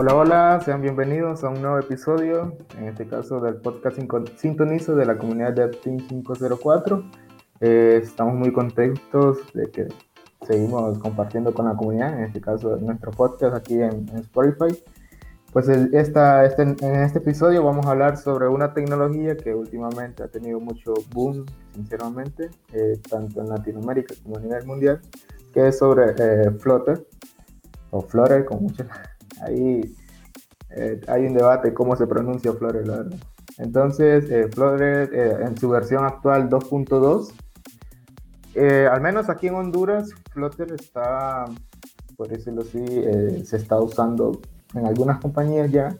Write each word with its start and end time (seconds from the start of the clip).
Hola, 0.00 0.14
hola, 0.14 0.60
sean 0.64 0.80
bienvenidos 0.80 1.42
a 1.42 1.48
un 1.48 1.60
nuevo 1.60 1.76
episodio, 1.76 2.56
en 2.78 2.84
este 2.84 3.04
caso 3.08 3.40
del 3.40 3.56
podcast 3.56 3.98
Sintonizo 4.36 4.94
de 4.94 5.04
la 5.04 5.18
comunidad 5.18 5.54
de 5.54 5.70
Team 5.70 5.96
504. 5.96 7.02
Eh, 7.58 7.98
estamos 8.00 8.36
muy 8.36 8.52
contentos 8.52 9.38
de 9.54 9.68
que 9.72 9.88
seguimos 10.46 11.00
compartiendo 11.00 11.52
con 11.52 11.66
la 11.66 11.74
comunidad, 11.74 12.16
en 12.16 12.26
este 12.26 12.40
caso 12.40 12.76
nuestro 12.76 13.10
podcast 13.10 13.56
aquí 13.56 13.82
en, 13.82 14.08
Spotify. 14.20 14.80
Pues 15.52 15.68
esta, 15.68 16.44
este, 16.44 16.62
en 16.62 16.94
este 17.02 17.18
episodio 17.18 17.64
vamos 17.64 17.84
a 17.86 17.90
hablar 17.90 18.18
sobre 18.18 18.46
una 18.46 18.72
tecnología 18.72 19.36
que 19.36 19.52
últimamente 19.52 20.22
ha 20.22 20.28
tenido 20.28 20.60
mucho 20.60 20.94
boom, 21.12 21.44
sinceramente, 21.74 22.50
eh, 22.72 23.00
tanto 23.10 23.40
en 23.40 23.48
Latinoamérica 23.48 24.14
como 24.22 24.36
a 24.36 24.40
nivel 24.40 24.64
mundial, 24.64 25.00
que 25.52 25.66
es 25.66 25.78
sobre 25.78 26.14
eh, 26.16 26.52
Flutter, 26.52 27.04
o 27.90 28.00
Flutter, 28.00 28.44
con 28.44 28.62
muchos 28.62 28.86
ahí 29.42 29.94
eh, 30.70 31.00
hay 31.08 31.26
un 31.26 31.34
debate 31.34 31.72
cómo 31.72 31.96
se 31.96 32.06
pronuncia 32.06 32.52
Flutter, 32.52 32.86
la 32.86 32.96
verdad. 32.98 33.18
Entonces, 33.58 34.30
eh, 34.30 34.48
Flutter 34.48 35.10
eh, 35.12 35.36
en 35.46 35.56
su 35.56 35.68
versión 35.68 36.04
actual 36.04 36.48
2.2, 36.48 37.32
al 38.90 39.00
menos 39.00 39.28
aquí 39.30 39.46
en 39.46 39.54
Honduras, 39.54 40.10
Flutter 40.32 40.72
está, 40.72 41.44
por 42.16 42.28
decirlo 42.28 42.62
así, 42.62 42.84
se 43.44 43.56
está 43.56 43.78
usando 43.78 44.40
en 44.74 44.84
algunas 44.84 45.20
compañías 45.20 45.70
ya, 45.70 45.94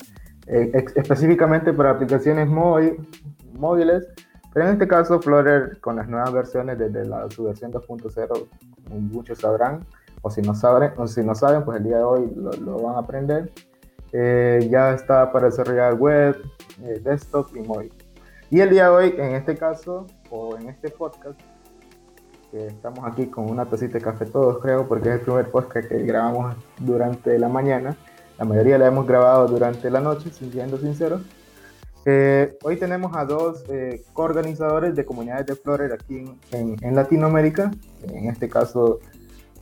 específicamente 0.48 1.72
para 1.72 1.90
aplicaciones 1.90 2.48
móviles, 2.48 4.08
pero 4.52 4.66
en 4.66 4.72
este 4.72 4.88
caso 4.88 5.20
Flutter 5.20 5.78
con 5.80 5.96
las 5.96 6.08
nuevas 6.08 6.32
versiones 6.32 6.80
desde 6.80 7.04
la, 7.04 7.30
su 7.30 7.44
versión 7.44 7.70
2.0, 7.70 8.48
muchos 8.90 9.38
sabrán, 9.38 9.86
o 10.28 10.30
si 10.30 10.42
no 10.42 10.54
saben, 10.54 10.92
o 10.98 11.06
si 11.06 11.22
no 11.22 11.34
saben, 11.34 11.64
pues 11.64 11.78
el 11.78 11.84
día 11.84 11.96
de 11.96 12.02
hoy 12.02 12.30
lo, 12.36 12.78
van 12.82 12.96
a 12.96 12.98
aprender. 12.98 13.50
Eh, 14.12 14.68
ya 14.70 14.92
está 14.92 15.32
para 15.32 15.46
desarrollar 15.46 15.94
web, 15.94 16.36
eh, 16.82 17.00
desktop 17.02 17.56
y 17.56 17.60
móvil. 17.60 17.92
Y 18.50 18.60
el 18.60 18.70
día 18.70 18.84
de 18.84 18.90
hoy, 18.90 19.14
en 19.16 19.34
este 19.34 19.56
caso, 19.56 20.06
o 20.30 20.56
en 20.58 20.68
este 20.68 20.90
podcast, 20.90 21.40
que 22.50 22.66
estamos 22.66 23.00
aquí 23.06 23.26
con 23.26 23.50
una 23.50 23.64
tacita 23.64 23.94
de 23.94 24.04
café 24.04 24.26
todos, 24.26 24.58
creo, 24.58 24.86
porque 24.86 25.08
es 25.08 25.14
el 25.16 25.20
primer 25.22 25.50
podcast 25.50 25.88
que 25.88 26.02
grabamos 26.02 26.56
durante 26.78 27.38
la 27.38 27.48
mañana. 27.48 27.96
La 28.38 28.44
mayoría 28.44 28.78
la 28.78 28.86
hemos 28.86 29.06
grabado 29.06 29.48
durante 29.48 29.90
la 29.90 30.00
noche, 30.00 30.30
siendo 30.30 30.76
sincero. 30.78 31.20
Eh, 32.04 32.56
hoy 32.62 32.76
tenemos 32.76 33.16
a 33.16 33.24
dos 33.24 33.64
eh, 33.68 34.02
coorganizadores 34.12 34.94
de 34.94 35.04
comunidades 35.04 35.46
de 35.46 35.56
Flores 35.56 35.90
aquí 35.92 36.24
en, 36.52 36.76
en 36.82 36.94
Latinoamérica. 36.94 37.70
En 38.08 38.28
este 38.28 38.48
caso, 38.48 39.00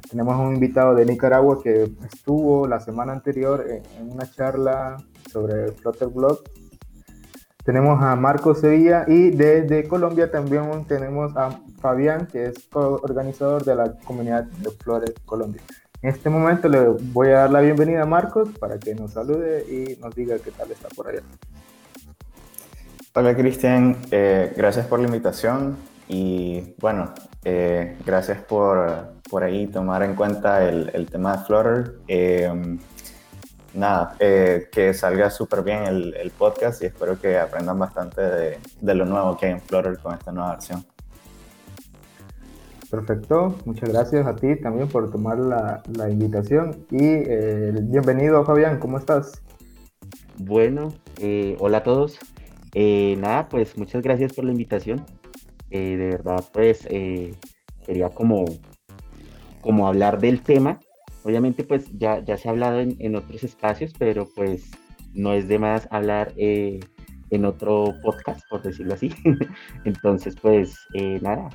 tenemos 0.09 0.39
un 0.39 0.55
invitado 0.55 0.95
de 0.95 1.05
Nicaragua 1.05 1.62
que 1.62 1.91
estuvo 2.12 2.67
la 2.67 2.81
semana 2.81 3.12
anterior 3.12 3.65
en 3.69 4.11
una 4.11 4.31
charla 4.31 4.97
sobre 5.31 5.73
Flutter 5.73 6.09
Blog. 6.09 6.41
Tenemos 7.65 8.01
a 8.01 8.15
Marco 8.15 8.55
Sevilla 8.55 9.05
y 9.09 9.31
desde 9.31 9.89
Colombia 9.89 10.31
también 10.31 10.84
tenemos 10.87 11.37
a 11.37 11.61
Fabián, 11.81 12.27
que 12.27 12.47
es 12.47 12.69
organizador 12.73 13.65
de 13.65 13.75
la 13.75 13.93
comunidad 14.05 14.45
de 14.45 14.71
Flores 14.71 15.15
Colombia. 15.25 15.62
En 16.03 16.11
este 16.11 16.31
momento 16.31 16.69
le 16.69 16.89
voy 16.89 17.29
a 17.29 17.39
dar 17.39 17.51
la 17.51 17.61
bienvenida 17.61 18.03
a 18.03 18.07
Marcos 18.07 18.51
para 18.61 18.79
que 18.79 18.95
nos 18.95 19.12
salude 19.12 19.65
y 19.69 20.01
nos 20.01 20.15
diga 20.15 20.39
qué 20.39 20.53
tal 20.53 20.71
está 20.71 20.89
por 20.95 21.09
allá. 21.09 21.23
Hola 23.15 23.34
Cristian, 23.34 23.97
eh, 24.11 24.53
gracias 24.57 24.87
por 24.87 25.01
la 25.01 25.07
invitación 25.07 25.77
y 26.09 26.75
bueno, 26.81 27.12
eh, 27.45 27.97
gracias 28.05 28.41
por, 28.43 29.15
por, 29.29 29.43
ahí 29.43 29.67
tomar 29.67 30.03
en 30.05 30.15
cuenta 30.15 30.69
el, 30.69 30.91
el 30.95 31.11
tema 31.11 31.37
de 31.37 31.45
Flutter. 31.45 31.99
Eh, 32.07 32.79
nada, 33.75 34.15
eh, 34.21 34.69
que 34.71 34.95
salga 34.95 35.31
súper 35.31 35.62
bien 35.62 35.83
el, 35.84 36.15
el, 36.15 36.31
podcast 36.31 36.83
y 36.83 36.87
espero 36.87 37.21
que 37.21 37.39
aprendan 37.39 37.78
bastante 37.78 38.21
de, 38.21 38.59
de, 38.81 38.95
lo 38.95 39.05
nuevo 39.05 39.37
que 39.37 39.47
hay 39.47 39.53
en 39.53 39.61
Flutter 39.61 39.99
con 39.99 40.15
esta 40.15 40.31
nueva 40.31 40.53
versión. 40.53 40.84
Perfecto, 42.89 43.56
muchas 43.65 43.89
gracias 43.89 44.27
a 44.28 44.37
ti 44.37 44.55
también 44.61 44.87
por 44.87 45.11
tomar 45.11 45.39
la, 45.39 45.83
la 45.97 46.09
invitación 46.09 46.87
y 46.93 47.16
bienvenido 47.83 48.45
Fabián, 48.45 48.78
¿cómo 48.78 48.97
estás? 48.97 49.43
Bueno, 50.39 50.95
hola 51.59 51.78
a 51.78 51.83
todos. 51.83 52.16
nada, 52.75 53.49
pues 53.49 53.77
muchas 53.77 54.03
gracias 54.03 54.33
por 54.33 54.45
la 54.45 54.53
invitación. 54.53 55.05
Eh, 55.71 55.97
de 55.97 56.09
verdad, 56.09 56.44
pues 56.53 56.87
eh, 56.91 57.34
quería 57.84 58.09
como, 58.10 58.44
como 59.60 59.88
hablar 59.88 60.21
del 60.21 60.43
tema. 60.43 60.81
Obviamente, 61.25 61.65
pues 61.65 61.87
ya, 61.99 62.21
ya 62.21 62.37
se 62.37 62.49
ha 62.49 62.53
hablado 62.53 62.81
en, 62.81 63.16
otros 63.16 63.43
espacios, 63.43 63.93
pero 63.99 64.28
pues 64.34 64.71
no 65.12 65.32
es 65.32 65.49
de 65.49 65.59
más 65.59 65.88
hablar 65.91 66.32
eh, 66.37 66.78
en 67.31 67.44
otro 67.44 67.94
podcast, 68.03 68.41
por 68.49 68.62
decirlo 68.62 68.94
así. 68.94 69.12
Entonces, 69.84 70.37
pues 70.41 70.78
nada, 71.21 71.49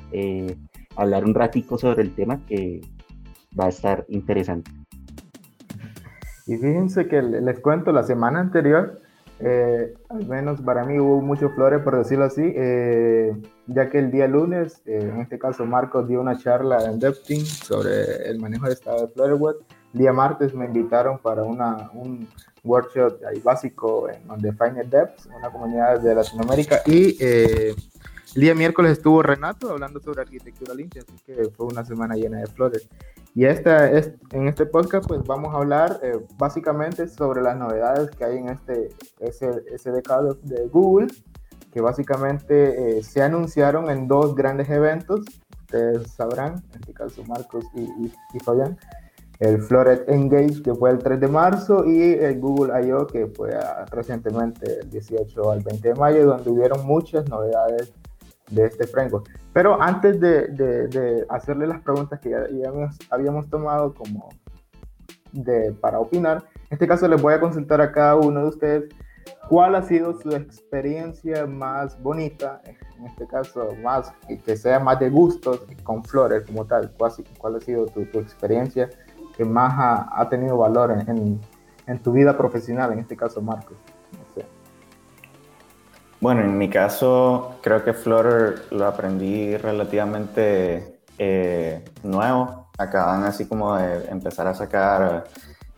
hablar 0.97 1.23
un 1.23 1.33
ratico 1.33 1.77
sobre 1.77 2.03
el 2.03 2.13
tema 2.13 2.45
que 2.45 2.81
va 3.57 3.65
a 3.65 3.69
estar 3.69 4.05
interesante. 4.09 4.71
Y 6.47 6.57
fíjense 6.57 7.07
que 7.07 7.21
les 7.21 7.59
cuento, 7.59 7.93
la 7.93 8.03
semana 8.03 8.41
anterior 8.41 9.00
eh, 9.43 9.93
al 10.09 10.27
menos 10.27 10.61
para 10.61 10.85
mí 10.85 10.99
hubo 10.99 11.21
muchos 11.21 11.53
flores, 11.53 11.81
por 11.81 11.97
decirlo 11.97 12.25
así, 12.25 12.41
eh, 12.55 13.35
ya 13.67 13.89
que 13.89 13.99
el 13.99 14.11
día 14.11 14.27
lunes, 14.27 14.81
eh, 14.85 14.99
en 15.01 15.21
este 15.21 15.39
caso 15.39 15.65
Marcos 15.65 16.07
dio 16.07 16.21
una 16.21 16.37
charla 16.37 16.85
en 16.85 16.99
DevTeam 16.99 17.43
sobre 17.45 18.29
el 18.29 18.39
manejo 18.39 18.67
de 18.67 18.73
estado 18.73 19.07
de 19.07 19.13
Flutterweb. 19.13 19.55
El 19.93 19.99
día 19.99 20.13
martes 20.13 20.53
me 20.53 20.65
invitaron 20.65 21.17
para 21.17 21.43
una, 21.43 21.89
un 21.93 22.27
workshop 22.63 23.19
ahí 23.27 23.39
básico 23.39 24.07
en 24.09 24.29
Undefined 24.29 24.85
Devs, 24.85 25.27
una 25.35 25.49
comunidad 25.49 25.99
de 25.99 26.15
Latinoamérica, 26.15 26.81
y 26.85 27.17
el 27.21 27.75
día 28.35 28.55
miércoles 28.55 28.93
estuvo 28.93 29.21
Renato 29.21 29.71
hablando 29.71 29.99
sobre 29.99 30.21
arquitectura 30.21 30.73
limpia, 30.73 31.01
así 31.01 31.17
que 31.25 31.49
fue 31.49 31.65
una 31.65 31.83
semana 31.83 32.15
llena 32.15 32.39
de 32.39 32.47
flores. 32.47 32.87
Y 33.33 33.45
esta 33.45 33.89
es, 33.89 34.11
en 34.31 34.49
este 34.49 34.65
podcast 34.65 35.07
pues 35.07 35.23
vamos 35.23 35.53
a 35.53 35.57
hablar 35.57 35.99
eh, 36.03 36.19
básicamente 36.37 37.07
sobre 37.07 37.41
las 37.41 37.55
novedades 37.57 38.11
que 38.11 38.25
hay 38.25 38.37
en 38.37 38.49
este 38.49 38.89
SDK 39.21 40.41
de, 40.43 40.67
Google, 40.67 41.07
que 41.71 41.79
básicamente 41.79 42.97
eh, 42.97 43.03
se 43.03 43.21
anunciaron 43.21 43.89
en 43.89 44.09
dos 44.09 44.35
grandes 44.35 44.69
eventos, 44.69 45.21
ustedes 45.61 46.11
sabrán, 46.11 46.55
en 46.73 46.81
este 46.81 46.93
caso 46.93 47.23
Marcos 47.23 47.63
y, 47.73 47.83
y, 48.33 48.39
Fabián, 48.43 48.77
el 49.39 49.61
Floret 49.61 50.09
Engage 50.09 50.61
que 50.61 50.75
fue 50.75 50.91
el 50.91 50.99
3 50.99 51.21
de 51.21 51.27
marzo 51.29 51.85
y 51.85 52.11
el 52.11 52.37
Google 52.37 52.85
I.O. 52.85 53.07
que 53.07 53.27
fue 53.27 53.55
ah, 53.55 53.85
recientemente 53.89 54.81
el 54.81 54.89
18 54.89 55.51
al 55.51 55.61
20 55.61 55.87
de 55.87 55.95
mayo, 55.95 56.25
donde 56.25 56.49
hubieron 56.49 56.85
muchas 56.85 57.27
novedades 57.29 57.93
de 58.51 58.65
este 58.65 58.85
framework. 58.87 59.29
Pero 59.53 59.81
antes 59.81 60.19
de, 60.19 60.47
de, 60.47 61.25
hacerle 61.29 61.67
las 61.67 61.81
preguntas 61.81 62.19
que 62.19 62.29
ya, 62.29 62.45
habíamos, 63.09 63.49
tomado 63.49 63.93
como 63.93 64.29
de, 65.31 65.73
para 65.73 65.99
opinar, 65.99 66.43
en 66.55 66.67
este 66.71 66.87
caso 66.87 67.07
les 67.07 67.21
voy 67.21 67.33
a 67.33 67.39
consultar 67.39 67.81
a 67.81 67.91
cada 67.91 68.15
uno 68.15 68.41
de 68.41 68.47
ustedes 68.47 68.83
cuál 69.49 69.75
ha 69.75 69.83
sido 69.83 70.19
su 70.19 70.31
experiencia 70.31 71.45
más 71.45 72.01
bonita, 72.01 72.61
en 72.65 73.05
este 73.05 73.27
caso 73.27 73.69
más 73.83 74.13
que 74.45 74.55
sea 74.55 74.79
más 74.79 74.99
de 74.99 75.09
gustos 75.09 75.65
con 75.83 76.03
flores 76.03 76.43
como 76.45 76.65
tal, 76.65 76.91
cuál, 76.97 77.55
ha 77.55 77.59
sido 77.59 77.85
tu, 77.87 78.01
experiencia 78.19 78.89
que 79.35 79.45
más 79.45 79.73
ha, 79.77 80.21
ha 80.21 80.29
tenido 80.29 80.57
valor 80.57 80.91
en, 80.91 81.09
en, 81.09 81.41
en, 81.87 81.99
tu 81.99 82.13
vida 82.13 82.37
profesional, 82.37 82.93
en 82.93 82.99
este 82.99 83.17
caso 83.17 83.41
Marcos. 83.41 83.77
Bueno, 86.21 86.41
en 86.41 86.55
mi 86.55 86.69
caso 86.69 87.55
creo 87.63 87.83
que 87.83 87.93
Flutter 87.93 88.65
lo 88.69 88.85
aprendí 88.85 89.57
relativamente 89.57 91.01
eh, 91.17 91.83
nuevo. 92.03 92.69
Acaban 92.77 93.23
así 93.23 93.47
como 93.47 93.75
de 93.75 94.05
empezar 94.07 94.45
a 94.45 94.53
sacar 94.53 95.23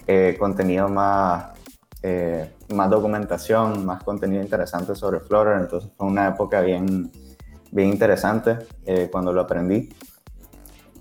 eh, 0.06 0.36
contenido 0.38 0.90
más, 0.90 1.46
eh, 2.02 2.56
más 2.74 2.90
documentación, 2.90 3.86
más 3.86 4.04
contenido 4.04 4.44
interesante 4.44 4.96
sobre 4.96 5.22
Flutter. 5.22 5.62
Entonces 5.62 5.90
fue 5.98 6.08
una 6.08 6.28
época 6.28 6.60
bien, 6.60 7.10
bien 7.72 7.88
interesante 7.88 8.58
cuando 9.12 9.32
lo 9.32 9.40
aprendí. 9.40 9.96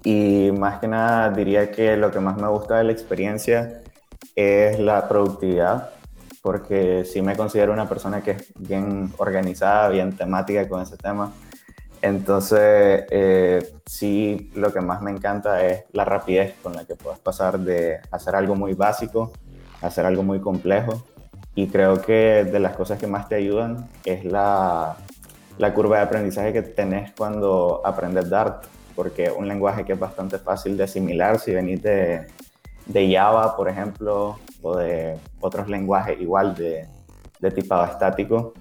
Y 0.04 0.52
más 0.56 0.78
que 0.78 0.86
nada 0.86 1.30
diría 1.30 1.68
que 1.72 1.96
lo 1.96 2.12
que 2.12 2.20
más 2.20 2.36
me 2.36 2.46
gusta 2.46 2.76
de 2.76 2.84
la 2.84 2.92
experiencia 2.92 3.82
es 4.36 4.78
la 4.78 5.08
productividad 5.08 5.90
porque 6.42 7.04
sí 7.04 7.22
me 7.22 7.36
considero 7.36 7.72
una 7.72 7.88
persona 7.88 8.20
que 8.20 8.32
es 8.32 8.52
bien 8.58 9.12
organizada, 9.16 9.88
bien 9.88 10.14
temática 10.16 10.68
con 10.68 10.82
ese 10.82 10.96
tema. 10.96 11.32
Entonces, 12.02 13.04
eh, 13.10 13.74
sí, 13.86 14.50
lo 14.56 14.72
que 14.72 14.80
más 14.80 15.00
me 15.02 15.12
encanta 15.12 15.64
es 15.64 15.84
la 15.92 16.04
rapidez 16.04 16.56
con 16.60 16.74
la 16.74 16.84
que 16.84 16.96
puedes 16.96 17.20
pasar 17.20 17.60
de 17.60 18.00
hacer 18.10 18.34
algo 18.34 18.56
muy 18.56 18.74
básico 18.74 19.32
a 19.80 19.86
hacer 19.86 20.04
algo 20.04 20.24
muy 20.24 20.40
complejo. 20.40 21.04
Y 21.54 21.68
creo 21.68 22.02
que 22.02 22.44
de 22.44 22.58
las 22.58 22.74
cosas 22.74 22.98
que 22.98 23.06
más 23.06 23.28
te 23.28 23.36
ayudan 23.36 23.88
es 24.04 24.24
la, 24.24 24.96
la 25.58 25.74
curva 25.74 25.98
de 25.98 26.02
aprendizaje 26.02 26.52
que 26.52 26.62
tenés 26.62 27.12
cuando 27.12 27.82
aprendes 27.84 28.28
Dart, 28.28 28.64
porque 28.96 29.26
es 29.26 29.32
un 29.36 29.46
lenguaje 29.46 29.84
que 29.84 29.92
es 29.92 29.98
bastante 29.98 30.38
fácil 30.38 30.76
de 30.76 30.84
asimilar 30.84 31.38
si 31.38 31.52
venís 31.52 31.82
de, 31.82 32.26
de 32.86 33.14
Java, 33.14 33.56
por 33.56 33.68
ejemplo, 33.68 34.38
o 34.62 34.76
de 34.76 35.18
otros 35.40 35.68
lenguajes 35.68 36.20
igual 36.20 36.54
de, 36.54 36.86
de 37.40 37.50
tipado 37.50 37.84
estático. 37.84 38.54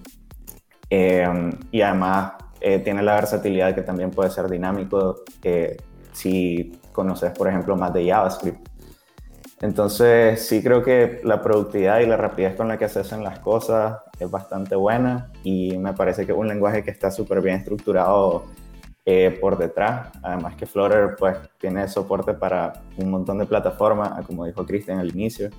Em, 0.90 1.50
y 1.70 1.80
además 1.80 2.34
eh, 2.60 2.78
tiene 2.80 3.02
la 3.02 3.14
versatilidad 3.14 3.74
que 3.74 3.82
también 3.82 4.10
puede 4.10 4.30
ser 4.30 4.48
dinámico 4.48 5.22
eh, 5.42 5.76
si 6.12 6.78
conoces, 6.92 7.30
por 7.32 7.48
ejemplo, 7.48 7.76
más 7.76 7.92
de 7.94 8.08
JavaScript. 8.08 8.68
Entonces, 9.62 10.46
sí 10.46 10.62
creo 10.62 10.82
que 10.82 11.20
la 11.24 11.40
productividad 11.40 12.00
y 12.00 12.06
la 12.06 12.16
rapidez 12.16 12.56
con 12.56 12.68
la 12.68 12.76
que 12.76 12.88
se 12.88 13.00
hacen 13.00 13.22
las 13.22 13.38
cosas 13.38 14.00
es 14.18 14.30
bastante 14.30 14.74
buena 14.74 15.30
y 15.44 15.78
me 15.78 15.92
parece 15.92 16.26
que 16.26 16.32
es 16.32 16.38
un 16.38 16.48
lenguaje 16.48 16.82
que 16.82 16.90
está 16.90 17.10
súper 17.10 17.40
bien 17.40 17.56
estructurado 17.56 18.46
eh, 19.04 19.36
por 19.40 19.58
detrás. 19.58 20.08
Además 20.22 20.56
que 20.56 20.66
Flutter 20.66 21.16
pues 21.18 21.36
tiene 21.58 21.88
soporte 21.88 22.34
para 22.34 22.72
un 22.96 23.10
montón 23.10 23.38
de 23.38 23.46
plataformas, 23.46 24.24
como 24.26 24.46
dijo 24.46 24.66
Cristian 24.66 24.98
al 24.98 25.10
inicio, 25.10 25.50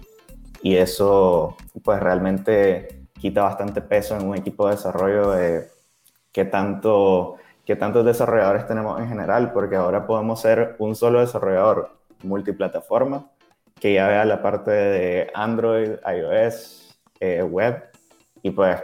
y 0.61 0.75
eso 0.75 1.55
pues 1.83 1.99
realmente 1.99 3.07
quita 3.19 3.43
bastante 3.43 3.81
peso 3.81 4.17
en 4.17 4.27
un 4.27 4.37
equipo 4.37 4.67
de 4.67 4.75
desarrollo 4.75 5.31
de 5.31 5.67
qué 6.31 6.45
tanto 6.45 7.37
qué 7.65 7.75
tantos 7.75 8.05
desarrolladores 8.05 8.67
tenemos 8.67 8.99
en 8.99 9.07
general, 9.07 9.53
porque 9.53 9.75
ahora 9.75 10.05
podemos 10.05 10.41
ser 10.41 10.75
un 10.79 10.95
solo 10.95 11.21
desarrollador 11.21 11.91
multiplataforma 12.23 13.29
que 13.79 13.93
ya 13.93 14.07
vea 14.07 14.25
la 14.25 14.41
parte 14.41 14.71
de 14.71 15.31
Android, 15.33 15.91
iOS, 16.05 16.97
eh, 17.19 17.43
web 17.43 17.83
y 18.41 18.51
pues 18.51 18.81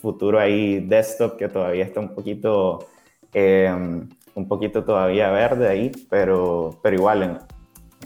futuro 0.00 0.38
ahí 0.38 0.80
desktop 0.80 1.36
que 1.36 1.48
todavía 1.48 1.84
está 1.84 2.00
un 2.00 2.14
poquito, 2.14 2.86
em, 3.32 4.08
un 4.34 4.48
poquito 4.48 4.84
todavía 4.84 5.30
verde 5.30 5.68
ahí, 5.68 5.92
pero, 6.08 6.78
pero 6.82 6.96
igual 6.96 7.40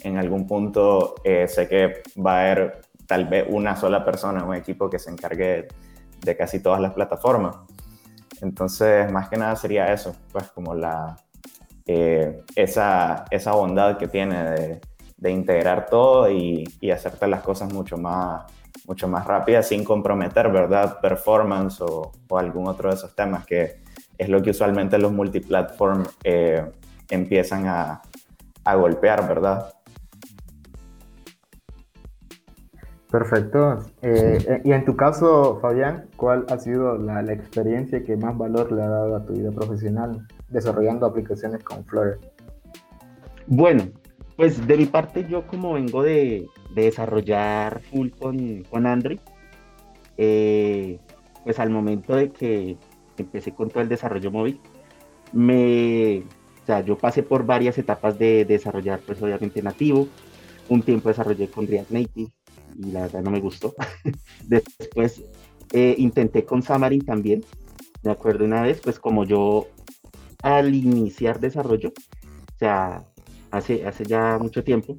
en, 0.02 0.16
algún 0.18 0.46
punto 0.46 1.16
eh, 1.24 1.48
sé 1.48 1.68
que 1.68 2.02
va 2.20 2.38
a 2.38 2.40
haber 2.42 2.80
tal 3.06 3.26
vez 3.26 3.46
una 3.48 3.76
sola 3.76 4.04
persona, 4.04 4.44
un 4.44 4.54
equipo 4.54 4.90
que 4.90 4.98
se 4.98 5.10
encargue 5.10 5.68
de 6.20 6.36
casi 6.36 6.60
todas 6.60 6.80
las 6.80 6.92
plataformas. 6.92 7.56
Entonces, 8.42 9.10
más 9.10 9.28
que 9.28 9.36
nada 9.36 9.56
sería 9.56 9.92
eso, 9.92 10.14
pues 10.32 10.48
como 10.50 10.74
la, 10.74 11.16
eh, 11.86 12.42
esa, 12.54 13.24
esa 13.30 13.52
bondad 13.52 13.96
que 13.96 14.08
tiene 14.08 14.80
de, 15.16 15.30
integrar 15.30 15.86
todo 15.86 16.30
y, 16.30 16.64
y, 16.80 16.90
hacerte 16.90 17.26
las 17.26 17.42
cosas 17.42 17.72
mucho 17.72 17.96
más, 17.96 18.44
mucho 18.86 19.08
más 19.08 19.26
rápidas 19.26 19.66
sin 19.66 19.82
comprometer, 19.82 20.52
¿verdad? 20.52 21.00
Performance 21.00 21.80
o 21.80 22.12
algún 22.30 22.68
otro 22.68 22.90
de 22.90 22.96
esos 22.96 23.14
temas 23.16 23.44
que 23.44 23.85
es 24.18 24.28
lo 24.28 24.42
que 24.42 24.50
usualmente 24.50 24.98
los 24.98 25.12
multiplatform 25.12 26.04
eh, 26.24 26.64
empiezan 27.10 27.66
a, 27.66 28.02
a 28.64 28.74
golpear, 28.74 29.26
¿verdad? 29.28 29.72
Perfecto. 33.10 33.78
Eh, 34.02 34.60
y 34.64 34.72
en 34.72 34.84
tu 34.84 34.96
caso, 34.96 35.58
Fabián, 35.62 36.06
¿cuál 36.16 36.44
ha 36.50 36.58
sido 36.58 36.98
la, 36.98 37.22
la, 37.22 37.32
experiencia 37.32 38.02
que 38.04 38.16
más 38.16 38.36
valor 38.36 38.72
le 38.72 38.82
ha 38.82 38.88
dado 38.88 39.16
a 39.16 39.24
tu 39.24 39.32
vida 39.32 39.50
profesional 39.52 40.26
desarrollando 40.48 41.06
aplicaciones 41.06 41.62
con 41.62 41.84
Flutter? 41.84 42.18
Bueno, 43.46 43.84
pues 44.36 44.66
de 44.66 44.76
mi 44.76 44.86
parte 44.86 45.24
yo 45.28 45.46
como 45.46 45.74
vengo 45.74 46.02
de, 46.02 46.46
de 46.74 46.82
desarrollar 46.82 47.80
full 47.80 48.10
con, 48.10 48.64
con 48.64 48.86
Android, 48.86 49.20
eh, 50.18 50.98
pues 51.44 51.58
al 51.58 51.70
momento 51.70 52.14
de 52.16 52.30
que 52.30 52.76
empecé 53.22 53.52
con 53.52 53.68
todo 53.68 53.82
el 53.82 53.88
desarrollo 53.88 54.30
móvil, 54.30 54.60
me, 55.32 56.18
o 56.62 56.66
sea, 56.66 56.80
yo 56.80 56.96
pasé 56.96 57.22
por 57.22 57.44
varias 57.44 57.78
etapas 57.78 58.18
de, 58.18 58.44
de 58.44 58.54
desarrollar 58.54 59.00
pues 59.00 59.20
obviamente 59.22 59.62
nativo, 59.62 60.08
un 60.68 60.82
tiempo 60.82 61.08
desarrollé 61.08 61.48
con 61.48 61.66
React 61.66 61.90
Native, 61.90 62.30
y 62.78 62.92
la 62.92 63.02
verdad 63.02 63.22
no 63.22 63.30
me 63.30 63.40
gustó. 63.40 63.74
Después 64.46 65.22
eh, 65.72 65.94
intenté 65.98 66.44
con 66.44 66.62
Xamarin 66.62 67.04
también. 67.04 67.44
Me 68.02 68.10
acuerdo 68.10 68.44
una 68.44 68.62
vez, 68.62 68.80
pues 68.80 68.98
como 68.98 69.24
yo 69.24 69.68
al 70.42 70.74
iniciar 70.74 71.40
desarrollo, 71.40 71.88
o 71.88 72.58
sea, 72.58 73.04
hace, 73.50 73.84
hace 73.86 74.04
ya 74.04 74.38
mucho 74.38 74.62
tiempo, 74.62 74.96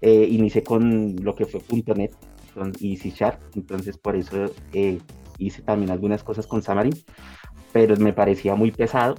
eh, 0.00 0.26
inicié 0.28 0.62
con 0.64 1.16
lo 1.22 1.34
que 1.34 1.46
fue 1.46 1.60
.NET 1.94 2.14
y 2.80 2.96
C 2.96 3.10
Sharp, 3.10 3.40
entonces 3.54 3.96
por 3.96 4.16
eso 4.16 4.46
eh, 4.72 4.98
hice 5.38 5.62
también 5.62 5.90
algunas 5.90 6.24
cosas 6.24 6.46
con 6.46 6.62
Xamarin, 6.62 6.94
pero 7.72 7.96
me 7.96 8.12
parecía 8.12 8.54
muy 8.54 8.70
pesado 8.70 9.16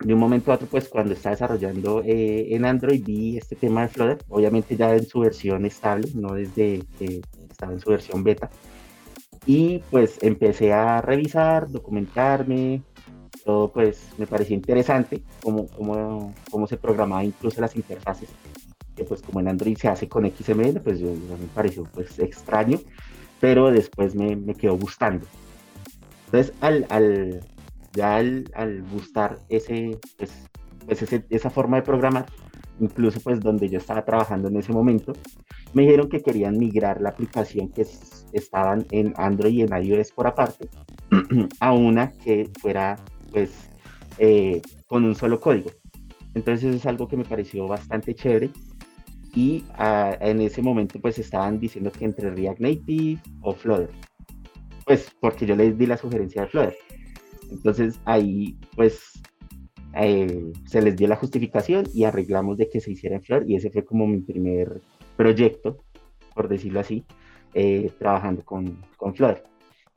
de 0.00 0.14
un 0.14 0.20
momento 0.20 0.50
a 0.50 0.54
otro, 0.54 0.66
pues 0.66 0.88
cuando 0.88 1.12
estaba 1.12 1.34
desarrollando 1.34 2.02
eh, 2.04 2.54
en 2.54 2.64
Android, 2.64 3.04
vi 3.04 3.36
este 3.36 3.54
tema 3.54 3.82
de 3.82 3.88
Flutter, 3.88 4.18
obviamente 4.28 4.76
ya 4.76 4.94
en 4.94 5.06
su 5.06 5.20
versión 5.20 5.66
estable, 5.66 6.08
no 6.14 6.34
desde 6.34 6.82
que 6.98 7.20
estaba 7.50 7.72
en 7.72 7.80
su 7.80 7.90
versión 7.90 8.24
beta. 8.24 8.50
Y 9.44 9.82
pues 9.90 10.18
empecé 10.22 10.72
a 10.72 11.02
revisar, 11.02 11.70
documentarme, 11.70 12.82
todo 13.44 13.68
pues 13.68 14.08
me 14.16 14.26
pareció 14.26 14.54
interesante 14.54 15.22
cómo, 15.42 15.66
cómo, 15.68 16.34
cómo 16.50 16.66
se 16.66 16.76
programaba 16.76 17.24
incluso 17.24 17.60
las 17.60 17.76
interfaces, 17.76 18.30
que 18.96 19.04
pues 19.04 19.20
como 19.20 19.40
en 19.40 19.48
Android 19.48 19.76
se 19.76 19.88
hace 19.88 20.08
con 20.08 20.24
XML, 20.30 20.80
pues 20.80 20.98
yo, 20.98 21.10
me 21.10 21.46
pareció 21.54 21.84
pues 21.84 22.18
extraño, 22.18 22.78
pero 23.38 23.70
después 23.70 24.14
me, 24.14 24.34
me 24.34 24.54
quedó 24.54 24.78
gustando. 24.78 25.26
Entonces 26.30 26.54
al, 26.60 26.86
al, 26.90 27.40
ya 27.92 28.16
al, 28.16 28.44
al 28.54 28.82
gustar 28.90 29.40
ese, 29.48 29.98
pues, 30.16 30.48
pues 30.86 31.02
ese, 31.02 31.24
esa 31.28 31.50
forma 31.50 31.76
de 31.78 31.82
programar, 31.82 32.26
incluso 32.78 33.20
pues 33.20 33.40
donde 33.40 33.68
yo 33.68 33.78
estaba 33.78 34.04
trabajando 34.04 34.46
en 34.46 34.56
ese 34.56 34.72
momento, 34.72 35.12
me 35.72 35.82
dijeron 35.82 36.08
que 36.08 36.22
querían 36.22 36.56
migrar 36.56 37.00
la 37.00 37.08
aplicación 37.10 37.68
que 37.70 37.82
es, 37.82 38.26
estaban 38.32 38.86
en 38.92 39.12
Android 39.16 39.54
y 39.54 39.62
en 39.62 39.84
iOS 39.84 40.12
por 40.12 40.28
aparte 40.28 40.68
a 41.60 41.72
una 41.72 42.12
que 42.12 42.48
fuera 42.60 42.96
pues 43.32 43.68
eh, 44.18 44.62
con 44.86 45.04
un 45.04 45.16
solo 45.16 45.40
código. 45.40 45.70
Entonces 46.34 46.68
eso 46.68 46.76
es 46.76 46.86
algo 46.86 47.08
que 47.08 47.16
me 47.16 47.24
pareció 47.24 47.66
bastante 47.66 48.14
chévere 48.14 48.50
y 49.34 49.64
a, 49.74 50.16
en 50.20 50.40
ese 50.40 50.62
momento 50.62 51.00
pues 51.00 51.18
estaban 51.18 51.58
diciendo 51.58 51.90
que 51.90 52.04
entre 52.04 52.30
React 52.30 52.60
Native 52.60 53.20
o 53.42 53.52
Flutter. 53.52 53.90
Pues 54.90 55.08
porque 55.20 55.46
yo 55.46 55.54
les 55.54 55.78
di 55.78 55.86
la 55.86 55.96
sugerencia 55.96 56.42
de 56.42 56.48
Flutter. 56.48 56.76
Entonces 57.48 58.00
ahí 58.06 58.58
pues 58.74 59.22
eh, 59.94 60.50
se 60.66 60.82
les 60.82 60.96
dio 60.96 61.06
la 61.06 61.14
justificación 61.14 61.86
y 61.94 62.02
arreglamos 62.02 62.58
de 62.58 62.68
que 62.68 62.80
se 62.80 62.90
hiciera 62.90 63.14
en 63.14 63.22
Flor 63.22 63.48
y 63.48 63.54
ese 63.54 63.70
fue 63.70 63.84
como 63.84 64.08
mi 64.08 64.18
primer 64.18 64.80
proyecto, 65.16 65.76
por 66.34 66.48
decirlo 66.48 66.80
así, 66.80 67.04
eh, 67.54 67.92
trabajando 68.00 68.44
con, 68.44 68.84
con 68.96 69.14
Flor. 69.14 69.44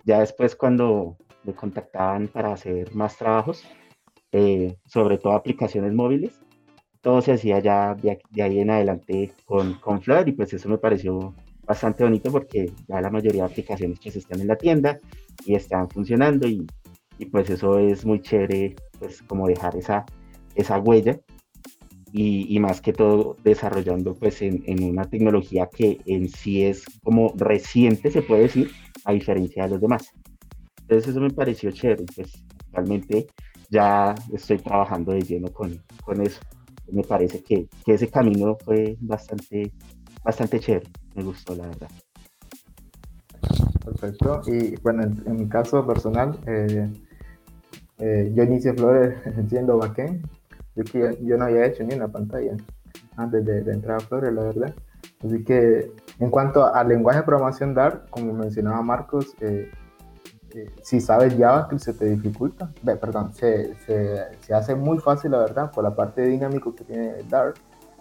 Ya 0.06 0.20
después 0.20 0.56
cuando 0.56 1.18
me 1.44 1.56
contactaban 1.56 2.28
para 2.28 2.54
hacer 2.54 2.94
más 2.94 3.18
trabajos, 3.18 3.64
eh, 4.32 4.78
sobre 4.86 5.18
todo 5.18 5.34
aplicaciones 5.34 5.92
móviles, 5.92 6.40
todo 7.02 7.20
se 7.24 7.32
hacía 7.32 7.58
ya 7.58 7.96
de, 7.96 8.20
de 8.30 8.44
ahí 8.44 8.60
en 8.60 8.70
adelante 8.70 9.34
con, 9.46 9.74
con 9.80 10.04
Flor 10.04 10.30
y 10.30 10.34
pues 10.34 10.54
eso 10.54 10.70
me 10.70 10.78
pareció 10.78 11.34
bastante 11.66 12.04
bonito 12.04 12.32
porque 12.32 12.72
ya 12.88 13.02
la 13.02 13.10
mayoría 13.10 13.44
de 13.44 13.52
aplicaciones 13.52 14.00
que 14.00 14.12
se 14.12 14.20
están 14.20 14.42
en 14.42 14.48
la 14.48 14.56
tienda 14.56 15.00
y 15.46 15.56
están 15.56 15.90
funcionando 15.90 16.48
y 16.48 16.66
y 17.18 17.26
pues 17.26 17.50
eso 17.50 17.80
es 17.80 18.06
muy 18.06 18.22
chévere, 18.22 18.76
pues 19.00 19.22
como 19.24 19.48
dejar 19.48 19.76
esa, 19.76 20.06
esa 20.56 20.80
huella 20.80 21.20
y, 22.12 22.60
más 22.60 22.80
que 22.80 22.94
todo 22.94 23.38
desarrollando 23.44 24.14
pues 24.14 24.42
en, 24.44 24.64
en, 24.68 24.84
una 24.84 25.04
tecnología 25.06 25.68
que 25.76 26.00
en 26.06 26.30
sí 26.30 26.64
es 26.64 26.86
como 27.04 27.34
reciente, 27.36 28.12
se 28.12 28.22
puede 28.22 28.44
decir, 28.44 28.70
a 29.06 29.14
diferencia 29.14 29.64
de 29.64 29.70
los 29.72 29.82
demás. 29.82 30.12
Entonces 30.82 31.10
eso 31.10 31.20
me 31.20 31.32
pareció 31.32 31.72
chévere, 31.72 32.06
pues 32.16 32.46
realmente 32.72 33.28
ya 33.72 34.14
estoy 34.32 34.60
trabajando 34.60 35.14
de 35.14 35.22
lleno 35.22 35.52
con, 35.52 35.82
con 36.04 36.22
eso. 36.22 36.40
Me 36.92 37.04
parece 37.04 37.42
que, 37.42 37.68
que 37.84 37.94
ese 37.94 38.10
camino 38.10 38.58
fue 38.64 38.96
bastante, 39.00 39.72
bastante 40.24 40.60
chévere, 40.60 40.88
me 41.16 41.24
gustó 41.24 41.56
la 41.56 41.68
verdad. 41.68 41.90
Perfecto. 43.84 44.42
Y 44.48 44.76
bueno, 44.78 45.04
en, 45.04 45.36
mi 45.36 45.48
caso 45.48 45.86
personal, 45.86 46.40
eh, 46.48 46.90
eh, 48.00 48.32
yo 48.34 48.44
inicié 48.44 48.74
Flores 48.74 49.16
siendo 49.50 49.78
backend. 49.78 50.26
Yo, 50.76 51.12
yo 51.22 51.38
no 51.38 51.46
había 51.46 51.66
hecho 51.66 51.84
ni 51.84 51.94
una 51.94 52.08
pantalla 52.08 52.58
antes 53.18 53.46
de, 53.46 53.60
entrar 53.72 53.98
a 53.98 54.00
Flores, 54.00 54.34
la 54.34 54.44
verdad. 54.44 54.74
Así 55.24 55.44
que 55.44 55.92
en 56.20 56.30
cuanto 56.30 56.74
al 56.74 56.88
lenguaje 56.88 57.20
de 57.20 57.26
programación 57.26 57.74
Dart, 57.74 58.10
como 58.10 58.34
mencionaba 58.34 58.82
Marcos, 58.82 59.36
eh, 59.42 59.70
si 60.82 61.02
sabes 61.02 61.36
JavaScript 61.38 61.84
se 61.84 61.94
te 61.94 62.06
dificulta, 62.06 62.72
perdón, 62.84 63.34
se, 63.34 63.76
se, 63.86 64.24
se, 64.40 64.54
hace 64.54 64.76
muy 64.76 65.00
fácil, 65.00 65.32
la 65.32 65.40
verdad, 65.40 65.72
por 65.72 65.84
la 65.84 65.96
parte 65.96 66.22
dinámico 66.24 66.76
que 66.76 66.84
tiene 66.84 67.24
Dart. 67.30 67.58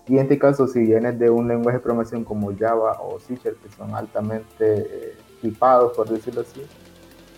Y 0.08 0.14
en 0.14 0.22
este 0.22 0.38
caso, 0.38 0.66
si 0.66 0.80
vienes 0.80 1.18
de 1.18 1.30
un 1.30 1.46
lenguaje 1.46 1.78
de 1.78 1.82
programación 1.82 2.24
como 2.24 2.56
Java 2.56 2.98
o 3.00 3.20
C 3.20 3.34
que 3.36 3.54
son 3.76 3.94
altamente 3.94 5.14
tipados, 5.40 5.96
por 5.96 6.08
decirlo 6.08 6.40
así, 6.40 6.62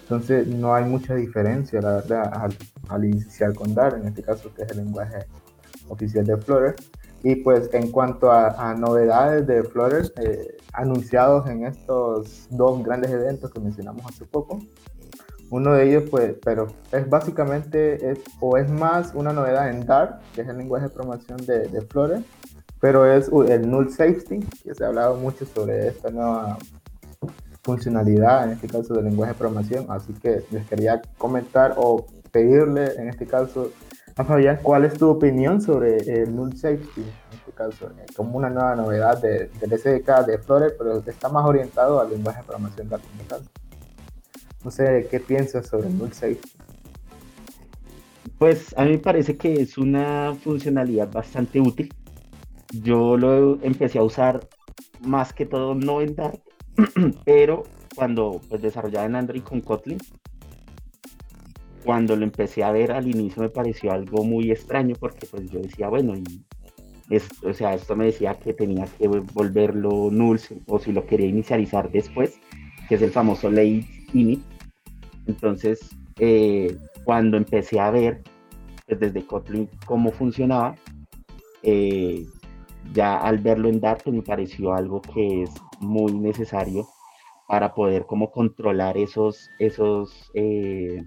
entonces 0.03 0.47
no 0.47 0.75
hay 0.75 0.85
mucha 0.85 1.15
diferencia, 1.15 1.81
al, 1.81 2.57
al, 2.89 3.05
iniciar 3.05 3.55
con 3.55 3.75
Dart, 3.75 3.97
en 3.97 4.07
este 4.07 4.23
caso 4.23 4.53
que 4.55 4.63
es 4.63 4.71
el 4.71 4.79
lenguaje 4.79 5.27
oficial 5.89 6.27
de 6.27 6.37
Flutter. 6.37 6.77
Y 7.23 7.37
pues 7.37 7.73
en 7.73 7.91
cuanto 7.91 8.31
a, 8.31 8.75
novedades 8.75 9.47
de 9.47 9.63
Flutter 9.63 10.13
eh, 10.21 10.59
anunciados 10.75 11.49
en 11.49 11.65
estos 11.65 12.49
dos 12.51 12.85
grandes 12.85 13.11
eventos 13.11 13.51
que 13.51 13.61
mencionamos 13.61 14.05
hace 14.07 14.27
poco, 14.27 14.61
uno 15.51 15.75
de 15.75 15.89
ellos 15.89 16.05
pues, 16.11 16.35
pero 16.45 16.69
es 16.93 17.09
básicamente, 17.09 18.11
es, 18.11 18.21
o 18.41 18.57
es 18.57 18.71
más 18.71 19.13
una 19.15 19.33
novedad 19.33 19.71
en 19.71 19.87
Dart, 19.87 20.21
que 20.35 20.43
es 20.43 20.49
el 20.49 20.59
lenguaje 20.59 20.89
de 20.89 20.91
programación 20.91 21.39
de, 21.47 21.69
de 21.69 21.81
Flutter, 21.83 22.23
pero 22.81 23.07
es 23.07 23.31
el 23.49 23.71
null 23.71 23.91
safety, 23.91 24.41
que 24.63 24.75
se 24.75 24.85
ha 24.85 24.89
hablado 24.89 25.17
mucho 25.17 25.47
sobre 25.47 25.89
esta 25.89 26.11
nueva 26.11 26.59
funcionalidad, 27.63 28.45
en 28.45 28.51
este 28.51 28.69
caso 28.69 28.95
del 28.95 29.05
lenguaje 29.07 29.33
de 29.33 29.39
programación, 29.39 29.87
así 29.89 30.13
que 30.15 30.45
les 30.51 30.67
quería 30.67 31.01
comentar 31.17 31.75
o 31.77 32.07
pedirle 32.31 32.95
en 32.97 33.09
este 33.09 33.27
caso 33.27 33.71
a 34.17 34.25
Fabián 34.25 34.61
cuál 34.63 34.85
es 34.85 34.95
tu 34.95 35.09
opinión 35.09 35.61
sobre 35.61 35.97
el 35.99 36.35
null 36.37 36.57
safety, 36.57 37.01
en 37.01 37.39
este 37.39 37.53
caso, 37.53 37.91
eh, 37.99 38.07
como 38.15 38.37
una 38.37 38.51
nueva 38.51 38.77
novedad 38.77 39.21
de, 39.21 39.51
del 39.61 39.79
SDK 39.79 40.27
de 40.27 40.39
Flutter, 40.39 40.75
pero 40.79 40.99
está 40.99 41.29
más 41.29 41.45
orientado 41.45 42.01
al 42.01 42.11
lenguaje 42.11 42.41
de 42.41 42.45
programación 42.45 42.89
de 42.89 42.99
No 44.65 44.71
sé 44.71 45.07
qué 45.11 45.21
piensas 45.21 45.67
sobre 45.67 45.89
el 45.89 45.99
null 45.99 46.13
safety. 46.13 46.51
Pues 48.39 48.75
a 48.77 48.85
mí 48.85 48.93
me 48.93 48.99
parece 48.99 49.37
que 49.37 49.53
es 49.55 49.79
una 49.79 50.35
funcionalidad 50.43 51.11
bastante 51.13 51.61
útil 51.61 51.95
yo 52.83 53.17
lo 53.17 53.63
empecé 53.63 53.99
a 53.99 54.03
usar 54.03 54.49
más 55.03 55.33
que 55.33 55.47
todo 55.47 55.75
no 55.75 56.01
en 56.01 56.17
Dart, 56.17 56.41
pero 57.25 57.65
cuando 57.95 58.41
pues, 58.49 58.63
desarrollaba 58.63 59.07
en 59.07 59.17
Android 59.17 59.43
con 59.43 59.61
Kotlin, 59.61 59.99
cuando 61.85 62.17
lo 62.17 62.25
empecé 62.25 62.65
a 62.65 62.73
ver 62.73 62.93
al 62.93 63.09
inicio 63.09 63.43
me 63.43 63.51
pareció 63.51 63.93
algo 63.93 64.25
muy 64.25 64.51
extraño 64.51 64.97
porque 64.99 65.27
pues 65.27 65.51
yo 65.51 65.61
decía, 65.61 65.89
bueno, 65.89 66.17
y 66.17 66.45
o 67.45 67.53
sea, 67.53 67.75
esto 67.75 67.95
me 67.95 68.07
decía 68.07 68.35
que 68.35 68.55
tenía 68.55 68.87
que 68.87 69.07
volverlo 69.07 70.11
null 70.11 70.41
o 70.67 70.79
si 70.79 70.93
lo 70.93 71.07
quería 71.07 71.27
inicializar 71.27 71.91
después, 71.93 72.41
que 72.89 72.95
es 72.95 73.03
el 73.03 73.11
famoso 73.11 73.51
late 73.51 73.87
init. 74.15 74.43
Entonces, 75.27 75.81
eh, 76.19 76.77
cuando 77.05 77.37
empecé 77.37 77.81
a 77.81 77.91
ver 77.91 78.23
pues, 78.87 79.01
desde 79.01 79.27
Kotlin 79.27 79.69
cómo 79.87 80.13
funcionaba, 80.13 80.77
eh, 81.63 82.25
ya 82.93 83.19
al 83.19 83.39
verlo 83.39 83.69
en 83.69 83.81
Dart 83.81 84.07
me 84.07 84.23
pareció 84.23 84.75
algo 84.75 85.01
que 85.01 85.43
es 85.43 85.51
muy 85.81 86.13
necesario 86.13 86.87
para 87.49 87.75
poder 87.75 88.07
como 88.07 88.31
controlar 88.31 88.97
esos, 88.97 89.51
esos 89.59 90.31
eh, 90.35 91.03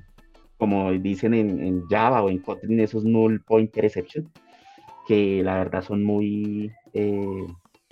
como 0.58 0.92
dicen 0.92 1.34
en, 1.34 1.84
Java 1.88 2.24
o 2.24 2.30
en 2.30 2.40
Kotlin, 2.40 2.80
esos 2.80 3.04
null 3.06 3.44
point 3.44 3.76
exception, 3.78 4.32
que 5.08 5.44
la 5.44 5.58
verdad 5.58 5.84
son 5.84 6.04
muy, 6.04 6.72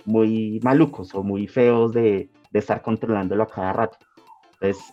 muy 0.04 0.60
malucos 0.64 1.14
o 1.14 1.22
muy 1.22 1.46
feos 1.46 1.92
de, 1.92 2.28
estar 2.52 2.82
controlándolo 2.82 3.42
a 3.42 3.48
cada 3.48 3.72
rato. 3.72 3.98
Entonces, 4.54 4.92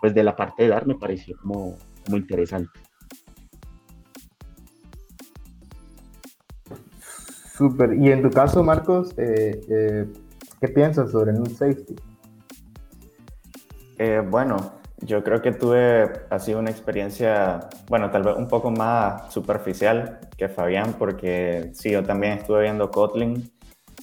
pues 0.00 0.14
de 0.14 0.22
la 0.24 0.36
parte 0.36 0.62
de 0.62 0.70
Dart 0.70 0.86
me 0.86 0.94
pareció 0.94 1.36
como, 1.38 1.76
como 2.04 2.16
interesante. 2.16 2.80
Súper. 7.60 7.92
Y 7.94 8.10
en 8.10 8.22
tu 8.22 8.30
caso, 8.30 8.62
Marcos, 8.62 9.12
eh, 9.18 9.60
eh, 9.68 10.06
¿qué 10.60 10.68
piensas 10.68 11.10
sobre 11.10 11.32
el 11.32 11.46
safety? 11.48 11.94
Eh, 13.98 14.22
bueno, 14.26 14.80
yo 15.02 15.22
creo 15.22 15.42
que 15.42 15.52
tuve 15.52 16.10
así 16.30 16.54
una 16.54 16.70
experiencia, 16.70 17.68
bueno, 17.88 18.10
tal 18.10 18.22
vez 18.22 18.36
un 18.36 18.48
poco 18.48 18.70
más 18.70 19.30
superficial 19.30 20.20
que 20.38 20.48
Fabián, 20.48 20.94
porque 20.98 21.70
sí, 21.74 21.90
yo 21.90 22.02
también 22.02 22.38
estuve 22.38 22.62
viendo 22.62 22.90
Kotlin 22.90 23.52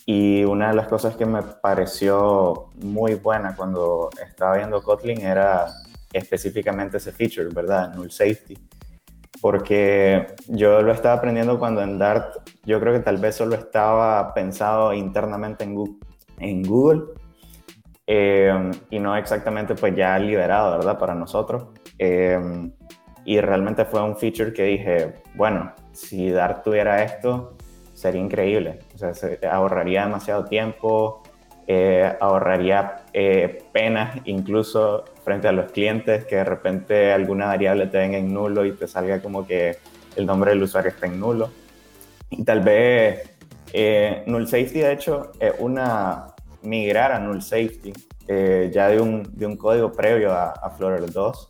y 0.05 0.43
una 0.43 0.69
de 0.69 0.75
las 0.75 0.87
cosas 0.87 1.15
que 1.15 1.25
me 1.25 1.41
pareció 1.41 2.69
muy 2.75 3.15
buena 3.15 3.55
cuando 3.55 4.09
estaba 4.23 4.57
viendo 4.57 4.81
Kotlin 4.81 5.21
era 5.21 5.65
específicamente 6.17 6.97
ese 6.97 7.11
feature, 7.11 7.49
¿verdad? 7.53 7.93
Null 7.93 8.11
safety 8.11 8.57
porque 9.39 10.25
yo 10.47 10.81
lo 10.81 10.91
estaba 10.91 11.13
aprendiendo 11.13 11.59
cuando 11.59 11.83
en 11.83 11.99
Dart 11.99 12.37
yo 12.65 12.79
creo 12.79 12.93
que 12.93 13.01
tal 13.01 13.17
vez 13.17 13.35
solo 13.35 13.55
estaba 13.55 14.33
pensado 14.33 14.93
internamente 14.93 15.63
en 15.63 16.63
Google, 16.63 17.03
eh, 18.09 18.71
y 18.89 18.99
no 18.99 19.15
exactamente 19.17 19.75
pues 19.75 19.93
ya 19.95 20.17
liberado, 20.17 20.77
¿verdad? 20.77 20.97
Para 20.97 21.13
nosotros. 21.13 21.67
Eh, 21.99 22.39
y 23.25 23.41
realmente 23.41 23.83
fue 23.83 24.01
un 24.01 24.15
feature 24.15 24.53
que 24.53 24.63
dije, 24.63 25.15
bueno, 25.35 25.73
si 25.91 26.31
Dart 26.31 26.63
tuviera 26.63 27.03
esto, 27.03 27.57
sería 27.93 28.21
increíble. 28.21 28.79
O 28.95 28.97
sea, 28.97 29.13
se 29.13 29.39
ahorraría 29.45 30.05
demasiado 30.05 30.45
tiempo, 30.45 31.23
eh, 31.67 32.15
ahorraría 32.21 33.03
eh, 33.11 33.65
penas 33.73 34.15
incluso 34.23 35.03
frente 35.27 35.49
a 35.49 35.51
los 35.51 35.73
clientes 35.73 36.23
que 36.23 36.37
de 36.37 36.45
repente 36.45 37.11
alguna 37.11 37.47
variable 37.47 37.87
te 37.87 37.97
venga 37.97 38.17
en 38.17 38.33
nulo 38.33 38.63
y 38.63 38.71
te 38.71 38.87
salga 38.87 39.21
como 39.21 39.45
que 39.45 39.75
el 40.15 40.25
nombre 40.25 40.51
del 40.51 40.63
usuario 40.63 40.89
está 40.89 41.05
en 41.07 41.19
nulo. 41.19 41.49
Y 42.29 42.45
tal 42.45 42.61
vez 42.61 43.29
eh, 43.73 44.23
null 44.25 44.47
safety 44.47 44.79
de 44.79 44.93
hecho 44.93 45.33
es 45.37 45.51
una 45.59 46.27
migrar 46.61 47.11
a 47.11 47.19
null 47.19 47.41
safety 47.41 47.91
ya 48.25 48.87
de 48.87 49.01
un, 49.01 49.29
de 49.33 49.45
un, 49.45 49.57
código 49.57 49.91
previo 49.91 50.31
a, 50.31 50.51
a 50.51 50.69
Flutter 50.69 51.11
2. 51.11 51.47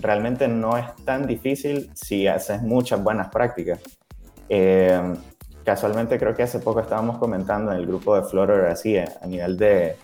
realmente 0.00 0.48
no 0.48 0.76
es 0.76 0.96
tan 1.04 1.28
difícil 1.28 1.92
si 1.94 2.26
haces 2.26 2.60
muchas 2.60 3.00
buenas 3.00 3.28
prácticas 3.28 3.78
casualmente 5.64 6.18
creo 6.18 6.34
que 6.34 6.42
hace 6.42 6.58
poco 6.60 6.80
estábamos 6.80 7.18
comentando 7.18 7.72
en 7.72 7.78
el 7.78 7.86
grupo 7.86 8.16
de 8.16 8.22
Flutter 8.22 8.66
así 8.66 8.96
a 8.96 9.26
nivel 9.26 9.56
de, 9.56 9.96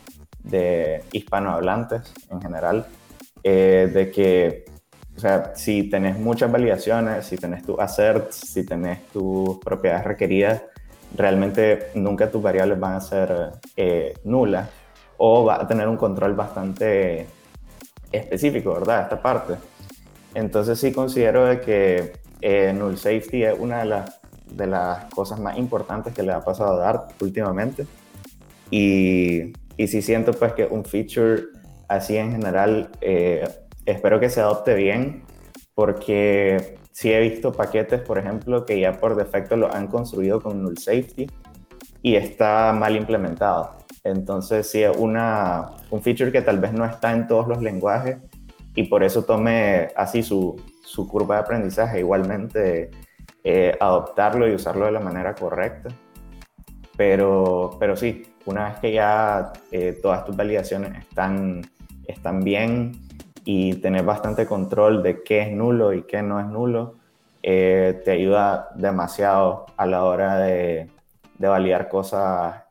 de 0.44 1.02
hispanohablantes 1.12 2.12
en 2.30 2.40
general, 2.40 2.86
eh, 3.42 3.90
de 3.92 4.10
que, 4.10 4.64
o 5.16 5.20
sea, 5.20 5.52
si 5.54 5.90
tenés 5.90 6.18
muchas 6.18 6.50
validaciones, 6.52 7.26
si 7.26 7.36
tenés 7.36 7.64
tu 7.64 7.80
asserts, 7.80 8.36
si 8.36 8.64
tenés 8.64 9.06
tus 9.08 9.58
propiedades 9.58 10.04
requeridas, 10.04 10.62
realmente 11.16 11.90
nunca 11.94 12.30
tus 12.30 12.42
variables 12.42 12.78
van 12.78 12.94
a 12.94 13.00
ser 13.00 13.52
eh, 13.76 14.14
nulas 14.24 14.68
o 15.16 15.44
va 15.44 15.62
a 15.62 15.66
tener 15.66 15.88
un 15.88 15.96
control 15.96 16.34
bastante 16.34 17.26
específico, 18.12 18.74
¿verdad? 18.74 19.02
Esta 19.02 19.20
parte. 19.20 19.54
Entonces 20.34 20.78
sí 20.78 20.92
considero 20.92 21.46
de 21.46 21.60
que 21.60 22.12
eh, 22.40 22.72
null 22.72 22.98
safety 22.98 23.44
es 23.44 23.58
una 23.58 23.78
de 23.78 23.84
las 23.86 24.20
de 24.46 24.66
las 24.66 25.06
cosas 25.06 25.40
más 25.40 25.56
importantes 25.58 26.14
que 26.14 26.22
le 26.22 26.32
ha 26.32 26.40
pasado 26.40 26.74
a 26.74 26.84
Dart 26.84 27.22
últimamente. 27.22 27.86
Y, 28.70 29.52
y 29.76 29.86
sí 29.88 30.02
siento 30.02 30.32
pues 30.32 30.52
que 30.52 30.66
un 30.66 30.84
feature 30.84 31.44
así 31.88 32.16
en 32.16 32.32
general, 32.32 32.90
eh, 33.00 33.46
espero 33.86 34.20
que 34.20 34.30
se 34.30 34.40
adopte 34.40 34.74
bien, 34.74 35.24
porque 35.74 36.78
sí 36.92 37.12
he 37.12 37.20
visto 37.20 37.52
paquetes, 37.52 38.00
por 38.00 38.18
ejemplo, 38.18 38.64
que 38.64 38.80
ya 38.80 38.92
por 39.00 39.16
defecto 39.16 39.56
lo 39.56 39.72
han 39.72 39.88
construido 39.88 40.40
con 40.40 40.62
null 40.62 40.78
safety 40.78 41.26
y 42.02 42.16
está 42.16 42.72
mal 42.72 42.96
implementado. 42.96 43.76
Entonces 44.04 44.70
sí 44.70 44.84
una, 44.98 45.70
un 45.90 46.02
feature 46.02 46.30
que 46.30 46.42
tal 46.42 46.60
vez 46.60 46.72
no 46.72 46.84
está 46.84 47.12
en 47.12 47.26
todos 47.26 47.48
los 47.48 47.62
lenguajes 47.62 48.18
y 48.74 48.84
por 48.84 49.02
eso 49.02 49.24
tome 49.24 49.88
así 49.96 50.22
su, 50.22 50.60
su 50.82 51.08
curva 51.08 51.36
de 51.36 51.40
aprendizaje 51.42 52.00
igualmente 52.00 52.90
eh, 53.42 53.76
adoptarlo 53.80 54.48
y 54.48 54.54
usarlo 54.54 54.86
de 54.86 54.92
la 54.92 55.00
manera 55.00 55.34
correcta. 55.34 55.88
Pero, 56.96 57.76
pero 57.80 57.96
sí, 57.96 58.22
una 58.46 58.68
vez 58.68 58.78
que 58.78 58.92
ya 58.92 59.52
eh, 59.70 59.98
todas 60.02 60.24
tus 60.24 60.36
validaciones 60.36 60.98
están, 60.98 61.62
están 62.06 62.42
bien 62.44 62.92
y 63.44 63.74
tener 63.74 64.04
bastante 64.04 64.46
control 64.46 65.02
de 65.02 65.22
qué 65.22 65.42
es 65.42 65.52
nulo 65.52 65.92
y 65.92 66.02
qué 66.02 66.22
no 66.22 66.40
es 66.40 66.46
nulo, 66.46 66.96
eh, 67.42 68.00
te 68.04 68.12
ayuda 68.12 68.70
demasiado 68.74 69.66
a 69.76 69.86
la 69.86 70.04
hora 70.04 70.38
de, 70.38 70.88
de 71.38 71.48
validar 71.48 71.88
cosas, 71.88 72.62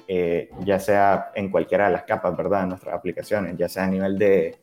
ya 0.65 0.79
sea 0.79 1.31
en 1.33 1.49
cualquiera 1.49 1.87
de 1.87 1.93
las 1.93 2.03
capas, 2.03 2.37
¿verdad? 2.37 2.61
De 2.61 2.67
nuestras 2.67 2.93
aplicaciones, 2.93 3.57
ya 3.57 3.67
sea 3.67 3.85
a 3.85 3.87
nivel 3.87 4.19
de, 4.19 4.59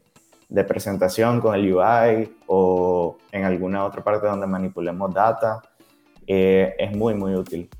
de 0.50 0.64
presentación 0.64 1.40
con 1.40 1.54
el 1.54 1.72
UI 1.72 2.36
o 2.48 3.16
en 3.30 3.44
alguna 3.44 3.84
otra 3.84 4.02
parte 4.02 4.26
donde 4.26 4.46
manipulemos 4.48 5.14
data 5.14 5.62
eh, 6.26 6.74
es 6.76 6.94
muy, 6.94 7.14
muy 7.14 7.34
útil. 7.34 7.70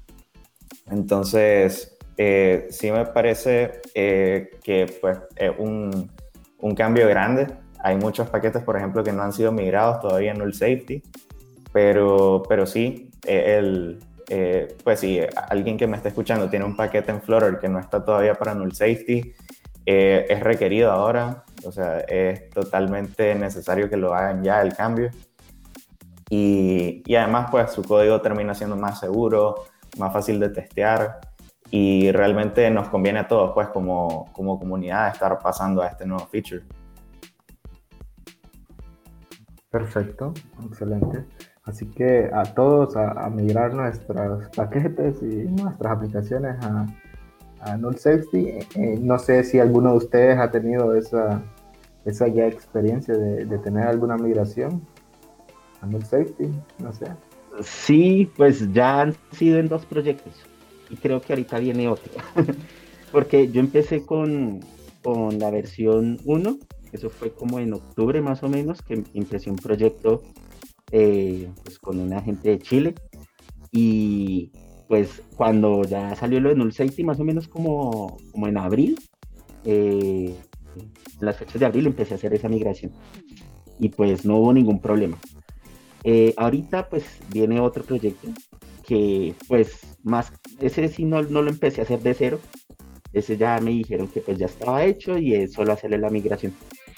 Entonces, 0.88 1.98
eh, 2.22 2.66
sí 2.68 2.92
me 2.92 3.06
parece 3.06 3.80
eh, 3.94 4.50
que 4.62 4.94
pues, 5.00 5.20
es 5.36 5.52
un, 5.56 6.10
un, 6.58 6.74
cambio 6.74 7.08
grande. 7.08 7.46
Hay 7.82 7.96
muchos 7.96 8.28
paquetes, 8.28 8.62
por 8.62 8.76
ejemplo, 8.76 9.02
que 9.02 9.10
no 9.10 9.22
han 9.22 9.32
sido 9.32 9.52
migrados 9.52 10.00
todavía 10.00 10.32
en 10.32 10.38
Null 10.38 10.52
Safety, 10.52 11.02
pero, 11.72 12.42
pero 12.46 12.66
sí, 12.66 13.10
el, 13.26 14.00
pues 14.84 15.00
si 15.00 15.18
alguien 15.48 15.78
que 15.78 15.86
me 15.86 15.96
está 15.96 16.10
escuchando 16.10 16.50
tiene 16.50 16.66
un 16.66 16.76
paquete 16.76 17.10
en 17.10 17.22
Flutter 17.22 17.58
que 17.58 17.70
no 17.70 17.78
está 17.78 18.04
todavía 18.04 18.34
para 18.34 18.54
Null 18.54 18.74
Safety, 18.74 19.32
es 19.86 20.40
requerido 20.40 20.92
ahora, 20.92 21.44
o 21.64 21.72
sea, 21.72 22.00
es 22.00 22.50
totalmente 22.50 23.34
necesario 23.34 23.88
que 23.88 23.96
lo 23.96 24.12
hagan 24.12 24.44
ya 24.44 24.60
el 24.60 24.76
cambio. 24.76 25.08
y, 26.28 27.02
y, 27.06 27.14
además 27.14 27.48
pues 27.50 27.70
su 27.72 27.82
código 27.82 28.20
termina 28.20 28.54
siendo 28.54 28.76
más 28.76 29.00
seguro, 29.00 29.64
más 29.96 30.12
fácil 30.12 30.38
de 30.38 30.50
testear 30.50 31.29
y 31.70 32.10
realmente 32.10 32.68
nos 32.70 32.88
conviene 32.88 33.20
a 33.20 33.28
todos 33.28 33.52
pues 33.52 33.68
como, 33.68 34.26
como 34.32 34.58
comunidad 34.58 35.08
estar 35.08 35.38
pasando 35.38 35.82
a 35.82 35.86
este 35.86 36.06
nuevo 36.06 36.26
feature. 36.26 36.62
Perfecto, 39.70 40.34
excelente. 40.66 41.24
Así 41.64 41.86
que 41.86 42.28
a 42.32 42.42
todos 42.42 42.96
a, 42.96 43.30
migrar 43.30 43.72
nuestros 43.72 44.48
paquetes 44.56 45.22
y 45.22 45.46
nuestras 45.46 45.92
aplicaciones 45.92 46.56
a, 46.64 46.86
a 47.60 47.76
Null 47.76 47.96
Safety. 47.96 48.48
Eh, 48.48 48.66
eh, 48.74 48.98
no 49.00 49.18
sé 49.18 49.44
si 49.44 49.60
alguno 49.60 49.92
de 49.92 49.96
ustedes 49.98 50.38
ha 50.40 50.50
tenido 50.50 50.96
esa, 50.96 51.40
esa 52.04 52.26
ya 52.26 52.46
experiencia 52.46 53.14
de, 53.16 53.44
de 53.44 53.58
tener 53.58 53.86
alguna 53.86 54.16
migración 54.16 54.84
a 55.80 55.86
Null 55.86 56.04
Safety, 56.04 56.50
no 56.80 56.92
sé. 56.92 57.06
Sí, 57.60 58.32
pues 58.36 58.72
ya 58.72 59.02
han 59.02 59.14
sido 59.32 59.60
en 59.60 59.68
dos 59.68 59.86
proyectos 59.86 60.49
y 60.90 60.96
creo 60.96 61.20
que 61.20 61.32
ahorita 61.32 61.58
viene 61.58 61.88
otro. 61.88 62.12
Porque 63.12 63.50
yo 63.50 63.60
empecé 63.60 64.04
con, 64.04 64.60
con 65.02 65.38
la 65.38 65.50
versión 65.50 66.18
1 66.24 66.58
eso 66.92 67.08
fue 67.08 67.32
como 67.32 67.58
en 67.60 67.72
octubre 67.72 68.20
más 68.20 68.42
o 68.42 68.48
menos 68.48 68.82
que 68.82 69.04
empecé 69.14 69.50
un 69.50 69.56
proyecto 69.56 70.22
eh, 70.90 71.48
pues 71.62 71.78
con 71.78 72.00
una 72.00 72.20
gente 72.20 72.50
de 72.50 72.58
Chile 72.58 72.94
y 73.70 74.50
pues 74.88 75.22
cuando 75.36 75.82
ya 75.84 76.16
salió 76.16 76.40
lo 76.40 76.48
de 76.48 76.56
Null 76.56 76.72
Safety 76.72 77.04
más 77.04 77.20
o 77.20 77.24
menos 77.24 77.46
como, 77.46 78.16
como 78.32 78.48
en 78.48 78.58
abril, 78.58 78.98
eh, 79.64 80.34
en 80.76 80.92
las 81.20 81.36
fechas 81.36 81.60
de 81.60 81.66
abril 81.66 81.86
empecé 81.86 82.14
a 82.14 82.16
hacer 82.16 82.34
esa 82.34 82.48
migración 82.48 82.92
y 83.78 83.90
pues 83.90 84.24
no 84.24 84.38
hubo 84.38 84.52
ningún 84.52 84.80
problema. 84.80 85.16
Eh, 86.02 86.34
ahorita 86.36 86.88
pues 86.88 87.04
viene 87.30 87.60
otro 87.60 87.84
proyecto 87.84 88.28
que 88.84 89.36
pues 89.46 89.89
más, 90.02 90.32
ese 90.60 90.88
sí 90.88 91.04
no, 91.04 91.22
no 91.22 91.42
lo 91.42 91.50
empecé 91.50 91.80
a 91.80 91.84
hacer 91.84 92.00
de 92.00 92.14
cero, 92.14 92.40
ese 93.12 93.36
ya 93.36 93.58
me 93.60 93.70
dijeron 93.70 94.08
que 94.08 94.20
pues 94.20 94.38
ya 94.38 94.46
estaba 94.46 94.84
hecho 94.84 95.18
y 95.18 95.34
es 95.34 95.52
solo 95.52 95.72
hacerle 95.72 95.98
la 95.98 96.10
migración. 96.10 96.54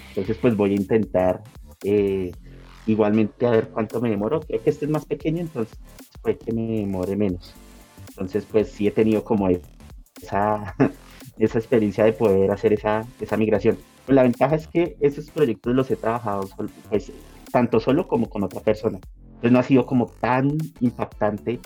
Entonces, 0.09 0.37
pues 0.41 0.57
voy 0.57 0.73
a 0.73 0.77
intentar 0.77 1.43
eh, 1.85 2.33
igualmente 2.87 3.47
a 3.47 3.51
ver 3.51 3.69
cuánto 3.69 4.01
me 4.01 4.11
demoro. 4.11 4.41
Creo 4.41 4.63
que 4.63 4.71
este 4.71 4.85
es 4.85 4.91
más 4.91 5.07
pequeño, 5.07 5.41
entonces 5.41 5.79
puede 6.21 6.39
que 6.39 6.53
me 6.53 6.67
demore 6.67 7.17
menos. 7.17 7.55
Entonces, 8.11 8.47
pues 8.51 8.71
sí 8.71 8.87
he 8.87 8.91
tenido 8.91 9.25
como 9.25 9.49
esa, 9.49 10.75
esa 11.39 11.59
experiencia 11.59 12.05
de 12.05 12.13
poder 12.13 12.51
hacer 12.51 12.75
esa, 12.75 13.07
esa 13.21 13.37
migración. 13.37 13.79
Pues 14.05 14.15
la 14.15 14.23
ventaja 14.23 14.57
es 14.57 14.67
que 14.67 14.97
esos 15.01 15.31
proyectos 15.31 15.75
los 15.75 15.91
he 15.91 15.97
trabajado 15.97 16.49
pues, 16.91 17.11
tanto 17.51 17.81
solo 17.81 18.07
como 18.07 18.29
con 18.29 18.43
otra 18.43 18.61
persona. 18.61 18.99
Entonces 19.27 19.53
no 19.53 19.59
ha 19.59 19.63
sido 19.63 19.87
como 19.87 20.07
tan 20.07 20.59
impactante 20.81 21.59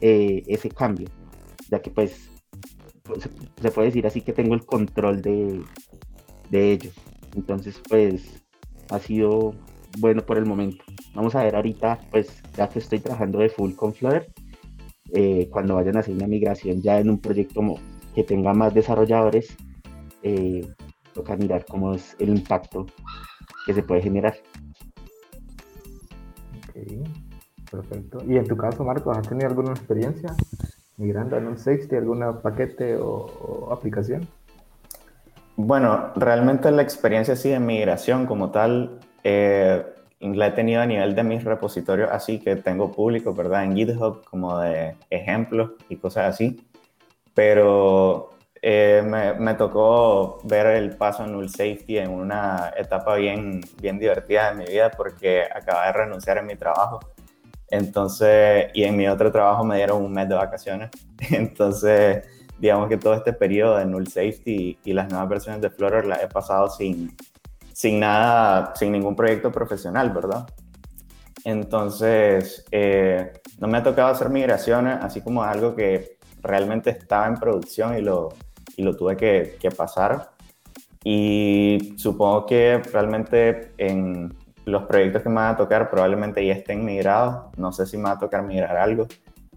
eh, 0.00 0.42
ese 0.46 0.68
cambio, 0.68 1.08
ya 1.70 1.80
que 1.80 1.90
pues, 1.90 2.30
se 3.60 3.70
puede 3.70 3.88
decir 3.88 4.06
así 4.06 4.20
que 4.20 4.32
tengo 4.32 4.54
el 4.54 4.64
control 4.64 5.22
de, 5.22 5.62
de 6.50 6.72
ellos. 6.72 6.94
Entonces, 7.34 7.80
pues 7.88 8.44
ha 8.90 8.98
sido 8.98 9.54
bueno 9.98 10.24
por 10.24 10.38
el 10.38 10.46
momento. 10.46 10.84
Vamos 11.14 11.34
a 11.34 11.42
ver 11.42 11.56
ahorita, 11.56 12.00
pues 12.10 12.42
ya 12.56 12.68
que 12.68 12.78
estoy 12.78 13.00
trabajando 13.00 13.38
de 13.38 13.48
full 13.48 13.72
con 13.74 13.94
Flutter, 13.94 14.32
eh, 15.12 15.48
cuando 15.50 15.74
vayan 15.74 15.96
a 15.96 16.00
hacer 16.00 16.14
una 16.14 16.26
migración 16.26 16.82
ya 16.82 16.98
en 16.98 17.10
un 17.10 17.18
proyecto 17.18 17.60
que 18.14 18.24
tenga 18.24 18.52
más 18.52 18.74
desarrolladores, 18.74 19.56
eh, 20.22 20.66
toca 21.14 21.36
mirar 21.36 21.64
cómo 21.66 21.94
es 21.94 22.14
el 22.18 22.30
impacto 22.30 22.86
que 23.66 23.74
se 23.74 23.82
puede 23.82 24.02
generar. 24.02 24.36
Ok, 26.68 27.27
perfecto. 27.70 28.18
¿Y 28.26 28.36
en 28.36 28.46
tu 28.46 28.56
caso, 28.56 28.84
Marcos, 28.84 29.16
has 29.16 29.28
tenido 29.28 29.48
alguna 29.48 29.70
experiencia 29.70 30.34
migrando 30.96 31.36
en 31.36 31.46
un 31.46 31.58
Safety, 31.58 31.96
algún 31.96 32.24
paquete 32.42 32.96
o 32.96 33.68
aplicación? 33.72 34.28
Bueno, 35.60 36.12
realmente 36.14 36.70
la 36.70 36.82
experiencia 36.82 37.34
así 37.34 37.48
de 37.50 37.58
migración 37.58 38.26
como 38.26 38.50
tal 38.50 39.00
eh, 39.24 39.84
la 40.20 40.46
he 40.46 40.50
tenido 40.52 40.82
a 40.82 40.86
nivel 40.86 41.16
de 41.16 41.24
mis 41.24 41.42
repositorios 41.42 42.10
así 42.12 42.38
que 42.38 42.54
tengo 42.54 42.92
público, 42.92 43.34
¿verdad? 43.34 43.64
En 43.64 43.74
GitHub 43.74 44.24
como 44.24 44.56
de 44.58 44.94
ejemplos 45.10 45.72
y 45.88 45.96
cosas 45.96 46.34
así. 46.34 46.64
Pero 47.34 48.30
eh, 48.62 49.02
me, 49.38 49.54
tocó 49.54 50.38
ver 50.44 50.66
el 50.76 50.96
paso 50.96 51.24
en 51.24 51.32
Null 51.32 51.48
Safety 51.48 51.98
en 51.98 52.10
una 52.10 52.72
etapa 52.76 53.16
bien, 53.16 53.60
bien 53.80 53.98
divertida 53.98 54.50
de 54.50 54.58
mi 54.58 54.64
vida 54.64 54.92
porque 54.92 55.42
acababa 55.42 55.86
de 55.86 55.92
renunciar 55.92 56.38
en 56.38 56.46
mi 56.46 56.54
trabajo. 56.54 57.00
Entonces, 57.70 58.66
y 58.74 58.84
en 58.84 58.96
mi 58.96 59.08
otro 59.08 59.30
trabajo 59.30 59.64
me 59.64 59.76
dieron 59.76 60.02
un 60.02 60.12
mes 60.12 60.28
de 60.28 60.34
vacaciones. 60.34 60.90
Entonces, 61.30 62.24
digamos 62.58 62.88
que 62.88 62.96
todo 62.96 63.14
este 63.14 63.32
periodo 63.32 63.76
de 63.76 63.84
null 63.84 64.08
safety 64.08 64.78
y, 64.84 64.92
las 64.92 65.10
nuevas 65.10 65.28
versiones 65.28 65.60
de 65.60 65.70
Flutter 65.70 66.06
las 66.06 66.22
he 66.22 66.28
pasado 66.28 66.68
sin, 66.68 67.14
sin 67.72 68.00
nada, 68.00 68.72
sin 68.74 68.92
ningún 68.92 69.14
proyecto 69.14 69.52
profesional, 69.52 70.10
¿verdad? 70.10 70.46
Entonces, 71.44 72.64
eh, 72.70 73.32
no 73.58 73.68
me 73.68 73.78
ha 73.78 73.82
tocado 73.82 74.08
hacer 74.08 74.28
migraciones, 74.28 74.98
así 75.00 75.20
como 75.20 75.42
algo 75.42 75.74
que 75.74 76.18
realmente 76.42 76.90
estaba 76.90 77.26
en 77.26 77.36
producción 77.36 77.96
y 77.96 78.00
lo, 78.00 78.30
y 78.76 78.82
lo 78.82 78.96
tuve 78.96 79.16
que, 79.16 79.56
que 79.60 79.70
pasar. 79.70 80.30
Y 81.04 81.94
supongo 81.96 82.44
que 82.44 82.78
realmente 82.92 83.72
en 83.78 84.34
los 84.68 84.84
proyectos 84.84 85.22
que 85.22 85.28
me 85.28 85.36
van 85.36 85.54
a 85.54 85.56
tocar 85.56 85.90
probablemente 85.90 86.44
ya 86.44 86.54
estén 86.54 86.84
migrados. 86.84 87.46
No 87.56 87.72
sé 87.72 87.86
si 87.86 87.96
me 87.96 88.04
va 88.04 88.12
a 88.12 88.18
tocar 88.18 88.42
migrar 88.42 88.76
algo. 88.76 89.06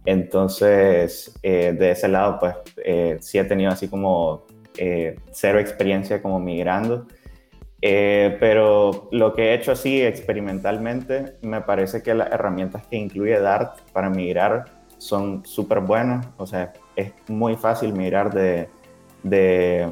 Entonces, 0.06 1.38
eh, 1.44 1.76
de 1.78 1.92
ese 1.92 2.08
lado, 2.08 2.40
pues 2.40 2.56
eh, 2.84 3.18
sí 3.22 3.38
he 3.38 3.44
tenido 3.44 3.72
así 3.72 3.88
como 3.88 4.46
eh, 4.78 5.18
cero 5.32 5.60
experiencia 5.60 6.22
como 6.22 6.40
migrando. 6.40 7.06
pero 7.82 9.10
lo 9.12 9.34
que 9.34 9.50
he 9.50 9.54
hecho 9.56 9.72
así 9.72 10.02
experimentalmente, 10.02 11.38
me 11.42 11.62
parece 11.62 12.02
que 12.04 12.14
las 12.14 12.32
herramientas 12.32 12.86
que 12.88 12.96
incluye 12.98 13.40
Dart 13.40 13.80
para 13.92 14.10
migrar 14.10 14.66
son 14.98 15.46
súper 15.46 15.80
buenas. 15.82 16.28
O 16.38 16.46
sea, 16.48 16.74
es 16.96 17.12
muy 17.28 17.56
fácil 17.56 17.94
migrar 17.94 18.34
de, 18.34 18.70
de 19.24 19.92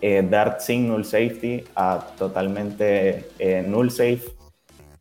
Dart 0.00 0.60
sin 0.60 0.88
null 0.88 1.04
safety 1.04 1.64
a 1.74 2.06
totalmente 2.16 3.30
null 3.66 3.90
safe. 3.90 4.22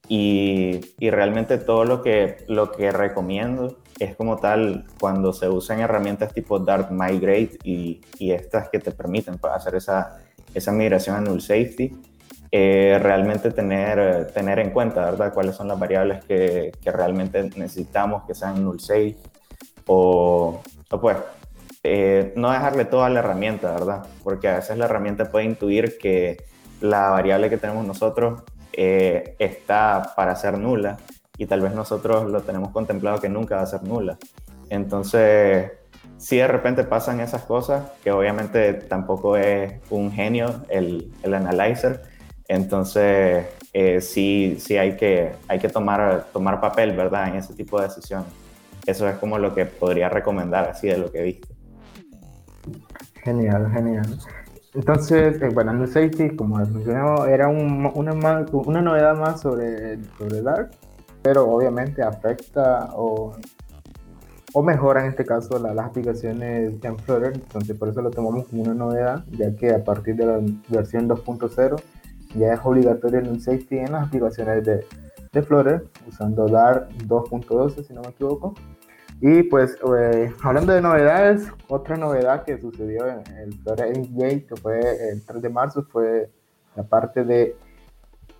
Y, 0.09 0.79
y, 0.99 1.09
realmente 1.09 1.57
todo 1.57 1.83
lo 1.83 2.01
que, 2.01 2.37
lo 2.47 2.71
que 2.71 2.91
recomiendo 2.91 3.79
es 3.99 4.15
como 4.15 4.37
tal 4.37 4.85
cuando 4.99 5.33
se 5.33 5.49
usan 5.49 5.81
herramientas 5.81 6.33
tipo 6.33 6.59
Dart 6.59 6.91
Migrate 6.91 7.57
y, 7.63 7.99
y 8.17 8.31
estas 8.31 8.69
que 8.69 8.79
te 8.79 8.91
permiten 8.91 9.37
hacer 9.53 9.75
esa, 9.75 10.19
esa 10.53 10.71
migración 10.71 11.15
a 11.15 11.21
null 11.21 11.41
safety, 11.41 11.91
eh, 12.51 12.97
realmente 13.01 13.51
tener, 13.51 14.27
tener 14.27 14.59
en 14.59 14.71
cuenta, 14.71 15.03
¿verdad? 15.03 15.33
Cuáles 15.33 15.55
son 15.55 15.67
las 15.67 15.77
variables 15.77 16.23
que, 16.23 16.71
que 16.81 16.91
realmente 16.91 17.43
necesitamos 17.55 18.23
que 18.23 18.33
sean 18.33 18.63
null 18.63 18.79
safe 18.79 19.17
o, 19.85 20.61
o 20.89 21.01
pues 21.01 21.17
eh, 21.83 22.33
no 22.35 22.51
dejarle 22.51 22.85
toda 22.85 23.09
la 23.09 23.19
herramienta, 23.19 23.71
¿verdad? 23.71 24.05
Porque 24.23 24.47
a 24.47 24.55
veces 24.55 24.77
la 24.77 24.85
herramienta 24.85 25.31
puede 25.31 25.45
intuir 25.45 25.97
que 25.97 26.43
la 26.81 27.09
variable 27.09 27.49
que 27.49 27.57
tenemos 27.57 27.85
nosotros 27.85 28.43
eh, 28.73 29.35
está 29.39 30.13
para 30.15 30.35
ser 30.35 30.57
nula 30.57 30.97
y 31.37 31.45
tal 31.45 31.61
vez 31.61 31.73
nosotros 31.73 32.29
lo 32.29 32.41
tenemos 32.41 32.69
contemplado 32.69 33.19
que 33.19 33.29
nunca 33.29 33.57
va 33.57 33.61
a 33.63 33.67
ser 33.67 33.83
nula. 33.83 34.17
Entonces, 34.69 35.71
si 36.17 36.37
de 36.37 36.47
repente 36.47 36.83
pasan 36.83 37.19
esas 37.19 37.43
cosas, 37.43 37.83
que 38.03 38.11
obviamente 38.11 38.73
tampoco 38.73 39.37
es 39.37 39.73
un 39.89 40.11
genio 40.11 40.63
el, 40.69 41.11
el 41.23 41.33
analyzer, 41.33 42.01
entonces 42.47 43.45
eh, 43.73 44.01
sí, 44.01 44.57
sí 44.59 44.77
hay 44.77 44.95
que, 44.95 45.33
hay 45.47 45.59
que 45.59 45.69
tomar, 45.69 46.27
tomar 46.33 46.59
papel, 46.59 46.95
¿verdad? 46.95 47.27
En 47.27 47.35
ese 47.35 47.53
tipo 47.53 47.79
de 47.79 47.87
decisiones. 47.87 48.27
Eso 48.85 49.07
es 49.07 49.17
como 49.17 49.37
lo 49.37 49.53
que 49.53 49.65
podría 49.65 50.09
recomendar 50.09 50.69
así 50.69 50.87
de 50.87 50.97
lo 50.97 51.11
que 51.11 51.21
viste. 51.21 51.56
Genial, 53.27 53.69
genial. 53.73 54.17
Entonces, 54.73 55.41
eh, 55.41 55.49
bueno, 55.53 55.71
el 55.71 55.87
Safety, 55.87 56.35
como 56.35 56.55
mencionaba, 56.57 57.29
era 57.29 57.49
un, 57.49 57.91
una, 57.93 58.13
una 58.51 58.81
novedad 58.81 59.17
más 59.17 59.41
sobre, 59.41 60.01
sobre 60.17 60.41
Dark 60.41 60.71
pero 61.27 61.45
obviamente 61.49 62.01
afecta 62.01 62.89
o, 62.93 63.35
o 64.53 64.63
mejora 64.63 65.01
en 65.01 65.09
este 65.09 65.25
caso 65.25 65.59
las 65.59 65.77
aplicaciones 65.77 66.81
en 66.81 66.97
Flutter, 66.99 67.33
entonces 67.33 67.77
por 67.77 67.89
eso 67.89 68.01
lo 68.01 68.11
tomamos 68.11 68.47
como 68.47 68.61
una 68.63 68.73
novedad, 68.73 69.25
ya 69.31 69.53
que 69.53 69.73
a 69.73 69.83
partir 69.83 70.15
de 70.15 70.25
la 70.25 70.39
versión 70.69 71.09
2.0 71.09 71.81
ya 72.33 72.53
es 72.53 72.59
obligatorio 72.63 73.19
el 73.19 73.41
safety 73.41 73.79
en 73.79 73.91
las 73.91 74.07
aplicaciones 74.07 74.63
de, 74.63 74.85
de 75.33 75.41
Flutter, 75.41 75.85
usando 76.07 76.47
Dart 76.47 76.89
2.12 77.05 77.83
si 77.83 77.93
no 77.93 78.01
me 78.03 78.07
equivoco. 78.07 78.55
Y 79.19 79.43
pues 79.43 79.77
eh, 79.97 80.31
hablando 80.43 80.73
de 80.73 80.81
novedades, 80.81 81.51
otra 81.67 81.97
novedad 81.97 82.43
que 82.43 82.59
sucedió 82.59 83.07
en 83.07 83.23
el 83.37 83.53
Flutter 83.53 83.93
Day, 84.11 84.41
que 84.41 84.55
fue 84.55 84.79
el 85.11 85.25
3 85.25 85.41
de 85.41 85.49
marzo, 85.49 85.83
fue 85.89 86.29
la 86.75 86.83
parte 86.83 87.23
de 87.23 87.55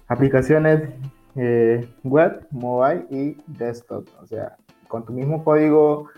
aplicaciones 0.08 0.90
eh, 1.36 1.90
web, 2.04 2.46
mobile 2.52 3.08
y 3.10 3.38
desktop. 3.48 4.08
O 4.22 4.28
sea, 4.28 4.56
con 4.88 5.04
tu 5.04 5.14
mismo 5.14 5.44
código 5.44 6.10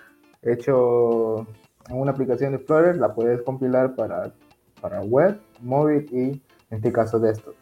hecho 0.41 1.47
en 1.87 1.99
una 1.99 2.11
aplicación 2.11 2.51
de 2.51 2.57
Explorer, 2.57 2.97
la 2.97 3.13
puedes 3.13 3.41
compilar 3.43 3.95
para, 3.95 4.33
para 4.81 5.01
web, 5.01 5.39
móvil 5.61 6.05
y 6.11 6.41
en 6.69 6.77
este 6.77 6.91
caso 6.91 7.17
desktop. 7.17 7.55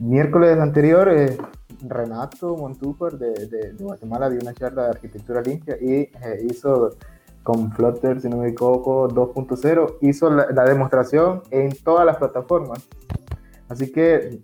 Miércoles 0.00 0.56
anterior, 0.60 1.08
eh, 1.08 1.36
Renato 1.82 2.56
Montúper 2.56 3.18
de, 3.18 3.74
Guatemala 3.78 4.30
dio 4.30 4.40
una 4.40 4.54
charla 4.54 4.84
de 4.84 4.88
arquitectura 4.90 5.42
limpia 5.42 5.76
y 5.80 5.92
eh, 6.02 6.46
hizo 6.48 6.96
con 7.42 7.72
Flutter, 7.72 8.20
si 8.20 8.28
no 8.28 8.36
me 8.36 8.48
equivoco, 8.48 9.08
2.0, 9.08 9.96
hizo 10.02 10.30
la, 10.30 10.64
demostración 10.64 11.42
en 11.50 11.70
todas 11.82 12.06
las 12.06 12.16
plataformas. 12.16 12.86
Así 13.68 13.90
que 13.90 14.42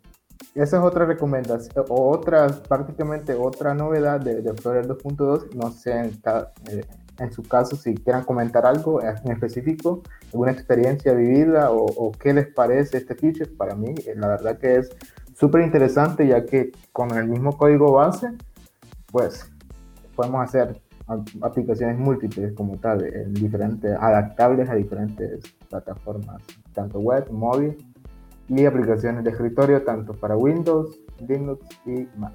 esa 0.54 0.78
es 0.78 0.82
otra 0.82 1.04
recomendación, 1.04 1.84
o 1.88 2.10
otra, 2.10 2.48
prácticamente 2.68 3.34
otra 3.34 3.74
novedad 3.74 4.20
de, 4.20 4.42
de 4.42 4.54
Flutter 4.54 4.88
2.2. 4.88 5.54
No 5.54 5.70
sé 5.70 5.92
en, 5.92 6.20
eh, 6.70 6.84
en, 7.18 7.32
su 7.32 7.42
caso 7.42 7.76
si 7.76 7.94
quieran 7.94 8.24
comentar 8.24 8.66
algo 8.66 9.00
en 9.02 9.30
específico, 9.30 10.02
alguna 10.32 10.50
experiencia 10.50 11.12
vivida 11.12 11.70
o, 11.70 11.84
o 11.84 12.10
qué 12.12 12.32
les 12.32 12.48
parece 12.48 12.98
este 12.98 13.14
feature. 13.14 13.50
Para 13.50 13.74
mí, 13.74 13.94
la 14.16 14.28
verdad 14.28 14.58
que 14.58 14.76
es 14.76 14.90
súper 15.34 15.62
interesante 15.62 16.26
ya 16.26 16.44
que 16.44 16.72
con 16.92 17.10
el 17.16 17.28
mismo 17.28 17.56
código 17.56 17.92
base, 17.92 18.28
pues 19.10 19.50
podemos 20.14 20.42
hacer 20.42 20.80
aplicaciones 21.42 21.98
múltiples 21.98 22.54
como 22.54 22.78
tal, 22.78 23.04
en 23.04 23.34
diferentes, 23.34 23.94
adaptables 24.00 24.70
a 24.70 24.74
diferentes 24.74 25.40
plataformas, 25.68 26.42
tanto 26.72 26.98
web, 26.98 27.30
móvil 27.30 27.76
y 28.48 28.64
aplicaciones 28.64 29.24
de 29.24 29.30
escritorio, 29.30 29.82
tanto 29.82 30.14
para 30.14 30.36
Windows, 30.36 30.98
Linux 31.28 31.66
y 31.84 32.08
Mac. 32.16 32.32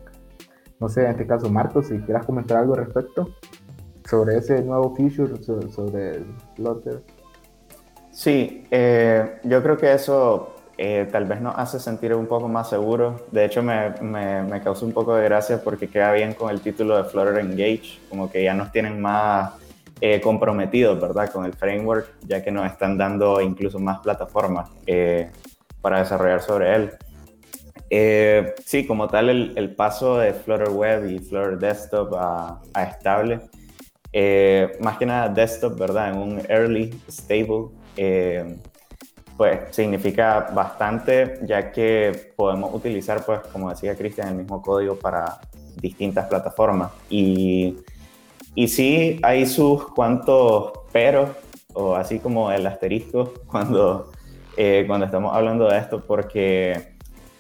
No 0.79 0.87
sé, 0.87 1.05
en 1.05 1.11
este 1.11 1.25
caso, 1.25 1.49
Marcos, 1.49 1.87
si 1.87 1.97
quieras 1.99 2.25
comentar 2.25 2.57
algo 2.57 2.75
al 2.75 2.85
respecto 2.85 3.29
sobre 4.07 4.37
ese 4.37 4.61
nuevo 4.63 4.95
feature, 4.95 5.41
sobre, 5.43 6.23
Flutter. 6.55 7.03
Sí, 8.11 8.65
eh, 8.71 9.39
yo 9.43 9.61
creo 9.61 9.77
que 9.77 9.93
eso 9.93 10.55
eh, 10.81 11.09
tal 11.11 11.25
vez 11.25 11.41
nos 11.41 11.57
hace 11.57 11.77
sentir 11.77 12.15
un 12.15 12.25
poco 12.25 12.47
más 12.47 12.69
seguros. 12.69 13.21
De 13.31 13.43
hecho, 13.43 13.61
me, 13.61 13.89
me, 14.01 14.61
causó 14.61 14.85
un 14.85 14.93
poco 14.93 15.13
de 15.13 15.25
gracia 15.25 15.61
porque 15.61 15.89
queda 15.89 16.13
bien 16.13 16.33
con 16.33 16.49
el 16.49 16.61
título 16.61 16.95
de 16.95 17.03
Flutter 17.03 17.37
Engage, 17.37 17.99
como 18.09 18.31
que 18.31 18.45
ya 18.45 18.53
nos 18.53 18.71
tienen 18.71 19.01
más 19.01 19.55
eh, 19.99 20.21
comprometidos, 20.21 20.97
¿verdad? 21.01 21.29
Con 21.33 21.43
el 21.43 21.51
framework, 21.51 22.07
ya 22.25 22.41
que 22.41 22.49
nos 22.49 22.65
están 22.65 22.97
dando 22.97 23.41
incluso 23.41 23.77
más 23.77 23.99
plataformas 23.99 24.69
eh, 24.87 25.29
para 25.81 25.99
desarrollar 25.99 26.41
sobre 26.41 26.73
él. 26.73 28.53
Sí, 28.63 28.87
como 28.87 29.09
tal, 29.09 29.27
el, 29.27 29.51
el, 29.57 29.75
paso 29.75 30.17
de 30.17 30.33
Flutter 30.33 30.69
Web 30.69 31.09
y 31.09 31.19
Flutter 31.19 31.59
Desktop 31.59 32.15
a, 32.15 32.61
a 32.73 32.83
estable, 32.83 33.41
más 34.79 34.97
que 34.97 35.05
nada 35.05 35.27
desktop, 35.27 35.77
¿verdad? 35.77 36.13
En 36.13 36.19
un 36.19 36.41
early, 36.47 36.97
stable 37.09 37.65
pues 39.39 39.73
significa 39.73 40.49
bastante, 40.53 41.39
ya 41.43 41.71
que 41.71 42.33
podemos 42.35 42.73
utilizar, 42.73 43.25
pues, 43.25 43.39
como 43.53 43.69
decía 43.69 43.95
Cristian, 43.95 44.27
el 44.27 44.35
mismo 44.35 44.61
código 44.61 44.95
para 44.97 45.39
distintas 45.77 46.27
plataformas. 46.27 46.91
Y, 47.09 47.77
y 48.53 48.67
sí, 48.67 49.17
hay 49.23 49.45
sus 49.45 49.93
cuantos 49.93 50.73
peros, 50.91 51.29
o 51.71 51.95
así 51.95 52.19
como 52.19 52.51
el 52.51 52.67
asterisco, 52.67 53.33
cuando, 53.47 54.11
eh, 54.57 54.83
cuando 54.85 55.05
estamos 55.05 55.33
hablando 55.33 55.69
de 55.69 55.77
esto, 55.77 56.03
porque 56.05 56.95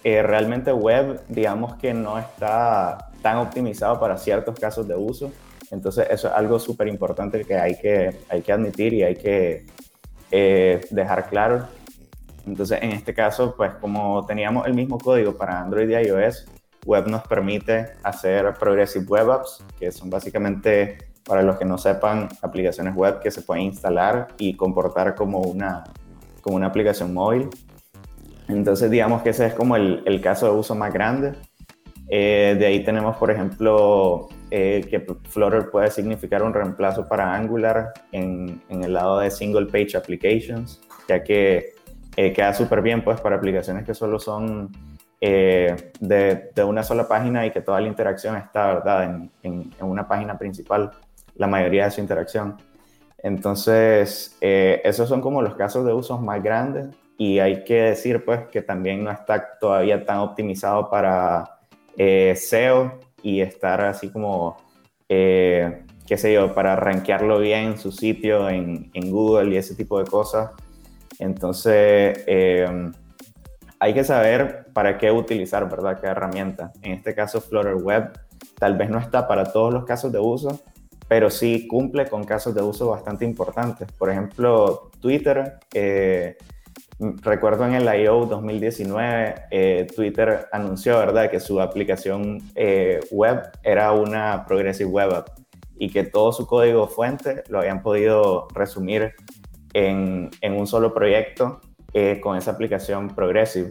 eh, 0.05 0.23
realmente 0.23 0.71
web, 0.71 1.19
digamos 1.27 1.75
que 1.75 1.93
no 1.93 2.17
está 2.17 3.09
tan 3.21 3.39
optimizado 3.39 3.99
para 3.99 4.15
ciertos 4.17 4.57
casos 4.57 4.87
de 4.87 4.95
uso. 4.95 5.33
Entonces, 5.69 6.07
eso 6.09 6.29
es 6.29 6.33
algo 6.33 6.59
súper 6.59 6.87
importante 6.87 7.43
que 7.43 7.55
hay, 7.55 7.77
que 7.77 8.15
hay 8.29 8.41
que 8.41 8.53
admitir 8.53 8.93
y 8.93 9.03
hay 9.03 9.15
que 9.17 9.65
eh, 10.31 10.79
dejar 10.91 11.27
claro 11.27 11.67
entonces, 12.49 12.79
en 12.81 12.91
este 12.91 13.13
caso, 13.13 13.53
pues 13.55 13.73
como 13.75 14.25
teníamos 14.25 14.65
el 14.65 14.73
mismo 14.73 14.97
código 14.97 15.35
para 15.35 15.61
Android 15.61 15.87
y 15.89 16.07
iOS, 16.07 16.47
Web 16.85 17.07
nos 17.07 17.23
permite 17.27 17.93
hacer 18.03 18.53
Progressive 18.59 19.05
Web 19.05 19.31
Apps, 19.31 19.63
que 19.77 19.91
son 19.91 20.09
básicamente, 20.09 20.97
para 21.25 21.43
los 21.43 21.57
que 21.57 21.65
no 21.65 21.77
sepan, 21.77 22.27
aplicaciones 22.41 22.95
web 22.95 23.19
que 23.19 23.29
se 23.29 23.41
pueden 23.41 23.65
instalar 23.65 24.29
y 24.37 24.55
comportar 24.55 25.13
como 25.13 25.39
una, 25.39 25.83
como 26.41 26.55
una 26.55 26.67
aplicación 26.67 27.13
móvil. 27.13 27.49
Entonces, 28.47 28.89
digamos 28.89 29.21
que 29.21 29.29
ese 29.29 29.45
es 29.45 29.53
como 29.53 29.75
el, 29.75 30.01
el 30.05 30.21
caso 30.21 30.47
de 30.47 30.57
uso 30.57 30.73
más 30.73 30.91
grande. 30.91 31.33
Eh, 32.09 32.55
de 32.57 32.65
ahí 32.65 32.83
tenemos, 32.83 33.15
por 33.17 33.29
ejemplo, 33.29 34.29
eh, 34.49 34.87
que 34.89 35.01
Flutter 35.01 35.69
puede 35.69 35.91
significar 35.91 36.41
un 36.41 36.53
reemplazo 36.53 37.07
para 37.07 37.35
Angular 37.35 37.93
en, 38.11 38.63
en 38.69 38.83
el 38.83 38.93
lado 38.93 39.19
de 39.19 39.29
Single 39.29 39.67
Page 39.67 39.95
Applications, 39.95 40.81
ya 41.07 41.23
que 41.23 41.75
eh, 42.15 42.33
queda 42.33 42.53
súper 42.53 42.81
bien 42.81 43.03
pues 43.03 43.21
para 43.21 43.35
aplicaciones 43.35 43.85
que 43.85 43.93
solo 43.93 44.19
son 44.19 44.71
eh, 45.21 45.91
de, 45.99 46.63
una 46.63 46.83
sola 46.83 47.07
página 47.07 47.45
y 47.45 47.51
que 47.51 47.61
toda 47.61 47.79
la 47.81 47.87
interacción 47.87 48.35
está, 48.35 48.73
¿verdad? 48.73 49.29
En, 49.43 49.71
una 49.79 50.07
página 50.07 50.37
principal, 50.37 50.91
la 51.35 51.47
mayoría 51.47 51.85
de 51.85 51.91
su 51.91 52.01
interacción. 52.01 52.57
Entonces, 53.21 54.37
eh, 54.41 54.81
esos 54.83 55.09
son 55.09 55.21
como 55.21 55.41
los 55.41 55.55
casos 55.55 55.85
de 55.85 55.93
usos 55.93 56.21
más 56.21 56.41
grandes 56.41 56.87
y 57.17 57.39
hay 57.39 57.63
que 57.63 57.81
decir 57.81 58.23
pues 58.23 58.47
que 58.47 58.61
también 58.61 59.03
no 59.03 59.11
está 59.11 59.57
todavía 59.59 60.05
tan 60.05 60.19
optimizado 60.19 60.89
para 60.89 61.59
SEO 61.97 62.97
y 63.21 63.41
estar 63.41 63.81
así 63.81 64.09
como, 64.09 64.55
qué 65.07 65.83
sé 66.15 66.33
yo, 66.33 66.53
para 66.53 66.77
rankearlo 66.77 67.39
bien 67.39 67.71
en 67.71 67.77
su 67.77 67.91
sitio 67.91 68.47
en, 68.49 68.89
en 68.93 69.11
Google 69.11 69.53
y 69.53 69.57
ese 69.57 69.75
tipo 69.75 69.99
de 69.99 70.05
cosas. 70.05 70.51
Entonces, 71.19 72.23
eh, 72.27 72.91
hay 73.79 73.93
que 73.93 74.03
saber 74.03 74.67
para 74.73 74.97
qué 74.97 75.11
utilizar, 75.11 75.69
¿verdad? 75.69 75.99
¿Qué 75.99 76.07
herramienta? 76.07 76.71
En 76.81 76.93
este 76.93 77.13
caso, 77.13 77.41
Flutter 77.41 77.75
Web 77.75 78.17
tal 78.57 78.77
vez 78.77 78.89
no 78.89 78.99
está 78.99 79.27
para 79.27 79.51
todos 79.51 79.73
los 79.73 79.85
casos 79.85 80.11
de 80.11 80.19
uso, 80.19 80.61
pero 81.07 81.29
sí 81.29 81.67
cumple 81.67 82.07
con 82.07 82.23
casos 82.23 82.55
de 82.55 82.61
uso 82.61 82.89
bastante 82.89 83.25
importantes. 83.25 83.91
Por 83.91 84.09
ejemplo, 84.09 84.89
Twitter. 84.99 85.59
Eh, 85.73 86.37
recuerdo 87.21 87.65
en 87.65 87.75
el 87.75 88.01
I.O. 88.01 88.25
2019, 88.25 89.35
eh, 89.51 89.87
Twitter 89.95 90.47
anunció, 90.51 90.97
¿verdad?, 90.99 91.29
que 91.29 91.39
su 91.39 91.61
aplicación 91.61 92.39
web 93.11 93.41
era 93.63 93.91
una 93.91 94.45
Progressive 94.45 94.89
Web 94.89 95.13
App 95.13 95.29
y 95.77 95.89
que 95.89 96.03
todo 96.03 96.33
su 96.33 96.45
código 96.45 96.87
fuente 96.87 97.43
lo 97.47 97.59
habían 97.59 97.81
podido 97.81 98.49
resumir 98.53 99.13
en, 99.87 100.53
un 100.53 100.67
solo 100.67 100.93
proyecto 100.93 101.61
eh, 101.93 102.19
con 102.21 102.37
esa 102.37 102.51
aplicación 102.51 103.09
Progressive. 103.09 103.69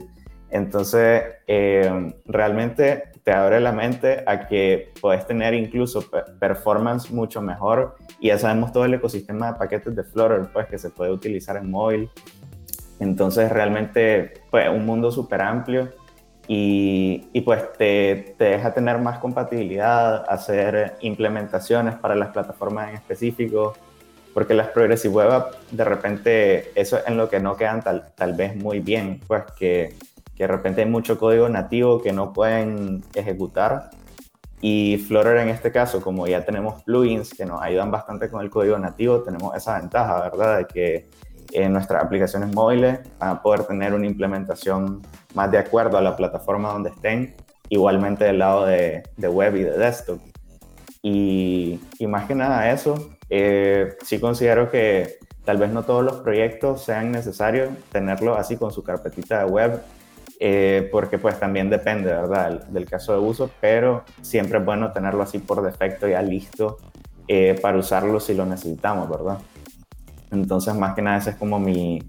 Entonces, 0.50 1.24
eh, 1.46 2.12
realmente 2.24 3.04
te 3.22 3.32
abre 3.32 3.60
la 3.60 3.72
mente 3.72 4.24
a 4.26 4.46
que 4.46 4.92
puedes 5.00 5.26
tener 5.26 5.52
incluso 5.52 6.02
performance 6.40 7.10
mucho 7.10 7.42
mejor 7.42 7.96
y 8.18 8.28
ya 8.28 8.38
sabemos 8.38 8.72
todo 8.72 8.86
el 8.86 8.94
ecosistema 8.94 9.52
de 9.52 9.58
paquetes 9.58 9.94
de 9.94 10.04
Flutter 10.04 10.48
pues, 10.52 10.66
que 10.66 10.78
se 10.78 10.88
puede 10.88 11.12
utilizar 11.12 11.56
en 11.58 11.70
móvil. 11.70 12.10
Entonces, 13.00 13.52
realmente, 13.52 14.32
pues, 14.50 14.68
un 14.70 14.86
mundo 14.86 15.10
súper 15.10 15.42
amplio 15.42 15.90
y, 16.46 17.28
y, 17.34 17.42
pues 17.42 17.70
te, 17.74 18.34
te, 18.38 18.44
deja 18.44 18.72
tener 18.72 18.98
más 18.98 19.18
compatibilidad, 19.18 20.24
hacer 20.26 20.94
implementaciones 21.02 21.94
para 21.96 22.14
las 22.14 22.30
plataformas 22.30 22.88
en 22.88 22.94
específico, 22.94 23.74
porque 24.38 24.54
las 24.54 24.68
Progressive 24.68 25.12
Web 25.12 25.32
App, 25.32 25.54
de 25.72 25.82
repente, 25.82 26.70
eso 26.80 26.96
es 26.96 27.08
en 27.08 27.16
lo 27.16 27.28
que 27.28 27.40
no 27.40 27.56
quedan 27.56 27.82
tal, 27.82 28.12
tal 28.14 28.34
vez 28.34 28.54
muy 28.54 28.78
bien, 28.78 29.20
pues 29.26 29.42
que, 29.58 29.96
que, 30.36 30.44
de 30.44 30.46
repente 30.46 30.80
hay 30.82 30.88
mucho 30.88 31.18
código 31.18 31.48
nativo 31.48 32.00
que 32.00 32.12
no 32.12 32.32
pueden 32.32 33.02
ejecutar. 33.16 33.90
Y 34.60 35.04
Flutter 35.08 35.38
en 35.38 35.48
este 35.48 35.72
caso, 35.72 36.00
como 36.00 36.28
ya 36.28 36.44
tenemos 36.44 36.84
plugins 36.84 37.34
que 37.34 37.46
nos 37.46 37.60
ayudan 37.60 37.90
bastante 37.90 38.30
con 38.30 38.40
el 38.40 38.48
código 38.48 38.78
nativo, 38.78 39.24
tenemos 39.24 39.56
esa 39.56 39.76
ventaja, 39.80 40.20
¿verdad? 40.30 40.58
De 40.58 40.66
que 40.66 41.08
en 41.50 41.72
nuestras 41.72 42.04
aplicaciones 42.04 42.54
móviles 42.54 43.00
van 43.18 43.30
a 43.30 43.42
poder 43.42 43.64
tener 43.64 43.92
una 43.92 44.06
implementación 44.06 45.02
más 45.34 45.50
de 45.50 45.58
acuerdo 45.58 45.98
a 45.98 46.00
la 46.00 46.14
plataforma 46.14 46.72
donde 46.72 46.90
estén, 46.90 47.34
igualmente 47.70 48.22
del 48.22 48.38
lado 48.38 48.66
de, 48.66 49.02
de 49.16 49.28
web 49.28 49.56
y 49.56 49.64
de 49.64 49.76
desktop. 49.76 50.20
Y, 51.02 51.80
y 51.98 52.06
más 52.06 52.28
que 52.28 52.36
nada 52.36 52.70
eso, 52.70 53.17
eh, 53.30 53.96
sí 54.04 54.18
considero 54.18 54.70
que 54.70 55.18
tal 55.44 55.58
vez 55.58 55.70
no 55.70 55.82
todos 55.82 56.04
los 56.04 56.16
proyectos 56.16 56.84
sean 56.84 57.12
necesarios 57.12 57.70
tenerlo 57.90 58.36
así 58.36 58.56
con 58.56 58.72
su 58.72 58.82
carpetita 58.82 59.44
de 59.44 59.50
web, 59.50 59.82
eh, 60.40 60.88
porque 60.92 61.18
pues 61.18 61.38
también 61.38 61.68
depende, 61.70 62.12
¿verdad?, 62.12 62.64
del, 62.68 62.86
caso 62.86 63.12
de 63.12 63.18
uso, 63.18 63.50
pero 63.60 64.04
siempre 64.22 64.58
es 64.58 64.64
bueno 64.64 64.92
tenerlo 64.92 65.22
así 65.22 65.38
por 65.38 65.62
defecto 65.62 66.06
ya 66.06 66.22
listo 66.22 66.78
eh, 67.26 67.58
para 67.60 67.78
usarlo 67.78 68.20
si 68.20 68.34
lo 68.34 68.46
necesitamos, 68.46 69.08
¿verdad? 69.08 69.38
Entonces, 70.30 70.74
más 70.74 70.94
que 70.94 71.02
nada, 71.02 71.18
esa 71.18 71.30
es 71.30 71.36
como 71.36 71.58
mi, 71.58 72.02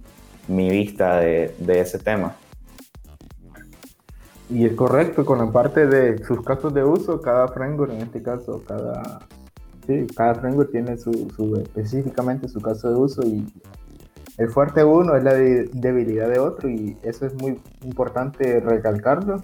mi 0.47 0.69
vista 0.69 1.19
de, 1.19 1.55
de 1.59 1.79
ese 1.79 1.99
tema. 1.99 2.35
y 4.49 4.65
es 4.65 4.73
correcto, 4.73 5.25
con 5.25 5.39
la 5.39 5.51
parte 5.51 5.87
de 5.87 6.23
sus 6.25 6.43
casos 6.43 6.73
de 6.73 6.83
uso, 6.83 7.21
cada 7.21 7.47
framework, 7.47 7.93
en 7.93 8.01
este 8.01 8.21
caso, 8.21 8.63
cada, 8.67 9.19
sí, 9.89 10.05
cada 10.15 10.35
framework 10.35 10.71
tiene 10.71 10.97
su, 10.97 11.11
su, 11.35 11.55
específicamente 11.55 12.47
su 12.47 12.61
caso 12.61 12.91
de 12.91 12.95
uso 12.95 13.23
y 13.23 13.43
el 14.37 14.49
fuerte 14.49 14.81
de 14.81 14.85
uno 14.85 15.15
es 15.15 15.23
la 15.23 15.33
debilidad 15.33 16.29
de 16.29 16.37
otro 16.39 16.69
y 16.69 16.95
eso 17.01 17.25
es 17.25 17.33
muy 17.33 17.59
importante 17.83 18.59
recalcarlo 18.59 19.43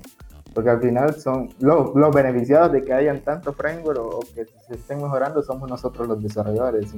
porque 0.53 0.69
al 0.69 0.79
final 0.79 1.15
son 1.15 1.49
los, 1.59 1.95
los 1.95 2.15
beneficiados 2.15 2.71
de 2.71 2.81
que 2.81 2.93
hayan 2.93 3.21
tantos 3.21 3.55
frameworks 3.55 3.99
o, 3.99 4.19
que 4.35 4.45
se 4.45 4.75
estén 4.75 5.01
mejorando 5.01 5.41
somos 5.41 5.67
nosotros 5.67 6.07
los 6.07 6.23
desarrolladores, 6.23 6.93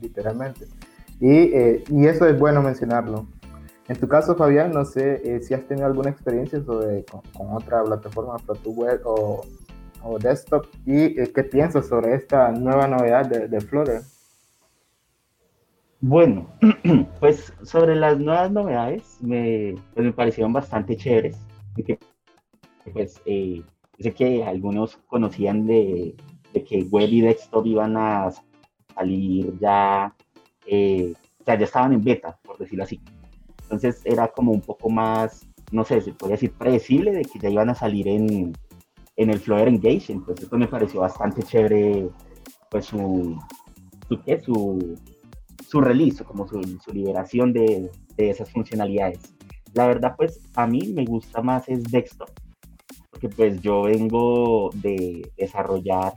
literalmente. 0.00 0.66
Y, 1.20 1.30
eh, 1.30 1.84
y, 1.88 2.06
eso 2.06 2.26
es 2.26 2.36
bueno 2.36 2.60
mencionarlo. 2.60 3.28
En 3.86 3.96
tu 4.00 4.08
caso, 4.08 4.34
Fabián, 4.34 4.72
no 4.72 4.84
sé 4.84 5.20
eh, 5.24 5.40
si 5.40 5.54
has 5.54 5.62
tenido 5.68 5.86
alguna 5.86 6.10
experiencia 6.10 6.60
sobre, 6.64 7.04
con, 7.04 7.22
otra 7.52 7.84
plataforma, 7.84 8.36
web 8.64 9.00
o, 9.04 9.42
o, 10.02 10.18
desktop, 10.18 10.66
y 10.86 11.20
eh, 11.20 11.32
qué 11.34 11.44
piensas 11.44 11.88
sobre 11.88 12.14
esta 12.14 12.50
nueva 12.52 12.86
novedad 12.86 13.26
de, 13.26 13.48
de 13.48 13.60
Flutter. 13.60 14.02
Bueno, 16.00 16.48
pues 17.20 17.52
sobre 17.62 17.96
las 17.96 18.18
nuevas 18.18 18.50
novedades 18.50 19.18
me, 19.20 19.74
pues 19.94 20.06
me 20.06 20.12
parecieron 20.12 20.52
bastante 20.52 20.96
chéveres 20.96 21.36
pues 22.92 23.20
eh, 23.26 23.62
sé 23.98 24.14
que 24.14 24.44
algunos 24.44 24.96
conocían 25.06 25.66
de, 25.66 26.14
que 26.68 26.82
web 26.84 27.08
y 27.10 27.20
desktop 27.20 27.66
iban 27.66 27.96
a 27.96 28.30
salir 28.94 29.56
ya, 29.60 30.14
eh, 30.66 31.14
o 31.40 31.44
sea, 31.44 31.56
ya 31.56 31.64
estaban 31.64 31.92
en 31.92 32.02
beta, 32.02 32.38
por 32.42 32.58
decirlo 32.58 32.84
así. 32.84 33.00
Entonces 33.62 34.00
era 34.04 34.28
como 34.28 34.52
un 34.52 34.60
poco 34.60 34.90
más, 34.90 35.46
no 35.70 35.84
sé, 35.84 36.00
se 36.00 36.12
podría 36.12 36.34
decir 36.34 36.52
predecible 36.52 37.12
de 37.12 37.24
que 37.24 37.38
ya 37.38 37.50
iban 37.50 37.70
a 37.70 37.74
salir 37.74 38.08
en, 38.08 38.52
en 39.18 39.30
el 39.30 39.40
Flutter 39.40 39.68
Engage. 39.68 40.12
Entonces 40.12 40.44
esto 40.44 40.56
me 40.56 40.68
pareció 40.68 41.00
bastante 41.00 41.42
chévere, 41.42 42.08
pues 42.70 42.86
su, 42.86 43.38
su, 44.08 44.22
¿qué? 44.22 44.40
su, 44.40 44.96
su 45.68 45.80
release, 45.80 46.24
como 46.24 46.48
su, 46.48 46.62
su 46.82 46.92
liberación 46.92 47.52
de, 47.52 47.90
de 48.16 48.30
esas 48.30 48.50
funcionalidades. 48.50 49.20
La 49.74 49.86
verdad, 49.86 50.14
pues 50.16 50.40
a 50.54 50.66
mí 50.66 50.80
me 50.94 51.04
gusta 51.04 51.42
más 51.42 51.68
es 51.68 51.82
desktop, 51.84 52.30
porque 53.10 53.28
pues 53.28 53.60
yo 53.60 53.82
vengo 53.82 54.70
de 54.74 55.30
desarrollar, 55.36 56.14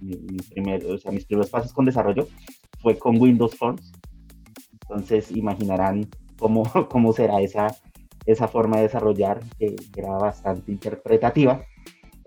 mi, 0.00 0.16
primer, 0.52 0.84
o 0.84 0.98
sea, 0.98 1.12
mis 1.12 1.24
primeros 1.24 1.50
pasos 1.50 1.72
con 1.72 1.86
desarrollo 1.86 2.26
fue 2.80 2.98
con 2.98 3.20
Windows 3.20 3.56
Forms. 3.56 3.92
Entonces 4.82 5.30
imaginarán 5.30 6.08
cómo, 6.38 6.64
cómo 6.90 7.12
será 7.12 7.40
esa, 7.40 7.68
esa 8.26 8.48
forma 8.48 8.78
de 8.78 8.82
desarrollar, 8.82 9.40
que 9.58 9.76
era 9.96 10.10
bastante 10.18 10.72
interpretativa. 10.72 11.64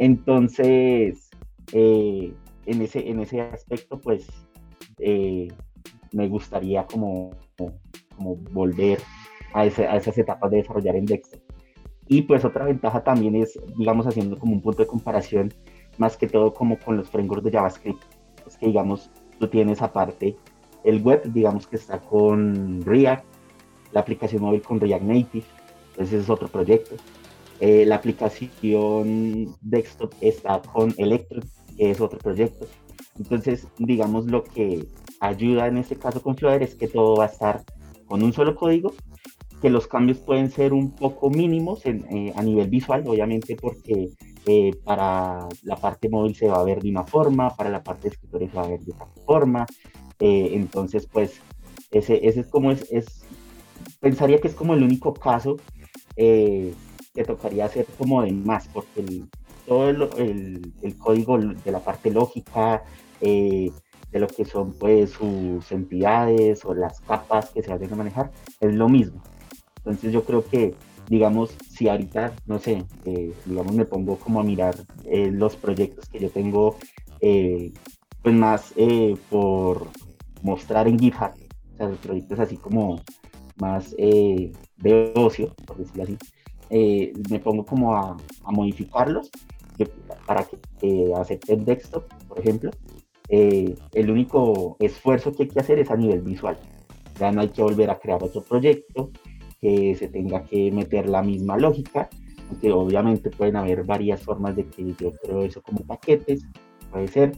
Entonces, 0.04 1.30
eh, 1.72 2.34
en, 2.66 2.82
ese, 2.82 3.10
en 3.10 3.22
ese 3.22 3.40
aspecto, 3.40 4.02
pues 4.02 4.28
eh, 5.00 5.48
me 6.12 6.28
gustaría 6.28 6.86
como, 6.86 7.30
como 8.18 8.36
volver 8.52 9.00
a, 9.54 9.62
a, 9.62 9.66
esas 9.66 10.18
etapas 10.18 10.52
de 10.52 10.58
desarrollar 10.58 10.98
en 10.98 11.06
Dexter. 11.06 11.42
Y 12.10 12.24
pues 12.24 12.44
otra 12.44 12.66
ventaja 12.66 13.02
también 13.02 13.38
es, 13.38 13.58
digamos, 13.78 14.06
haciendo 14.06 14.38
como 14.38 14.52
un 14.52 14.62
punto 14.62 14.84
de 14.84 14.88
comparación, 14.88 15.54
más 15.98 16.18
que 16.18 16.28
todo 16.28 16.54
como 16.54 16.78
con 16.80 16.98
los 16.98 17.10
frameworks 17.10 17.46
de 17.46 17.52
JavaScript, 17.52 18.04
es 18.46 18.58
que 18.58 18.66
digamos, 18.66 19.10
tú 19.40 19.48
tienes 19.48 19.82
aparte 19.82 20.36
el 20.84 21.02
web, 21.02 21.22
digamos 21.32 21.66
que 21.66 21.78
está 21.78 22.02
con 22.02 22.82
React, 22.82 23.24
la 23.94 24.02
aplicación 24.02 24.42
móvil 24.42 24.64
con 24.64 24.82
React 24.82 25.04
Native, 25.04 25.46
entonces 25.92 26.24
es 26.24 26.30
otro 26.30 26.50
proyecto. 26.50 26.98
Eh, 27.66 27.86
la 27.86 27.96
aplicación 27.96 29.56
desktop 29.62 30.14
está 30.20 30.62
con 30.62 30.94
Electron, 30.98 31.46
que 31.78 31.92
es 31.92 32.02
otro 32.02 32.20
proyecto. 32.20 32.68
Entonces, 33.18 33.70
digamos, 33.78 34.26
lo 34.26 34.44
que 34.44 34.86
ayuda 35.22 35.68
en 35.68 35.78
este 35.78 35.96
caso 35.96 36.22
con 36.22 36.36
Flutter 36.36 36.62
es 36.62 36.76
que 36.76 36.90
todo 36.90 37.16
va 37.16 37.24
a 37.24 37.28
estar 37.28 37.64
con 38.06 38.22
un 38.22 38.34
solo 38.34 38.54
código 38.58 38.94
que 39.62 39.70
los 39.70 39.88
cambios 39.88 40.18
pueden 40.18 40.52
ser 40.52 40.74
un 40.74 40.92
poco 40.92 41.30
mínimos 41.30 41.86
eh, 41.86 42.34
a 42.36 42.44
nivel 42.44 42.68
visual, 42.68 43.02
obviamente 43.08 43.56
porque 43.56 44.10
eh, 44.46 44.72
para 44.84 45.48
la 45.64 45.78
parte 45.78 46.10
móvil 46.10 46.36
se 46.36 46.48
va 46.48 46.60
a 46.60 46.66
ver 46.66 46.82
de 46.82 46.90
una 46.90 47.06
forma, 47.06 47.56
para 47.56 47.70
la 47.70 47.82
parte 47.82 48.10
de 48.10 48.16
escritorio 48.16 48.50
se 48.50 48.58
va 48.58 48.64
a 48.64 48.68
ver 48.68 48.82
de 48.82 48.92
otra 48.92 49.08
forma, 49.26 49.66
eh, 50.20 50.50
entonces 50.52 51.08
pues 51.10 51.40
ese, 51.92 52.28
ese 52.28 52.42
es 52.42 52.48
como 52.48 52.72
es, 52.72 52.92
es, 52.92 53.24
pensaría 54.02 54.42
que 54.42 54.50
es 54.50 54.54
como 54.54 54.74
el 54.74 54.84
único 54.84 55.14
caso 55.14 55.56
que 57.14 57.24
tocaría 57.24 57.66
hacer 57.66 57.86
como 57.98 58.24
de 58.24 58.32
más, 58.32 58.68
porque 58.68 59.02
el, 59.02 59.30
todo 59.68 59.90
el, 59.90 60.74
el, 60.82 60.98
código 60.98 61.38
de 61.38 61.72
la 61.72 61.80
parte 61.80 62.12
lógica, 62.12 62.84
de 64.14 64.20
lo 64.20 64.28
que 64.28 64.46
son 64.46 64.74
pues 64.74 65.10
sus 65.10 65.72
entidades 65.72 66.64
o 66.66 66.74
las 66.74 67.02
capas 67.02 67.50
que 67.50 67.64
se 67.64 67.70
vayan 67.72 67.92
a 67.94 67.96
manejar, 67.96 68.32
es 68.60 68.74
lo 68.74 68.88
mismo. 68.88 69.22
Entonces 69.78 70.14
yo 70.14 70.24
creo 70.24 70.48
que, 70.48 70.76
digamos, 71.10 71.58
si 71.70 71.90
ahorita, 71.90 72.34
no 72.46 72.60
sé, 72.60 72.86
eh, 73.06 73.34
digamos, 73.46 73.74
me 73.74 73.86
pongo 73.86 74.18
como 74.18 74.40
a 74.40 74.44
mirar 74.44 74.76
eh, 75.06 75.30
los 75.32 75.56
proyectos 75.56 76.08
que 76.08 76.20
yo 76.20 76.30
tengo, 76.30 76.78
eh, 77.20 77.74
pues 78.22 78.36
más 78.36 78.74
por 79.30 79.88
mostrar 80.44 80.88
en 80.88 81.00
GitHub, 81.00 81.34
o 81.74 81.78
sea, 81.78 81.90
los 81.90 81.98
proyectos 81.98 82.40
así 82.40 82.56
como 82.56 83.02
más 83.58 83.96
de 83.98 85.12
ocio, 85.16 85.54
por 85.66 85.78
decirlo 85.78 86.04
así, 86.04 86.18
me 87.30 87.40
pongo 87.40 87.66
como 87.66 87.96
a, 87.96 88.18
modificarlos 88.46 89.30
para 90.26 90.46
que 90.80 91.14
acepten 91.16 91.66
desktop, 91.66 92.04
por 92.28 92.40
ejemplo. 92.40 92.72
el 93.30 94.10
único 94.10 94.78
esfuerzo 94.80 95.32
que 95.32 95.44
hay 95.44 95.50
que 95.50 95.60
hacer 95.60 95.80
es 95.80 95.90
a 95.92 95.96
nivel 95.96 96.22
visual. 96.22 96.58
Ya 97.20 97.32
no 97.32 97.42
hay 97.42 97.50
que 97.50 97.62
volver 97.62 97.90
a 97.90 98.00
crear 98.00 98.24
otro 98.24 98.42
proyecto, 98.42 99.12
que 99.64 99.96
se 99.96 100.10
tenga 100.10 100.44
que 100.44 100.72
meter 100.72 101.08
la 101.08 101.22
misma 101.22 101.58
lógica, 101.58 102.10
aunque 102.50 102.70
obviamente 102.74 103.30
pueden 103.30 103.56
haber 103.56 103.86
varias 103.86 104.22
formas 104.22 104.58
de 104.58 104.66
que 104.66 104.94
yo 105.00 105.12
creo 105.24 105.42
eso 105.44 105.62
como 105.62 105.80
paquetes, 105.86 106.46
puede 106.92 107.08
ser, 107.08 107.32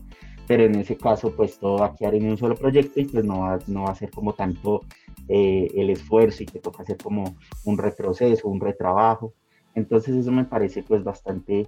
pero 0.48 0.64
en 0.64 0.76
ese 0.76 0.98
caso 0.98 1.32
pues 1.36 1.58
todo 1.60 1.80
va 1.80 1.88
a 1.88 1.96
quedar 1.96 2.16
en 2.16 2.30
un 2.30 2.38
solo 2.38 2.56
proyecto 2.56 3.00
y 3.00 3.06
pues 3.06 3.26
no 3.26 3.42
va, 3.42 3.60
no 3.68 3.84
va 3.84 3.92
a 3.92 3.96
ser 3.96 4.12
como 4.12 4.34
tanto 4.34 4.82
eh, 5.28 5.70
el 5.76 5.90
esfuerzo 5.90 6.44
y 6.44 6.46
que 6.46 6.60
toca 6.60 6.84
hacer 6.84 6.98
como 6.98 7.36
un 7.64 7.78
retroceso, 7.78 8.48
un 8.48 8.60
retrabajo. 8.60 9.34
Entonces 9.74 10.16
eso 10.16 10.32
me 10.32 10.46
parece 10.46 10.84
pues 10.84 11.04
bastante 11.04 11.68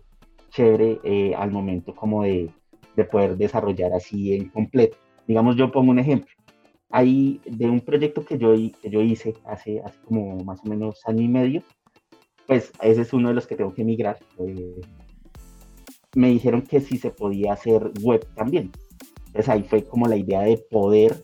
chévere 0.50 1.00
eh, 1.04 1.36
al 1.36 1.52
momento 1.52 1.96
como 1.96 2.24
de, 2.24 2.50
de 2.96 3.04
poder 3.06 3.38
desarrollar 3.38 3.94
así 3.94 4.34
en 4.34 4.50
completo. 4.50 4.98
Digamos, 5.28 5.58
yo 5.58 5.72
pongo 5.72 5.92
un 5.92 6.00
ejemplo 6.00 6.32
hay 6.90 7.42
de 7.46 7.70
un 7.70 7.82
proyecto 7.82 8.24
que 8.24 8.38
yo, 8.38 8.54
que 8.54 8.90
yo 8.90 9.02
hice 9.02 9.34
hace, 9.46 9.82
hace 9.82 10.00
como 10.06 10.38
más 10.44 10.62
o 10.64 10.70
menos 10.70 11.02
año 11.06 11.22
y 11.22 11.28
medio, 11.28 11.64
pues 12.46 12.72
ese 12.82 13.02
es 13.02 13.14
uno 13.14 13.30
de 13.30 13.36
los 13.36 13.48
que 13.48 13.56
tengo 13.56 13.74
que 13.74 13.84
migrar. 13.84 14.18
Eh, 14.40 14.82
me 16.16 16.30
dijeron 16.30 16.62
que 16.62 16.82
sí 16.82 16.98
se 16.98 17.12
podía 17.12 17.54
hacer 17.54 17.92
web 18.02 18.26
también. 18.36 18.72
Entonces 19.28 19.50
ahí 19.50 19.64
fue 19.64 19.84
como 19.84 20.08
la 20.08 20.18
idea 20.18 20.42
de 20.42 20.58
poder 20.58 21.24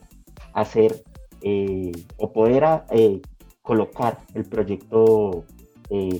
hacer 0.53 1.03
eh, 1.41 1.91
o 2.17 2.31
poder 2.31 2.63
eh, 2.91 3.21
colocar 3.61 4.19
el 4.33 4.45
proyecto 4.45 5.45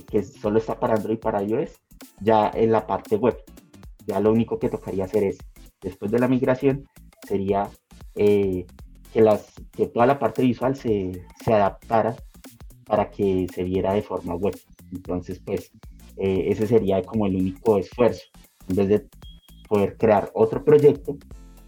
que 0.08 0.22
solo 0.22 0.60
está 0.60 0.78
para 0.78 0.94
Android 0.94 1.16
y 1.16 1.18
para 1.18 1.42
iOS 1.42 1.72
ya 2.20 2.48
en 2.54 2.70
la 2.70 2.86
parte 2.86 3.16
web. 3.16 3.36
Ya 4.06 4.20
lo 4.20 4.30
único 4.30 4.60
que 4.60 4.68
tocaría 4.68 5.04
hacer 5.04 5.24
es, 5.24 5.38
después 5.80 6.12
de 6.12 6.20
la 6.20 6.28
migración, 6.28 6.84
sería 7.26 7.68
que, 8.14 8.66
las, 9.14 9.52
que 9.72 9.86
toda 9.88 10.06
la 10.06 10.20
parte 10.20 10.42
visual 10.42 10.76
se, 10.76 11.10
se 11.44 11.52
adaptara 11.52 12.14
para 12.84 13.10
que 13.10 13.46
se 13.52 13.64
viera 13.64 13.94
de 13.94 14.02
forma 14.02 14.34
web. 14.34 14.56
Entonces, 14.92 15.40
pues, 15.44 15.72
eh, 16.16 16.46
ese 16.48 16.66
sería 16.66 17.02
como 17.02 17.26
el 17.26 17.36
único 17.36 17.78
esfuerzo. 17.78 18.24
En 18.68 18.76
vez 18.76 18.88
de 18.88 19.08
poder 19.68 19.96
crear 19.96 20.30
otro 20.34 20.64
proyecto 20.64 21.16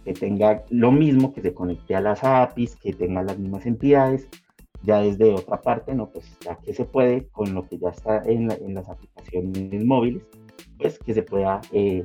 que 0.04 0.12
tenga 0.12 0.64
lo 0.70 0.92
mismo, 0.92 1.32
que 1.32 1.42
se 1.42 1.52
conecte 1.52 1.96
a 1.96 2.00
las 2.00 2.22
APIs, 2.22 2.76
que 2.76 2.92
tenga 2.92 3.22
las 3.22 3.38
mismas 3.38 3.66
entidades, 3.66 4.28
ya 4.82 5.00
desde 5.00 5.35
otra 5.35 5.61
parte, 5.61 5.94
no, 5.94 6.11
pues 6.11 6.38
ya 6.40 6.56
que 6.56 6.72
se 6.72 6.85
puede 6.85 7.26
con 7.28 7.54
lo 7.54 7.66
que 7.66 7.78
ya 7.78 7.88
está 7.88 8.22
en, 8.24 8.48
las 8.48 8.88
aplicaciones 8.88 9.85
móviles, 9.85 10.22
pues 10.78 10.98
que 10.98 11.12
se 11.12 11.22
pueda 11.22 11.61
eh, 11.72 12.04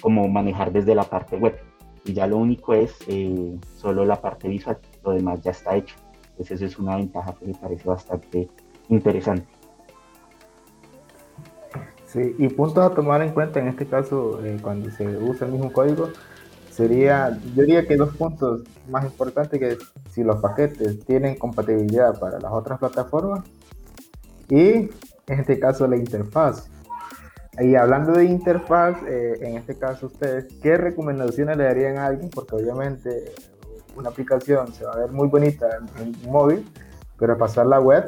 como 0.00 0.28
manejar 0.28 0.72
desde 0.72 0.94
la 0.94 1.04
parte 1.04 1.36
web 1.36 1.56
y 2.06 2.12
ya 2.12 2.26
lo 2.26 2.38
único 2.38 2.72
es 2.72 2.96
eh, 3.08 3.58
solo 3.76 4.04
la 4.04 4.20
parte 4.20 4.48
visual, 4.48 4.78
lo 5.04 5.12
demás 5.12 5.42
ya 5.42 5.50
está 5.50 5.76
hecho. 5.76 5.96
Entonces 6.30 6.62
eso 6.62 6.66
es 6.66 6.78
una 6.78 6.96
ventaja 6.96 7.34
que 7.34 7.46
me 7.46 7.54
parece 7.54 7.88
bastante 7.88 8.48
interesante. 8.88 9.46
Sí, 12.06 12.34
y 12.38 12.48
puntos 12.48 12.84
a 12.84 12.94
tomar 12.94 13.22
en 13.22 13.32
cuenta 13.32 13.60
en 13.60 13.68
este 13.68 13.86
caso 13.86 14.40
eh, 14.44 14.58
cuando 14.62 14.90
se 14.90 15.06
usa 15.06 15.46
el 15.46 15.52
mismo 15.52 15.72
código 15.72 16.10
sería, 16.70 17.36
yo 17.54 17.62
diría 17.62 17.86
que 17.86 17.96
dos 17.96 18.14
puntos 18.16 18.62
más 18.88 19.04
importantes 19.04 19.58
que 19.58 19.76
si 20.10 20.22
los 20.22 20.40
paquetes 20.40 21.04
tienen 21.04 21.36
compatibilidad 21.36 22.18
para 22.18 22.38
las 22.38 22.52
otras 22.52 22.78
plataformas 22.78 23.44
y 24.48 24.88
en 25.26 25.40
este 25.40 25.58
caso 25.58 25.88
la 25.88 25.96
interfaz 25.96 26.68
y 27.58 27.74
hablando 27.74 28.12
de 28.12 28.26
interfaz, 28.26 28.98
eh, 29.08 29.38
en 29.40 29.56
este 29.56 29.78
caso 29.78 30.06
ustedes, 30.06 30.46
¿qué 30.62 30.76
recomendaciones 30.76 31.56
le 31.56 31.64
darían 31.64 31.96
a 31.96 32.06
alguien? 32.06 32.28
Porque 32.28 32.54
obviamente 32.54 33.32
una 33.96 34.10
aplicación 34.10 34.72
se 34.74 34.84
va 34.84 34.92
a 34.92 34.98
ver 34.98 35.10
muy 35.10 35.28
bonita 35.28 35.66
en, 35.98 36.14
móvil, 36.30 36.70
pero 37.18 37.38
pasar 37.38 37.66
la 37.66 37.80
web 37.80 38.04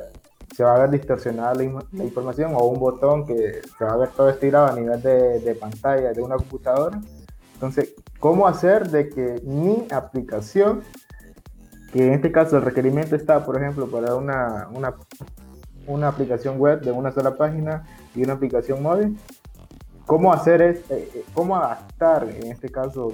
se 0.59 0.65
va 0.65 0.75
a 0.75 0.79
ver 0.81 0.91
distorsionada 0.91 1.55
la, 1.55 1.63
información 2.03 2.53
o 2.57 2.65
un 2.65 2.81
botón 2.81 3.25
que 3.25 3.63
se 3.79 3.85
va 3.85 3.93
a 3.93 3.97
ver 3.97 4.09
todo 4.09 4.29
estirado 4.29 4.67
a 4.67 4.73
nivel 4.73 5.01
de, 5.01 5.39
de 5.39 5.55
pantalla 5.55 6.13
de 6.13 6.21
una 6.21 6.35
computadora. 6.35 7.01
Entonces, 7.55 7.95
¿cómo 8.19 8.49
hacer 8.49 8.91
de 8.91 9.09
que 9.09 9.41
mi 9.45 9.87
aplicación, 9.93 10.83
que 11.93 12.05
en 12.05 12.13
este 12.13 12.33
caso 12.33 12.57
el 12.57 12.65
requerimiento 12.65 13.15
está, 13.15 13.45
por 13.45 13.57
ejemplo, 13.57 13.89
para 13.89 14.17
una, 14.17 14.67
una, 14.75 14.97
una 15.87 16.09
aplicación 16.09 16.59
web 16.59 16.81
de 16.81 16.91
una 16.91 17.13
sola 17.13 17.37
página 17.37 17.85
y 18.17 18.25
una 18.25 18.33
aplicación 18.33 18.83
móvil, 18.83 19.17
cómo 20.07 20.33
hacer 20.33 20.61
es, 20.61 20.79
eh, 20.91 21.09
eh, 21.15 21.25
cómo 21.35 21.55
adaptar 21.55 22.29
en 22.29 22.51
este 22.51 22.69
caso 22.69 23.13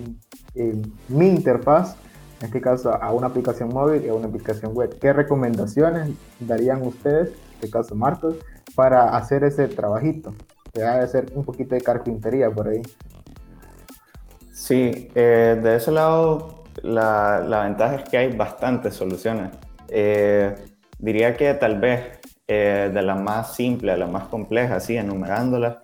mi 1.09 1.29
interfaz, 1.29 1.97
en 2.45 2.49
este 2.49 2.61
caso 2.61 2.95
a 2.95 3.11
una 3.11 3.29
aplicación 3.29 3.71
móvil 3.71 4.05
y 4.05 4.11
a 4.11 4.15
una 4.15 4.27
aplicación 4.27 4.75
web. 4.75 4.99
¿Qué 5.01 5.15
recomendaciones 5.15 6.11
darían 6.39 6.83
ustedes, 6.83 7.29
en 7.29 7.55
este 7.55 7.71
caso 7.71 7.95
Marcos, 7.95 8.37
para 8.75 9.17
hacer 9.17 9.45
ese 9.45 9.67
trabajito? 9.67 10.35
Que 10.71 10.83
debe 10.83 11.09
ser 11.09 11.33
un 11.35 11.43
poquito 11.43 11.75
de 11.75 11.81
carpintería 11.81 12.51
por 12.51 12.69
ahí. 12.69 12.83
Sí, 14.53 15.09
eh, 15.15 15.59
de 15.63 15.77
ese 15.77 15.91
lado 15.91 16.65
la, 16.83 17.41
la, 17.41 17.65
ventaja 17.65 17.95
es 17.95 18.09
que 18.11 18.19
hay 18.19 18.37
bastantes 18.37 18.93
soluciones. 18.93 19.51
diría 20.99 21.35
que 21.39 21.55
tal 21.55 21.81
vez 21.81 22.21
de 22.47 23.03
la 23.03 23.15
más 23.15 23.55
simple 23.55 23.91
a 23.91 23.97
la 23.97 24.07
más 24.07 24.29
compleja, 24.29 24.77
así 24.77 24.99
enumerándolas, 24.99 25.79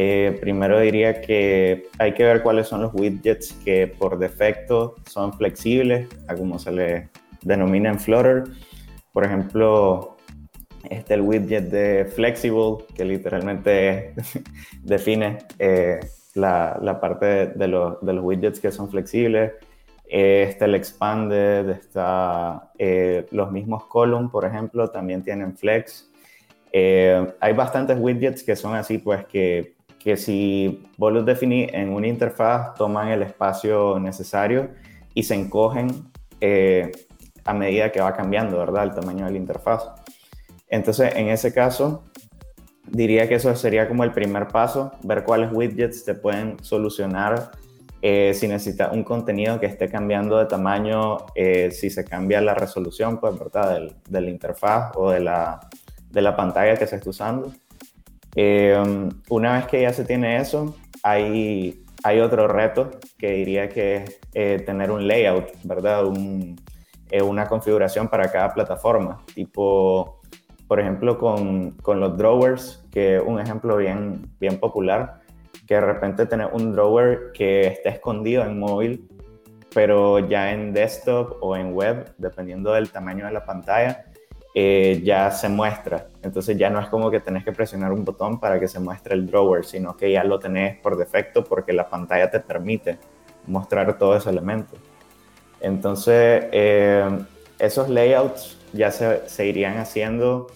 eh, 0.00 0.38
primero 0.40 0.78
diría 0.78 1.20
que 1.20 1.88
hay 1.98 2.14
que 2.14 2.22
ver 2.22 2.44
cuáles 2.44 2.68
son 2.68 2.82
los 2.82 2.94
widgets 2.94 3.52
que 3.64 3.88
por 3.88 4.16
defecto 4.16 4.94
son 5.10 5.32
flexibles, 5.32 6.06
como 6.36 6.60
se 6.60 6.70
le 6.70 7.08
denomina 7.42 7.88
en 7.90 7.98
Flutter. 7.98 8.44
Por 9.12 9.24
ejemplo, 9.24 10.16
este 10.88 11.14
el 11.14 11.22
widget 11.22 11.64
de 11.64 12.04
Flexible, 12.04 12.84
que 12.94 13.04
literalmente 13.04 14.14
define 14.84 15.38
eh, 15.58 15.98
la, 16.36 16.78
la, 16.80 17.00
parte 17.00 17.48
de, 17.48 17.66
los, 17.66 18.00
de, 18.00 18.12
los, 18.12 18.24
widgets 18.24 18.60
que 18.60 18.70
son 18.70 18.88
flexibles. 18.88 19.54
Este 20.08 20.64
el 20.64 20.76
Expanded, 20.76 21.70
está, 21.70 22.70
eh, 22.78 23.26
los 23.32 23.50
mismos 23.50 23.86
Column, 23.86 24.30
por 24.30 24.44
ejemplo, 24.44 24.90
también 24.90 25.24
tienen 25.24 25.56
Flex. 25.56 26.08
hay 26.72 27.52
bastantes 27.52 27.98
widgets 27.98 28.44
que 28.44 28.54
son 28.54 28.76
así, 28.76 28.98
pues 28.98 29.26
que 29.26 29.76
que 29.98 30.16
si 30.16 30.86
vos 30.96 31.12
los 31.12 31.26
definís 31.26 31.68
en 31.72 31.90
una 31.90 32.06
interfaz, 32.06 32.74
toman 32.74 33.08
el 33.08 33.22
espacio 33.22 33.98
necesario 33.98 34.70
y 35.14 35.22
se 35.22 35.34
encogen 35.34 35.88
eh, 36.40 36.92
a 37.44 37.52
medida 37.52 37.90
que 37.90 38.00
va 38.00 38.14
cambiando, 38.14 38.58
¿verdad? 38.58 38.84
El 38.84 38.94
tamaño 38.94 39.24
de 39.24 39.32
la 39.32 39.38
interfaz. 39.38 39.90
Entonces, 40.68 41.14
en 41.16 41.28
ese 41.28 41.52
caso, 41.52 42.04
diría 42.86 43.28
que 43.28 43.36
eso 43.36 43.54
sería 43.56 43.88
como 43.88 44.04
el 44.04 44.12
primer 44.12 44.48
paso, 44.48 44.92
ver 45.02 45.24
cuáles 45.24 45.52
widgets 45.52 46.04
te 46.04 46.14
pueden 46.14 46.62
solucionar 46.62 47.50
eh, 48.00 48.32
si 48.34 48.46
necesitas 48.46 48.92
un 48.92 49.02
contenido 49.02 49.58
que 49.58 49.66
esté 49.66 49.88
cambiando 49.88 50.38
de 50.38 50.46
tamaño, 50.46 51.18
eh, 51.34 51.70
si 51.72 51.90
se 51.90 52.04
cambia 52.04 52.40
la 52.40 52.54
resolución, 52.54 53.18
pues, 53.18 53.36
¿verdad? 53.36 53.88
de 54.08 54.20
la 54.20 54.30
interfaz 54.30 54.92
o 54.94 55.10
de 55.10 55.20
la, 55.20 55.58
de 56.10 56.22
la 56.22 56.36
pantalla 56.36 56.76
que 56.76 56.86
se 56.86 56.96
está 56.96 57.10
usando. 57.10 57.52
Eh, 58.40 58.80
una 59.30 59.54
vez 59.54 59.66
que 59.66 59.82
ya 59.82 59.92
se 59.92 60.04
tiene 60.04 60.36
eso, 60.36 60.76
hay, 61.02 61.82
hay 62.04 62.20
otro 62.20 62.46
reto 62.46 62.92
que 63.18 63.32
diría 63.32 63.68
que 63.68 63.96
es 63.96 64.20
eh, 64.32 64.62
tener 64.64 64.92
un 64.92 65.08
layout, 65.08 65.48
¿verdad? 65.64 66.04
Eh, 67.10 67.20
una 67.20 67.48
configuración 67.48 68.06
para 68.06 68.30
cada 68.30 68.54
plataforma, 68.54 69.24
tipo, 69.34 70.20
por 70.68 70.78
ejemplo, 70.78 71.18
con, 71.18 71.72
con, 71.82 71.98
los 71.98 72.16
drawers, 72.16 72.86
que 72.92 73.16
es 73.16 73.22
un 73.26 73.40
ejemplo 73.40 73.76
bien, 73.76 74.30
bien 74.38 74.60
popular, 74.60 75.18
que 75.66 75.74
de 75.74 75.80
repente 75.80 76.24
tener 76.24 76.46
un 76.52 76.70
drawer 76.70 77.32
que 77.34 77.66
esté 77.66 77.88
escondido 77.88 78.44
en 78.44 78.56
móvil, 78.56 79.08
pero 79.74 80.20
ya 80.20 80.52
en 80.52 80.72
desktop 80.72 81.38
o 81.40 81.56
en 81.56 81.74
web, 81.74 82.14
dependiendo 82.18 82.72
del 82.72 82.88
tamaño 82.92 83.26
de 83.26 83.32
la 83.32 83.44
pantalla, 83.44 84.04
eh, 84.60 85.02
ya 85.04 85.30
se 85.30 85.48
muestra. 85.48 86.08
Entonces 86.20 86.58
ya 86.58 86.68
no 86.68 86.80
es 86.80 86.88
como 86.88 87.12
que 87.12 87.20
tenés 87.20 87.44
que 87.44 87.52
presionar 87.52 87.92
un 87.92 88.04
botón 88.04 88.40
para 88.40 88.58
que 88.58 88.66
se 88.66 88.80
muestre 88.80 89.14
el 89.14 89.24
drawer, 89.24 89.64
sino 89.64 89.96
que 89.96 90.10
ya 90.10 90.24
lo 90.24 90.40
tenés 90.40 90.80
por 90.80 90.96
defecto 90.96 91.44
porque 91.44 91.72
la 91.72 91.88
pantalla 91.88 92.28
te 92.28 92.40
permite 92.40 92.98
mostrar 93.46 93.96
todo 93.96 94.16
ese 94.16 94.30
elemento. 94.30 94.74
Entonces, 95.60 96.46
eh, 96.50 97.08
esos 97.60 97.88
layouts 97.88 98.58
ya 98.72 98.90
se, 98.90 99.46
irían 99.46 99.78
haciendo. 99.78 100.48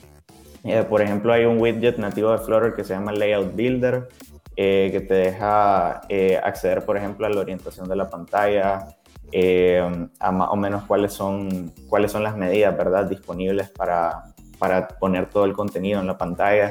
Eh, 0.64 0.82
por 0.82 1.00
ejemplo, 1.00 1.32
hay 1.32 1.44
un 1.44 1.60
widget 1.60 1.96
nativo 1.98 2.32
de 2.32 2.38
Flutter 2.38 2.74
que 2.74 2.82
se 2.82 2.94
llama 2.94 3.12
Layout 3.12 3.54
Builder, 3.54 4.08
que 4.56 5.04
te 5.06 5.14
deja 5.14 6.00
acceder, 6.42 6.84
por 6.84 6.96
ejemplo, 6.96 7.24
a 7.24 7.30
la 7.30 7.40
orientación 7.40 7.88
de 7.88 7.94
la 7.94 8.08
pantalla, 8.08 8.96
eh, 9.32 10.08
a 10.20 10.30
más 10.30 10.48
o 10.50 10.56
menos 10.56 10.84
cuáles 10.84 11.14
son, 11.14 11.72
cuáles 11.88 12.12
son 12.12 12.22
las 12.22 12.36
medidas 12.36 12.76
¿verdad? 12.76 13.08
disponibles 13.08 13.70
para, 13.70 14.24
para 14.58 14.86
poner 14.88 15.30
todo 15.30 15.46
el 15.46 15.54
contenido 15.54 16.00
en 16.00 16.06
la 16.06 16.18
pantalla. 16.18 16.70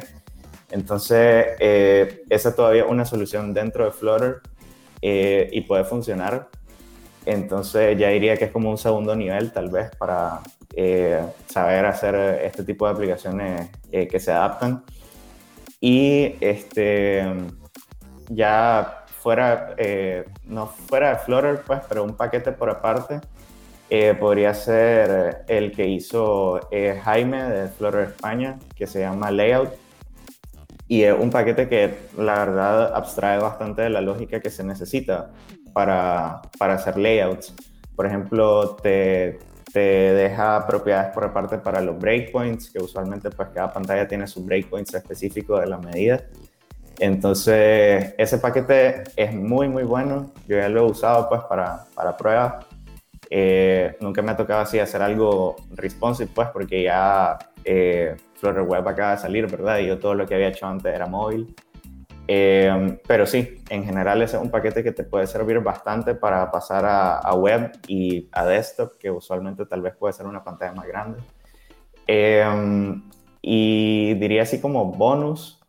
Entonces, 0.69 1.47
eh, 1.60 2.24
esa 2.30 2.50
es 2.50 2.56
todavía 2.56 2.86
una 2.86 3.04
solución 3.04 3.54
dentro 3.54 3.86
de 3.86 3.91
Flutter 3.91 4.41
eh, 5.02 5.50
y 5.52 5.62
puede 5.62 5.84
funcionar. 5.84 6.50
Entonces, 7.26 7.97
ya 7.97 8.10
diría 8.10 8.38
que 8.38 8.45
es 8.45 8.52
como 8.52 8.69
un 8.69 8.78
segundo 8.78 9.15
nivel, 9.15 9.52
tal 9.52 9.69
vez, 9.69 9.89
para 9.97 10.39
saber 11.47 11.86
hacer 11.86 12.15
este 12.43 12.63
tipo 12.63 12.86
de 12.86 12.93
aplicaciones 12.93 13.69
que 13.91 14.19
se 14.19 14.32
adaptan. 14.32 14.84
Y 15.80 16.36
este, 16.39 17.26
ya 18.30 19.00
fuera, 19.21 19.75
eh, 19.77 20.25
no 20.45 20.67
fuera 20.67 21.10
de 21.12 21.15
Flutter, 21.17 21.62
pues, 21.65 21.81
pero 21.88 22.03
un 22.03 22.15
paquete 22.15 22.51
por 22.51 22.69
aparte, 22.69 23.21
eh, 23.89 24.15
podría 24.19 24.53
ser 24.53 25.43
el 25.47 25.71
que 25.71 25.88
hizo 25.88 26.67
eh, 26.71 26.99
Jaime 27.03 27.43
de 27.43 27.67
Flutter 27.67 28.01
España, 28.01 28.57
que 28.75 28.88
se 28.88 29.01
llama 29.01 29.31
Layout. 29.31 29.71
Y 30.88 31.03
es 31.03 31.13
un 31.17 31.29
paquete 31.29 31.69
que 31.69 31.93
la 32.17 32.45
verdad 32.45 32.93
abstrae 32.95 33.39
bastante 33.39 33.84
de 33.84 33.89
la 33.89 34.01
lógica 34.01 34.39
que 34.39 34.49
se 34.49 34.63
necesita 34.63 35.31
para, 35.73 36.41
para 36.57 36.73
hacer 36.73 36.97
layouts. 36.97 37.53
Por 37.95 38.05
ejemplo, 38.05 38.75
te, 38.75 39.39
te 39.71 39.79
deja 39.79 40.65
propiedades 40.67 41.13
por 41.13 41.23
aparte 41.23 41.57
para 41.57 41.79
los 41.81 41.97
breakpoints, 41.97 42.71
que 42.71 42.79
usualmente 42.79 43.29
pues 43.29 43.49
cada 43.53 43.71
pantalla 43.71 44.07
tiene 44.07 44.27
su 44.27 44.43
breakpoints 44.43 44.93
específico 44.93 45.60
de 45.60 45.67
la 45.67 45.77
medida. 45.77 46.21
Entonces, 46.99 48.13
ese 48.17 48.38
paquete 48.38 49.04
es 49.15 49.34
muy, 49.34 49.67
muy 49.67 49.84
bueno. 49.84 50.32
Yo 50.47 50.58
ya 50.58 50.69
lo 50.69 50.82
he 50.82 50.91
usado 50.91 51.27
pues 51.30 51.41
para, 51.41 51.86
para 51.95 52.15
pruebas. 52.15 52.65
Eh, 53.30 53.95
nunca 54.01 54.21
me 54.21 54.32
ha 54.32 54.38
tocado 54.38 54.62
así 54.62 54.77
hacer 54.77 55.01
algo 55.01 55.56
responsive, 55.71 56.30
pues, 56.34 56.49
porque 56.49 56.84
ya 56.84 57.39
eh, 57.63 58.15
Web 58.43 58.88
acaba 58.88 59.12
de 59.12 59.17
salir, 59.17 59.47
¿verdad? 59.47 59.80
Y 59.80 59.88
yo 59.88 59.99
todo 59.99 60.15
lo 60.15 60.27
que 60.27 60.36
había 60.36 60.49
hecho 60.49 60.67
antes 60.67 60.93
era 60.93 61.06
móvil. 61.06 61.56
Eh, 62.27 62.99
pero 63.08 63.25
sí, 63.25 63.62
en 63.69 63.84
general 63.84 64.21
ese 64.21 64.38
es 64.38 64.43
un 64.43 64.49
paquete 64.49 64.84
que 64.84 64.91
te 64.91 65.04
puede 65.04 65.27
servir 65.27 65.60
bastante 65.60 66.15
para 66.15 66.49
pasar 66.51 66.86
a, 66.86 67.17
a, 67.17 67.34
web 67.36 67.71
y 67.88 68.30
a 68.32 68.45
desktop, 68.45 68.97
que 68.97 69.12
usualmente 69.12 69.65
tal 69.65 69.82
vez 69.82 69.95
puede 69.95 70.13
ser 70.13 70.27
una 70.27 70.43
pantalla 70.43 70.73
más 70.73 70.88
grande. 70.88 71.19
Eh, 72.08 72.45
y 73.41 74.13
diría 74.15 74.43
así 74.43 74.62
como 74.62 74.86
bonus, 74.86 75.61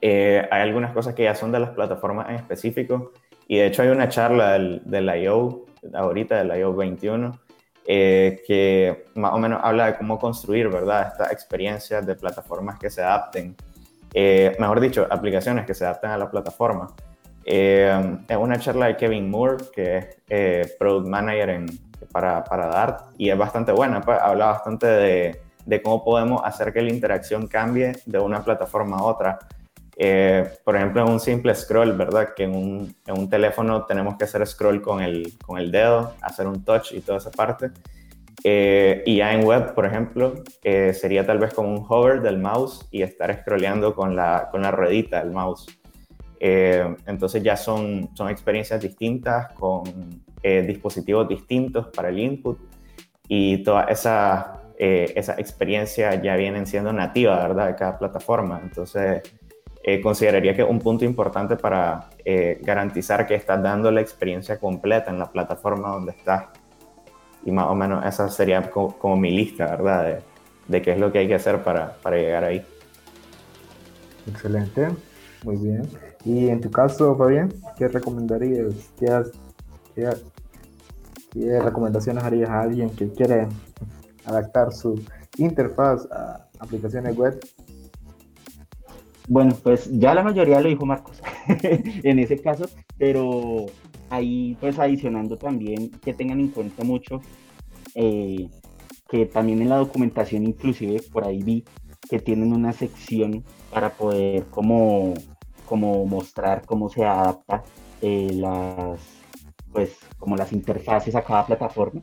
eh, 0.00 0.46
hay 0.50 0.62
algunas 0.62 0.92
cosas 0.92 1.14
que 1.14 1.24
ya 1.24 1.34
son 1.34 1.52
de 1.52 1.60
las 1.60 1.70
plataformas 1.70 2.28
en 2.28 2.36
específico 2.36 3.12
y 3.46 3.58
de 3.58 3.66
hecho 3.66 3.82
hay 3.82 3.88
una 3.88 4.08
charla 4.08 4.52
del, 4.52 4.82
del 4.84 5.08
I.O. 5.22 5.64
ahorita, 5.94 6.42
del 6.42 6.58
I.O. 6.60 6.74
21, 6.74 7.38
eh, 7.86 8.42
que 8.46 9.06
más 9.14 9.32
o 9.32 9.38
menos 9.38 9.60
habla 9.62 9.86
de 9.86 9.96
cómo 9.96 10.18
construir, 10.18 10.68
¿verdad? 10.68 11.08
Estas 11.12 11.32
experiencias 11.32 12.06
de 12.06 12.14
plataformas 12.14 12.78
que 12.78 12.90
se 12.90 13.02
adapten, 13.02 13.56
eh, 14.12 14.54
mejor 14.58 14.80
dicho, 14.80 15.06
aplicaciones 15.10 15.66
que 15.66 15.74
se 15.74 15.84
adapten 15.84 16.10
a 16.10 16.18
la 16.18 16.30
plataforma. 16.30 16.94
es 17.44 18.36
una 18.38 18.58
charla 18.58 18.86
de 18.86 18.96
Kevin 18.96 19.30
Moore, 19.30 19.64
que 19.74 20.10
es 20.28 20.72
Product 20.72 21.08
Manager 21.08 21.48
en, 21.48 21.66
para, 22.12 22.44
para 22.44 22.66
Dart, 22.66 23.00
y 23.16 23.30
es 23.30 23.38
bastante 23.38 23.72
buena, 23.72 24.02
pues, 24.02 24.18
habla 24.20 24.46
bastante 24.46 24.86
de, 24.86 25.40
de 25.64 25.82
cómo 25.82 26.04
podemos 26.04 26.42
hacer 26.44 26.72
que 26.72 26.82
la 26.82 26.90
interacción 26.90 27.46
cambie 27.46 27.92
de 28.04 28.18
una 28.18 28.44
plataforma 28.44 28.98
a 28.98 29.02
otra 29.02 29.38
eh, 30.00 30.48
por 30.62 30.76
ejemplo, 30.76 31.04
en 31.04 31.10
un 31.10 31.18
simple 31.18 31.52
scroll, 31.56 31.92
¿verdad? 31.92 32.28
Que 32.36 32.44
en 32.44 32.54
un, 32.54 32.94
en 33.04 33.18
un, 33.18 33.28
teléfono 33.28 33.84
tenemos 33.84 34.16
que 34.16 34.24
hacer 34.24 34.46
scroll 34.46 34.80
con 34.80 35.02
el, 35.02 35.36
con 35.44 35.58
el 35.58 35.72
dedo, 35.72 36.14
hacer 36.22 36.46
un 36.46 36.64
touch 36.64 36.92
y 36.92 37.00
toda 37.00 37.18
esa 37.18 37.32
parte. 37.32 37.72
Eh, 38.44 39.02
y 39.04 39.16
ya 39.16 39.34
en 39.34 39.44
web, 39.44 39.74
por 39.74 39.86
ejemplo, 39.86 40.34
eh, 40.62 40.94
sería 40.94 41.26
tal 41.26 41.40
vez 41.40 41.52
como 41.52 41.70
un 41.70 41.84
hover 41.88 42.22
del 42.22 42.38
mouse 42.38 42.86
y 42.92 43.02
estar 43.02 43.36
scrolleando 43.40 43.96
con 43.96 44.14
la, 44.14 44.48
con 44.52 44.62
la 44.62 44.70
ruedita 44.70 45.18
del 45.18 45.32
mouse. 45.32 45.66
Eh, 46.38 46.94
entonces 47.06 47.42
ya 47.42 47.56
son, 47.56 48.10
son 48.14 48.28
experiencias 48.28 48.80
distintas 48.80 49.52
con 49.54 49.82
dispositivos 50.40 51.28
distintos 51.28 51.88
para 51.88 52.10
el 52.10 52.18
input 52.20 52.58
y 53.26 53.64
toda 53.64 53.82
esa, 53.84 54.62
esa 54.78 55.32
experiencia 55.32 56.14
ya 56.22 56.36
vienen 56.36 56.64
siendo 56.64 56.92
nativa, 56.92 57.36
¿verdad? 57.48 57.66
De 57.66 57.74
cada 57.74 57.98
plataforma. 57.98 58.60
Entonces, 58.62 59.22
consideraría 60.02 60.54
que 60.54 60.62
un 60.62 60.78
punto 60.80 61.04
importante 61.04 61.56
para 61.56 62.10
garantizar 62.60 63.26
que 63.26 63.34
estás 63.34 63.62
dando 63.62 63.90
la 63.90 64.00
experiencia 64.00 64.58
completa 64.58 65.10
en 65.10 65.18
la 65.18 65.30
plataforma 65.30 65.88
donde 65.88 66.12
estás 66.12 66.44
y 67.44 67.50
más 67.50 67.66
o 67.68 67.74
menos 67.74 68.04
esa 68.04 68.28
sería 68.28 68.70
como, 68.70 69.16
mi 69.16 69.30
lista, 69.30 69.66
¿verdad? 69.66 70.22
De, 70.66 70.82
qué 70.82 70.92
es 70.92 70.98
lo 70.98 71.10
que 71.10 71.20
hay 71.20 71.28
que 71.28 71.34
hacer 71.34 71.62
para, 71.62 71.96
para, 72.02 72.16
llegar 72.16 72.44
ahí. 72.44 72.64
Excelente, 74.26 74.88
muy 75.44 75.56
bien. 75.56 75.88
Y 76.24 76.48
en 76.48 76.60
tu 76.60 76.70
caso, 76.70 77.16
Fabián, 77.16 77.52
¿qué 77.76 77.88
recomendarías? 77.88 78.74
¿Qué, 78.98 80.10
qué, 81.32 81.60
recomendaciones 81.60 82.22
harías 82.22 82.50
a 82.50 82.60
alguien 82.60 82.90
que 82.90 83.10
quiere 83.10 83.48
adaptar 84.26 84.72
su 84.72 85.02
interfaz 85.38 86.06
a 86.10 86.46
aplicaciones 86.58 87.16
web? 87.16 87.40
Bueno, 89.28 89.54
pues 89.62 89.90
ya 89.92 90.14
la 90.14 90.22
mayoría 90.22 90.58
lo 90.60 90.70
dijo 90.70 90.86
Marcos 90.86 91.20
en 91.62 92.18
ese 92.18 92.38
caso, 92.38 92.64
pero 92.96 93.66
ahí 94.08 94.56
pues 94.58 94.78
adicionando 94.78 95.36
también 95.36 95.90
que 95.90 96.14
tengan 96.14 96.40
en 96.40 96.48
cuenta 96.48 96.82
mucho 96.82 97.20
eh, 97.94 98.48
que 99.06 99.26
también 99.26 99.60
en 99.60 99.68
la 99.68 99.76
documentación 99.76 100.46
inclusive 100.46 101.02
por 101.12 101.26
ahí 101.26 101.42
vi 101.42 101.64
que 102.08 102.20
tienen 102.20 102.54
una 102.54 102.72
sección 102.72 103.44
para 103.70 103.90
poder 103.90 104.46
como, 104.46 105.12
como 105.66 106.06
mostrar 106.06 106.64
cómo 106.64 106.88
se 106.88 107.04
adapta 107.04 107.64
eh, 108.00 108.30
las 108.32 109.00
pues 109.72 109.98
como 110.18 110.36
las 110.36 110.52
interfaces 110.52 111.14
a 111.14 111.22
cada 111.22 111.44
plataforma. 111.46 112.00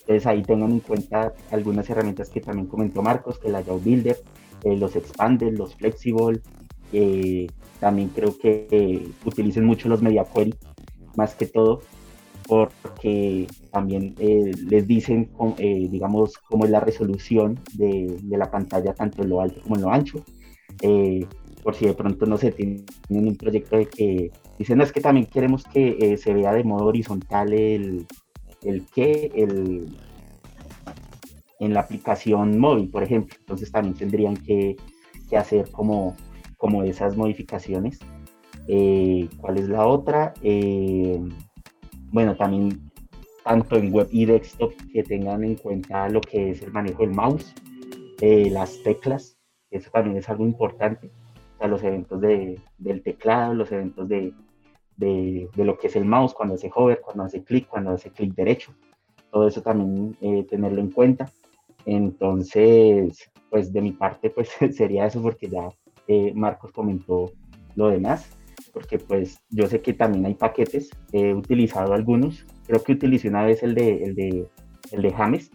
Entonces 0.00 0.26
ahí 0.26 0.42
tengan 0.42 0.72
en 0.72 0.80
cuenta 0.80 1.32
algunas 1.52 1.88
herramientas 1.88 2.28
que 2.28 2.40
también 2.40 2.66
comentó 2.66 3.00
Marcos, 3.00 3.38
que 3.38 3.48
la 3.48 3.60
Yaw 3.60 3.78
Builder, 3.78 4.18
eh, 4.64 4.76
los 4.76 4.96
Expander, 4.96 5.52
los 5.52 5.76
Flexible, 5.76 6.42
también 7.80 8.08
creo 8.08 8.36
que 8.38 9.08
utilicen 9.24 9.64
mucho 9.64 9.88
los 9.88 10.02
Media 10.02 10.24
Query 10.24 10.54
más 11.16 11.34
que 11.34 11.46
todo 11.46 11.82
porque 12.46 13.46
también 13.70 14.14
eh, 14.18 14.52
les 14.66 14.86
dicen, 14.86 15.30
eh, 15.58 15.88
digamos, 15.90 16.38
cómo 16.38 16.64
es 16.64 16.70
la 16.70 16.80
resolución 16.80 17.58
de, 17.72 18.18
la 18.30 18.50
pantalla, 18.50 18.94
tanto 18.94 19.22
en 19.22 19.30
lo 19.30 19.40
alto 19.40 19.60
como 19.62 19.76
en 19.76 19.82
lo 19.82 19.90
ancho. 19.90 20.24
Eh, 20.82 21.26
por 21.62 21.74
si 21.74 21.86
de 21.86 21.94
pronto 21.94 22.26
no 22.26 22.36
se 22.36 22.52
tienen 22.52 22.84
un 23.08 23.36
proyecto 23.36 23.76
de 23.76 23.86
que 23.86 24.30
dicen, 24.58 24.80
es 24.82 24.92
que 24.92 25.00
también 25.00 25.26
queremos 25.26 25.64
que 25.64 26.18
se 26.18 26.34
vea 26.34 26.52
de 26.52 26.64
modo 26.64 26.84
horizontal 26.86 27.54
el, 27.54 28.06
el 28.62 28.84
que, 28.94 29.32
el, 29.34 29.88
en 31.60 31.72
la 31.72 31.80
aplicación 31.80 32.58
móvil, 32.58 32.90
por 32.90 33.02
ejemplo. 33.02 33.34
Entonces 33.38 33.72
también 33.72 33.94
tendrían 33.94 34.36
que 34.36 34.76
hacer 35.34 35.70
como, 35.70 36.14
como 36.64 36.82
esas 36.82 37.14
modificaciones. 37.14 37.98
Eh, 38.68 39.28
¿Cuál 39.36 39.58
es 39.58 39.68
la 39.68 39.86
otra? 39.86 40.32
Eh, 40.40 41.20
bueno, 42.10 42.34
también 42.36 42.90
tanto 43.44 43.76
en 43.76 43.92
web 43.92 44.08
y 44.10 44.24
desktop 44.24 44.72
que 44.90 45.02
tengan 45.02 45.44
en 45.44 45.56
cuenta 45.56 46.08
lo 46.08 46.22
que 46.22 46.52
es 46.52 46.62
el 46.62 46.72
manejo 46.72 47.02
del 47.02 47.12
mouse, 47.12 47.54
eh, 48.22 48.48
las 48.50 48.82
teclas, 48.82 49.36
eso 49.70 49.90
también 49.90 50.16
es 50.16 50.26
algo 50.30 50.46
importante. 50.46 51.10
O 51.56 51.58
sea, 51.58 51.68
los 51.68 51.82
eventos 51.82 52.18
de, 52.22 52.58
del 52.78 53.02
teclado, 53.02 53.52
los 53.52 53.70
eventos 53.70 54.08
de, 54.08 54.32
de, 54.96 55.50
de, 55.54 55.64
lo 55.66 55.76
que 55.76 55.88
es 55.88 55.96
el 55.96 56.06
mouse, 56.06 56.32
cuando 56.32 56.54
hace 56.54 56.70
hover, 56.74 57.02
cuando 57.02 57.24
hace 57.24 57.44
clic, 57.44 57.68
cuando 57.68 57.90
hace 57.90 58.10
clic 58.10 58.34
derecho. 58.34 58.72
Todo 59.30 59.48
eso 59.48 59.60
también 59.60 60.16
tenerlo 60.48 60.80
en 60.80 60.92
cuenta. 60.92 61.30
Entonces, 61.84 63.30
pues 63.50 63.70
de 63.70 63.82
mi 63.82 63.92
parte, 63.92 64.30
pues 64.30 64.48
sería 64.74 65.04
eso 65.04 65.20
porque 65.20 65.46
ya 65.46 65.68
Marcos 66.34 66.72
comentó 66.72 67.32
lo 67.74 67.88
demás 67.88 68.30
porque 68.74 68.98
pues 68.98 69.38
yo 69.50 69.66
sé 69.68 69.80
que 69.80 69.94
también 69.94 70.26
hay 70.26 70.34
paquetes, 70.34 70.90
he 71.12 71.32
utilizado 71.32 71.94
algunos, 71.94 72.44
creo 72.66 72.82
que 72.82 72.92
utilicé 72.92 73.28
una 73.28 73.44
vez 73.44 73.62
el 73.62 73.74
de, 73.74 74.02
el 74.02 74.14
de, 74.16 74.48
el 74.90 75.02
de 75.02 75.12
James 75.12 75.50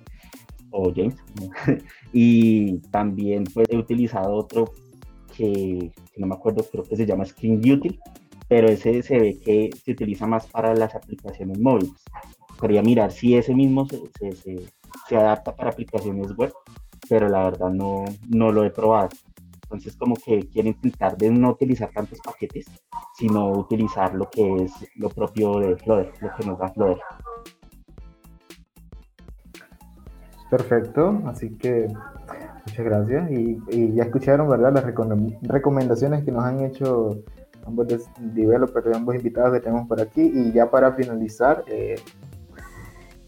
o 0.71 0.91
James, 0.95 1.17
y 2.13 2.77
también 2.91 3.43
pues 3.53 3.67
he 3.69 3.77
utilizado 3.77 4.33
otro 4.33 4.71
que, 5.35 5.91
no 6.17 6.27
me 6.27 6.35
acuerdo, 6.35 6.65
creo 6.71 6.83
que 6.85 6.95
se 6.95 7.05
llama 7.05 7.25
Screen 7.25 7.57
Util, 7.57 7.99
pero 8.47 8.69
ese 8.69 9.03
se 9.03 9.19
ve 9.19 9.37
que 9.43 9.69
se 9.83 9.91
utiliza 9.91 10.25
más 10.25 10.47
para 10.47 10.73
las 10.73 10.95
aplicaciones 10.95 11.59
móviles. 11.59 11.91
Quería 12.59 12.81
mirar 12.81 13.11
si 13.11 13.35
ese 13.35 13.53
mismo 13.53 13.85
se, 13.85 14.31
se, 14.35 14.55
se 15.07 15.15
adapta 15.15 15.55
para 15.55 15.69
aplicaciones 15.69 16.35
web, 16.35 16.51
pero 17.07 17.29
la 17.29 17.43
verdad 17.43 17.69
no, 17.69 18.05
no 18.29 18.51
lo 18.51 18.63
he 18.63 18.69
probado. 18.69 19.09
Entonces 19.69 19.95
como 19.95 20.15
que 20.15 20.49
quiero 20.51 20.69
intentar 20.69 21.15
de 21.15 21.29
no 21.29 21.51
utilizar 21.51 21.91
tantos 21.93 22.19
paquetes, 22.21 22.65
sino 23.15 23.51
utilizar 23.51 24.15
lo 24.15 24.27
que 24.27 24.63
es 24.63 24.71
lo 24.95 25.09
propio 25.09 25.59
de 25.59 25.75
Flutter, 25.75 26.11
lo 26.21 26.35
que 26.35 26.47
nos 26.47 26.57
da 26.57 26.69
Flutter. 26.69 26.97
Perfecto, 30.49 31.21
así 31.27 31.55
que 31.55 31.87
muchas 32.65 32.83
gracias. 32.83 33.31
Y, 33.31 33.93
ya 33.93 34.05
escucharon, 34.05 34.49
¿verdad? 34.49 34.73
Las 34.73 34.83
recomendaciones 35.43 36.23
que 36.23 36.31
nos 36.31 36.43
han 36.43 36.61
hecho 36.61 37.21
ambos 37.63 37.85
developers, 38.17 38.95
ambos 38.95 39.15
invitados 39.15 39.53
que 39.53 39.59
tenemos 39.59 39.87
por 39.87 40.01
aquí. 40.01 40.31
Y 40.33 40.51
ya 40.51 40.71
para 40.71 40.93
finalizar, 40.93 41.63
eh, 41.67 41.93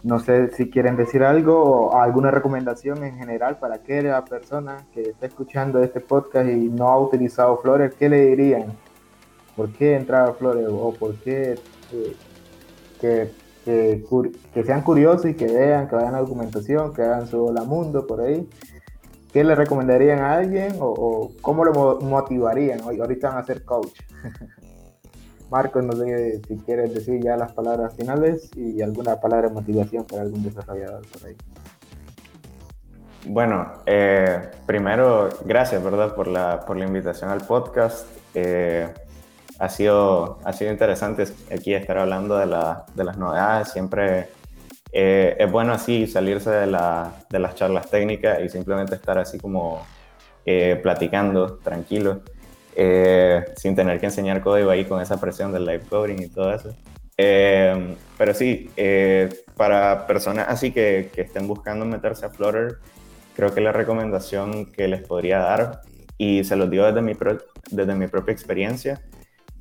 no 0.03 0.19
sé 0.19 0.49
si 0.51 0.69
quieren 0.69 0.95
decir 0.95 1.23
algo 1.23 1.61
o 1.61 1.97
alguna 1.97 2.31
recomendación 2.31 3.03
en 3.03 3.17
general 3.17 3.59
para 3.59 3.75
aquella 3.75 4.23
persona 4.25 4.85
que 4.93 5.01
está 5.01 5.27
escuchando 5.27 5.81
este 5.83 5.99
podcast 5.99 6.49
y 6.49 6.69
no 6.69 6.87
ha 6.87 6.99
utilizado 6.99 7.57
Flores, 7.57 7.93
¿qué 7.93 8.09
le 8.09 8.25
dirían? 8.27 8.73
¿Por 9.55 9.71
qué 9.73 9.95
entrar 9.95 10.29
a 10.29 10.33
Flores? 10.33 10.67
¿O 10.69 10.93
por 10.93 11.15
qué 11.15 11.59
eh, 11.93 12.15
que, 12.99 13.31
que, 13.63 14.63
sean 14.63 14.81
curiosos 14.81 15.25
y 15.25 15.35
que 15.35 15.45
vean, 15.45 15.87
que 15.87 15.95
vayan 15.95 16.15
a 16.15 16.19
documentación, 16.19 16.93
que 16.93 17.03
hagan 17.03 17.27
su 17.27 17.45
Hola 17.45 17.63
Mundo 17.63 18.07
por 18.07 18.21
ahí? 18.21 18.49
¿Qué 19.31 19.43
le 19.43 19.55
recomendarían 19.55 20.19
a 20.19 20.33
alguien 20.33 20.77
o, 20.79 20.87
o 20.87 21.31
cómo 21.41 21.63
lo 21.63 21.99
motivarían? 22.01 22.81
Ahorita 22.81 23.29
van 23.29 23.37
a 23.37 23.43
ser 23.43 23.63
coach. 23.63 23.99
Marcos, 25.51 25.83
no 25.83 25.91
sé 25.91 26.41
si 26.47 26.55
quieres 26.59 26.93
decir 26.93 27.21
ya 27.21 27.35
las 27.35 27.51
palabras 27.51 27.93
finales 27.95 28.49
y 28.55 28.81
alguna 28.81 29.19
palabra 29.19 29.49
de 29.49 29.53
motivación 29.53 30.05
para 30.05 30.21
algún 30.21 30.43
desarrollador 30.43 31.05
por 31.07 31.27
ahí. 31.27 31.35
Bueno, 33.25 33.73
eh, 33.85 34.49
primero, 34.65 35.29
gracias, 35.45 35.83
¿verdad?, 35.83 36.15
por 36.15 36.27
la, 36.27 36.61
por 36.61 36.77
la 36.77 36.85
invitación 36.85 37.29
al 37.29 37.41
podcast. 37.41 38.07
Eh, 38.33 38.87
ha, 39.59 39.69
sido, 39.69 40.39
ha 40.45 40.53
sido 40.53 40.71
interesante 40.71 41.25
aquí 41.53 41.73
estar 41.73 41.97
hablando 41.97 42.37
de, 42.37 42.45
la, 42.45 42.85
de 42.95 43.03
las 43.03 43.17
novedades. 43.17 43.71
Siempre 43.71 44.29
eh, 44.93 45.35
es 45.37 45.51
bueno 45.51 45.73
así 45.73 46.07
salirse 46.07 46.49
de, 46.49 46.67
la, 46.67 47.11
de, 47.29 47.39
las 47.39 47.55
charlas 47.55 47.89
técnicas 47.89 48.39
y 48.39 48.47
simplemente 48.47 48.95
estar 48.95 49.17
así 49.17 49.37
como 49.37 49.85
platicando, 50.81 51.57
tranquilo. 51.57 52.21
Eh, 52.75 53.43
sin 53.57 53.75
tener 53.75 53.99
que 53.99 54.05
enseñar 54.05 54.41
código 54.41 54.69
ahí 54.69 54.85
con 54.85 55.01
esa 55.01 55.19
presión 55.19 55.51
del 55.51 55.65
live 55.65 55.83
coding 55.89 56.21
y 56.21 56.27
todo 56.27 56.53
eso. 56.53 56.73
Eh, 57.17 57.95
pero 58.17 58.33
sí, 58.33 58.69
eh, 58.77 59.29
para 59.57 60.07
personas 60.07 60.47
así 60.49 60.71
que, 60.71 61.09
que, 61.13 61.21
estén 61.21 61.47
buscando 61.47 61.85
meterse 61.85 62.25
a 62.25 62.29
Flutter, 62.29 62.77
creo 63.35 63.53
que 63.53 63.61
la 63.61 63.73
recomendación 63.73 64.71
que 64.71 64.87
les 64.87 65.01
podría 65.01 65.39
dar, 65.39 65.81
y 66.17 66.43
se 66.43 66.55
los 66.55 66.69
digo 66.69 66.85
desde 66.85 67.01
mi, 67.01 67.13
desde 67.71 67.95
mi 67.95 68.07
propia 68.07 68.31
experiencia, 68.31 69.01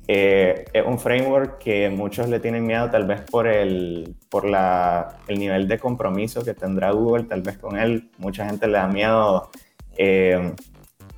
es 0.07 0.85
un 0.85 0.99
framework 0.99 1.59
que 1.59 1.89
muchos 1.89 2.27
le 2.27 2.41
tienen 2.41 2.65
miedo 2.65 2.89
tal 2.89 3.07
vez 3.07 3.21
por, 3.21 3.47
el, 3.47 4.15
por 4.29 4.43
la, 4.45 5.19
el 5.27 5.39
nivel 5.39 5.69
de 5.69 5.79
compromiso 5.79 6.43
que 6.43 6.53
tendrá 6.53 6.91
Google, 6.91 7.25
tal 7.25 7.41
vez 7.41 7.57
con 7.57 7.77
él. 7.77 8.11
Mucha 8.17 8.45
gente 8.45 8.67
le 8.67 8.73
da 8.73 8.87
miedo 8.87 9.49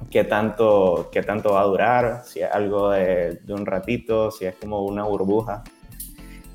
qué 0.09 0.23
tanto, 0.23 1.09
qué 1.11 1.23
tanto 1.23 1.53
va 1.53 1.61
a 1.61 1.65
durar, 1.65 2.21
si 2.25 2.41
es 2.41 2.51
algo 2.51 2.91
de, 2.91 3.39
un 3.49 3.65
ratito, 3.65 4.31
si 4.31 4.45
es 4.45 4.55
como 4.55 4.85
una 4.85 5.03
burbuja. 5.03 5.63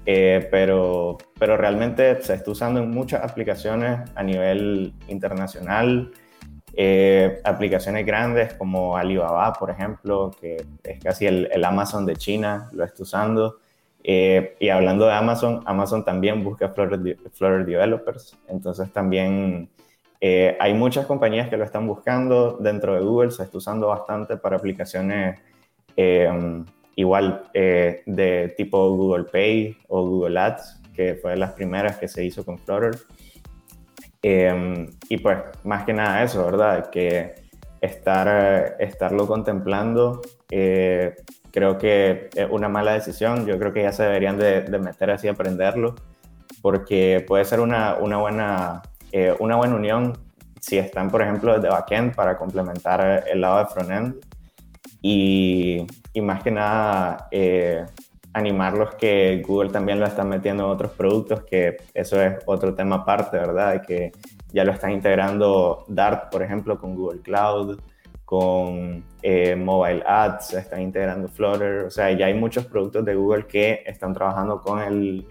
Eh, 0.07 0.49
pero, 0.51 1.18
pero 1.38 1.57
realmente 1.57 2.22
se 2.22 2.34
está 2.34 2.51
usando 2.51 2.80
en 2.80 2.90
muchas 2.90 3.22
aplicaciones 3.22 4.11
a 4.14 4.22
nivel 4.22 4.94
internacional, 5.09 6.12
eh, 6.74 7.40
aplicaciones 7.44 8.07
grandes 8.07 8.55
como 8.55 8.96
Alibaba, 8.96 9.53
por 9.53 9.70
ejemplo, 9.70 10.30
que 10.40 10.64
es 10.82 11.03
casi 11.03 11.26
el, 11.26 11.49
el 11.53 11.64
Amazon 11.64 12.07
de 12.07 12.16
China, 12.16 12.70
lo 12.72 12.84
está 12.84 13.03
usando. 13.03 13.59
Eh, 14.11 14.57
y 14.59 14.68
hablando 14.68 15.07
de 15.07 15.12
Amazon, 15.12 15.62
Amazon 15.66 16.05
también 16.05 16.42
busca 16.44 16.70
Flutter, 16.70 17.66
Developers, 17.66 18.38
entonces 18.49 18.90
también 18.92 19.68
eh, 20.20 20.56
hay 20.58 20.74
muchas 20.74 21.06
compañías 21.06 21.48
que 21.48 21.56
lo 21.56 21.64
están 21.64 21.86
buscando 21.86 22.56
dentro 22.58 22.94
de 22.94 23.00
Google, 23.00 23.30
se 23.30 23.42
está 23.42 23.58
usando 23.58 23.88
bastante 23.88 24.36
para 24.36 24.56
aplicaciones 24.56 25.40
eh, 25.96 26.64
igual 26.96 27.44
de 27.52 28.54
tipo 28.56 28.90
Google 28.96 29.24
Pay 29.24 29.76
o 29.88 30.04
Google 30.04 30.38
Ads, 30.38 30.82
que 30.94 31.14
fue 31.14 31.32
de 31.32 31.36
las 31.36 31.52
primeras 31.52 31.96
que 31.98 32.08
se 32.08 32.24
hizo 32.24 32.44
con 32.44 32.58
Flutter. 32.58 32.96
y 34.22 35.16
pues 35.18 35.38
más 35.64 35.84
que 35.84 35.92
nada 35.92 36.22
eso, 36.22 36.44
¿verdad? 36.44 36.90
Que 36.90 37.34
estar, 37.80 38.76
estarlo 38.80 39.26
contemplando 39.26 40.20
creo 41.50 41.78
que 41.78 42.30
es 42.34 42.48
una 42.50 42.68
mala 42.68 42.92
decisión. 42.92 43.46
Yo 43.46 43.58
creo 43.58 43.72
que 43.72 43.82
ya 43.82 43.92
se 43.92 44.04
deberían 44.04 44.38
de, 44.38 44.78
meter 44.78 45.10
así 45.10 45.28
a 45.28 45.32
aprenderlo, 45.32 45.94
porque 46.62 47.24
puede 47.26 47.44
ser 47.44 47.60
una, 47.60 47.96
una 47.96 48.18
buena, 48.18 48.82
eh, 49.12 49.34
una 49.38 49.56
buena 49.56 49.76
unión 49.76 50.18
si 50.61 50.78
están, 50.78 51.11
por 51.11 51.22
ejemplo, 51.22 51.54
desde 51.54 51.68
backend 51.68 52.14
para 52.14 52.36
complementar 52.36 53.24
el 53.30 53.40
lado 53.40 53.59
de 53.59 53.66
frontend. 53.66 54.14
Y, 55.00 55.86
y 56.12 56.20
más 56.20 56.42
que 56.42 56.50
nada, 56.50 57.28
eh, 57.30 57.84
animarlos 58.32 58.94
que 58.96 59.42
Google 59.46 59.70
también 59.70 60.00
lo 60.00 60.06
está 60.06 60.24
metiendo 60.24 60.64
en 60.64 60.70
otros 60.70 60.92
productos, 60.92 61.44
que 61.44 61.76
eso 61.94 62.20
es 62.20 62.38
otro 62.46 62.74
tema 62.74 62.96
aparte, 62.96 63.38
¿verdad? 63.38 63.82
Que 63.86 64.12
ya 64.52 64.64
lo 64.64 64.72
están 64.72 64.92
integrando 64.92 65.84
Dart, 65.88 66.30
por 66.30 66.42
ejemplo, 66.42 66.78
con 66.78 66.94
Google 66.94 67.20
Cloud 67.20 67.78
con 68.28 69.02
eh, 69.22 69.56
mobile 69.56 70.02
ads, 70.06 70.52
están 70.52 70.82
integrando 70.82 71.28
Flutter, 71.28 71.86
o 71.86 71.90
sea, 71.90 72.11
ya 72.12 72.26
hay 72.26 72.34
muchos 72.34 72.66
productos 72.66 73.02
de 73.06 73.14
Google 73.14 73.46
que 73.46 73.82
están 73.86 74.12
trabajando 74.12 74.61
con 74.61 74.82
el 74.82 75.26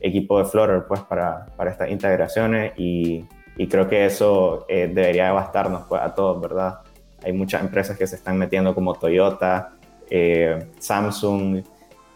equipo 0.00 0.38
de 0.38 0.44
Flutter 0.44 0.84
pues 0.86 1.00
para, 1.02 1.46
para 1.56 1.70
estas 1.70 1.90
integraciones 1.90 2.72
y, 2.76 3.24
y, 3.56 3.66
creo 3.66 3.88
que 3.88 4.06
eso 4.06 4.64
eh, 4.68 4.90
debería 4.92 5.32
bastarnos 5.32 5.86
pues, 5.88 6.00
a 6.02 6.14
todos, 6.14 6.40
¿verdad? 6.40 6.80
Hay 7.24 7.32
muchas 7.32 7.62
empresas 7.62 7.98
que 7.98 8.06
se 8.06 8.16
están 8.16 8.38
metiendo 8.38 8.74
como 8.74 8.94
Toyota, 8.94 9.72
eh, 10.08 10.68
Samsung, 10.78 11.62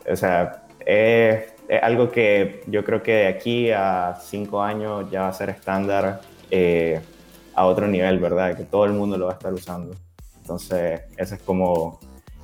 o 0.09 0.17
sea, 0.17 0.65
es, 0.85 1.55
es, 1.69 1.83
algo 1.83 2.11
que 2.11 2.63
yo 2.69 2.85
creo 2.85 3.03
que 3.03 3.13
de 3.13 3.27
aquí 3.27 3.71
a 3.71 4.17
cinco 4.21 4.63
años 4.63 5.11
ya 5.11 5.23
va 5.23 5.29
a 5.29 5.33
ser 5.33 5.51
estándar 5.51 6.21
a 7.55 7.67
otro 7.67 7.89
nivel, 7.89 8.19
¿verdad? 8.19 8.57
Que 8.57 8.65
todo 8.65 8.85
el 8.85 8.93
mundo 8.93 9.17
lo 9.17 9.27
va 9.27 9.33
a 9.33 9.35
estar 9.35 9.53
usando. 9.53 9.95
Entonces, 10.41 11.03
esa 11.17 11.35
es 11.37 11.43
como 11.43 11.99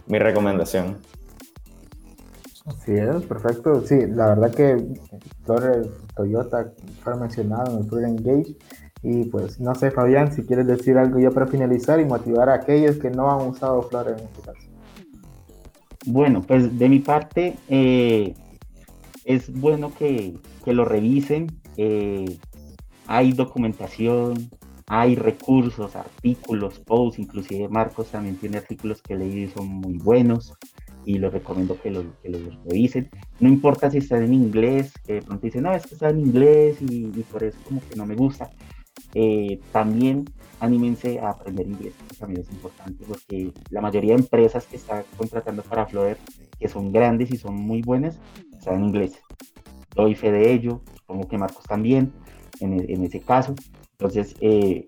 mi 0.07 0.19
recomendación. 0.19 0.99
Así 2.69 2.93
es, 2.93 3.23
perfecto. 3.25 3.81
Sí, 3.87 4.07
la 4.07 4.35
verdad 4.35 4.55
que 4.55 4.77
Torres 5.47 5.89
Toyota 6.15 6.73
fue 7.03 7.17
mencionado 7.17 7.81
en 7.81 7.99
el 7.99 8.05
Engage. 8.05 8.57
Y 9.03 9.25
pues 9.27 9.61
no 9.61 9.75
sé, 9.75 9.91
Fabián, 9.91 10.33
si 10.33 10.45
quieres 10.45 10.67
decir 10.67 10.99
algo 10.99 11.19
ya 11.19 11.31
para 11.31 11.47
finalizar 11.47 12.01
y 12.01 12.05
motivar 12.05 12.49
a 12.51 12.55
aquellos 12.55 12.99
que 12.99 13.11
no 13.11 13.31
han 13.31 13.49
usado 13.49 13.83
Flutter 13.83 14.19
en 14.19 14.25
este 14.25 14.43
caso. 14.43 14.69
Bueno, 16.07 16.43
pues 16.43 16.79
de 16.79 16.89
mi 16.89 16.99
parte, 16.99 17.57
eh, 17.69 18.35
es 19.25 19.53
bueno 19.53 19.93
que, 19.97 20.39
que 20.65 20.73
lo 20.73 20.85
revisen. 20.85 21.47
Eh, 21.77 22.39
hay 23.07 23.33
documentación, 23.33 24.51
hay 24.89 25.15
recursos, 25.15 25.95
artículos, 25.97 26.81
posts, 26.81 27.19
inclusive 27.19 27.69
Marcos 27.69 28.09
también 28.09 28.37
tiene 28.37 28.59
artículos 28.59 29.01
que 29.01 29.15
leí 29.15 29.45
y 29.45 29.49
son 29.49 29.69
muy 29.69 29.97
buenos 29.99 30.53
y 31.05 31.19
los 31.19 31.33
recomiendo 31.33 31.81
que 31.81 31.91
los, 31.91 32.05
que 32.23 32.29
los 32.29 32.43
revisen. 32.65 33.09
No 33.41 33.49
importa 33.49 33.91
si 33.91 33.99
están 33.99 34.23
en 34.23 34.35
inglés, 34.35 34.93
que 35.07 35.15
de 35.15 35.23
pronto 35.23 35.47
dicen, 35.47 35.63
no, 35.63 35.73
es 35.73 35.87
que 35.87 35.95
está 35.95 36.11
en 36.11 36.21
inglés 36.21 36.79
y, 36.81 37.07
por 37.31 37.43
eso 37.43 37.59
como 37.65 37.81
que 37.81 37.97
no 37.97 38.07
me 38.07 38.15
gusta. 38.15 38.51
Eh, 39.15 39.61
también 39.73 40.25
anímense 40.61 41.21
a 41.21 41.31
aprender 41.31 41.67
inglés, 41.67 41.95
también 42.19 42.43
es 42.43 42.51
importante 42.51 43.05
porque 43.07 43.53
la 43.71 43.81
mayoría 43.81 44.15
de 44.15 44.23
empresas 44.23 44.67
que 44.67 44.77
están 44.77 45.05
contratando 45.17 45.63
para 45.63 45.87
Flutter, 45.87 46.19
que 46.59 46.69
son 46.69 46.93
grandes 46.93 47.31
y 47.31 47.37
son 47.37 47.55
muy 47.55 47.81
buenas, 47.81 48.19
están 48.57 48.77
en 48.77 48.85
inglés. 48.85 49.21
Doy 49.95 50.15
fe 50.15 50.33
de 50.33 50.53
ello, 50.53 50.83
supongo 50.95 51.29
que 51.29 51.39
Marcos 51.39 51.65
también, 51.65 52.13
en, 52.61 52.73
en 52.91 53.05
ese 53.05 53.21
caso. 53.21 53.55
Entonces, 54.01 54.37
eh, 54.41 54.87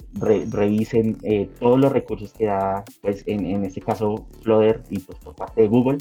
revisen 0.52 1.18
eh, 1.24 1.50
todos 1.58 1.80
los 1.80 1.90
recursos 1.90 2.32
que 2.32 2.44
da, 2.44 2.84
pues 3.02 3.24
en, 3.26 3.44
en 3.44 3.64
este 3.64 3.80
caso, 3.80 4.28
Flutter 4.42 4.84
y 4.88 5.00
pues 5.00 5.18
por 5.18 5.34
parte 5.34 5.62
de 5.62 5.66
Google. 5.68 5.98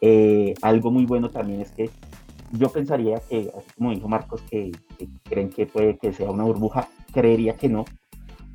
Eh, 0.00 0.54
algo 0.62 0.92
muy 0.92 1.04
bueno 1.04 1.28
también 1.28 1.60
es 1.60 1.72
que 1.72 1.90
yo 2.52 2.68
pensaría 2.68 3.18
que, 3.28 3.50
así 3.58 3.68
como 3.76 3.90
dijo 3.90 4.06
Marcos, 4.06 4.42
que, 4.48 4.70
creen 5.24 5.50
que 5.50 5.66
puede 5.66 5.98
que 5.98 6.12
sea 6.12 6.30
una 6.30 6.44
burbuja, 6.44 6.88
creería 7.12 7.56
que 7.56 7.68
no, 7.68 7.84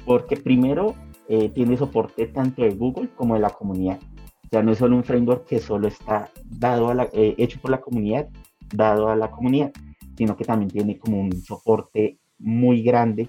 porque 0.05 0.37
primero 0.37 0.95
tiene 1.53 1.75
soporte 1.75 2.27
tanto 2.27 2.61
de 2.61 2.69
Google 2.69 3.09
como 3.13 3.33
de 3.33 3.41
la 3.41 3.49
comunidad. 3.49 3.99
Ya 4.49 4.63
no 4.63 4.71
es 4.71 4.77
solo 4.77 4.95
un 4.95 5.03
framework 5.03 5.45
que 5.45 5.59
solo 5.59 5.89
está 5.89 6.29
dado 6.45 6.87
a 6.87 6.93
la, 6.93 7.09
hecho 7.11 7.59
por 7.59 7.71
la 7.71 7.81
comunidad, 7.81 8.29
dado 8.73 9.09
a 9.09 9.17
la 9.17 9.29
comunidad, 9.29 9.73
sino 10.17 10.37
que 10.37 10.45
también 10.45 10.71
tiene 10.71 10.97
como 10.97 11.19
un 11.19 11.33
soporte 11.41 12.17
muy 12.39 12.81
grande 12.81 13.27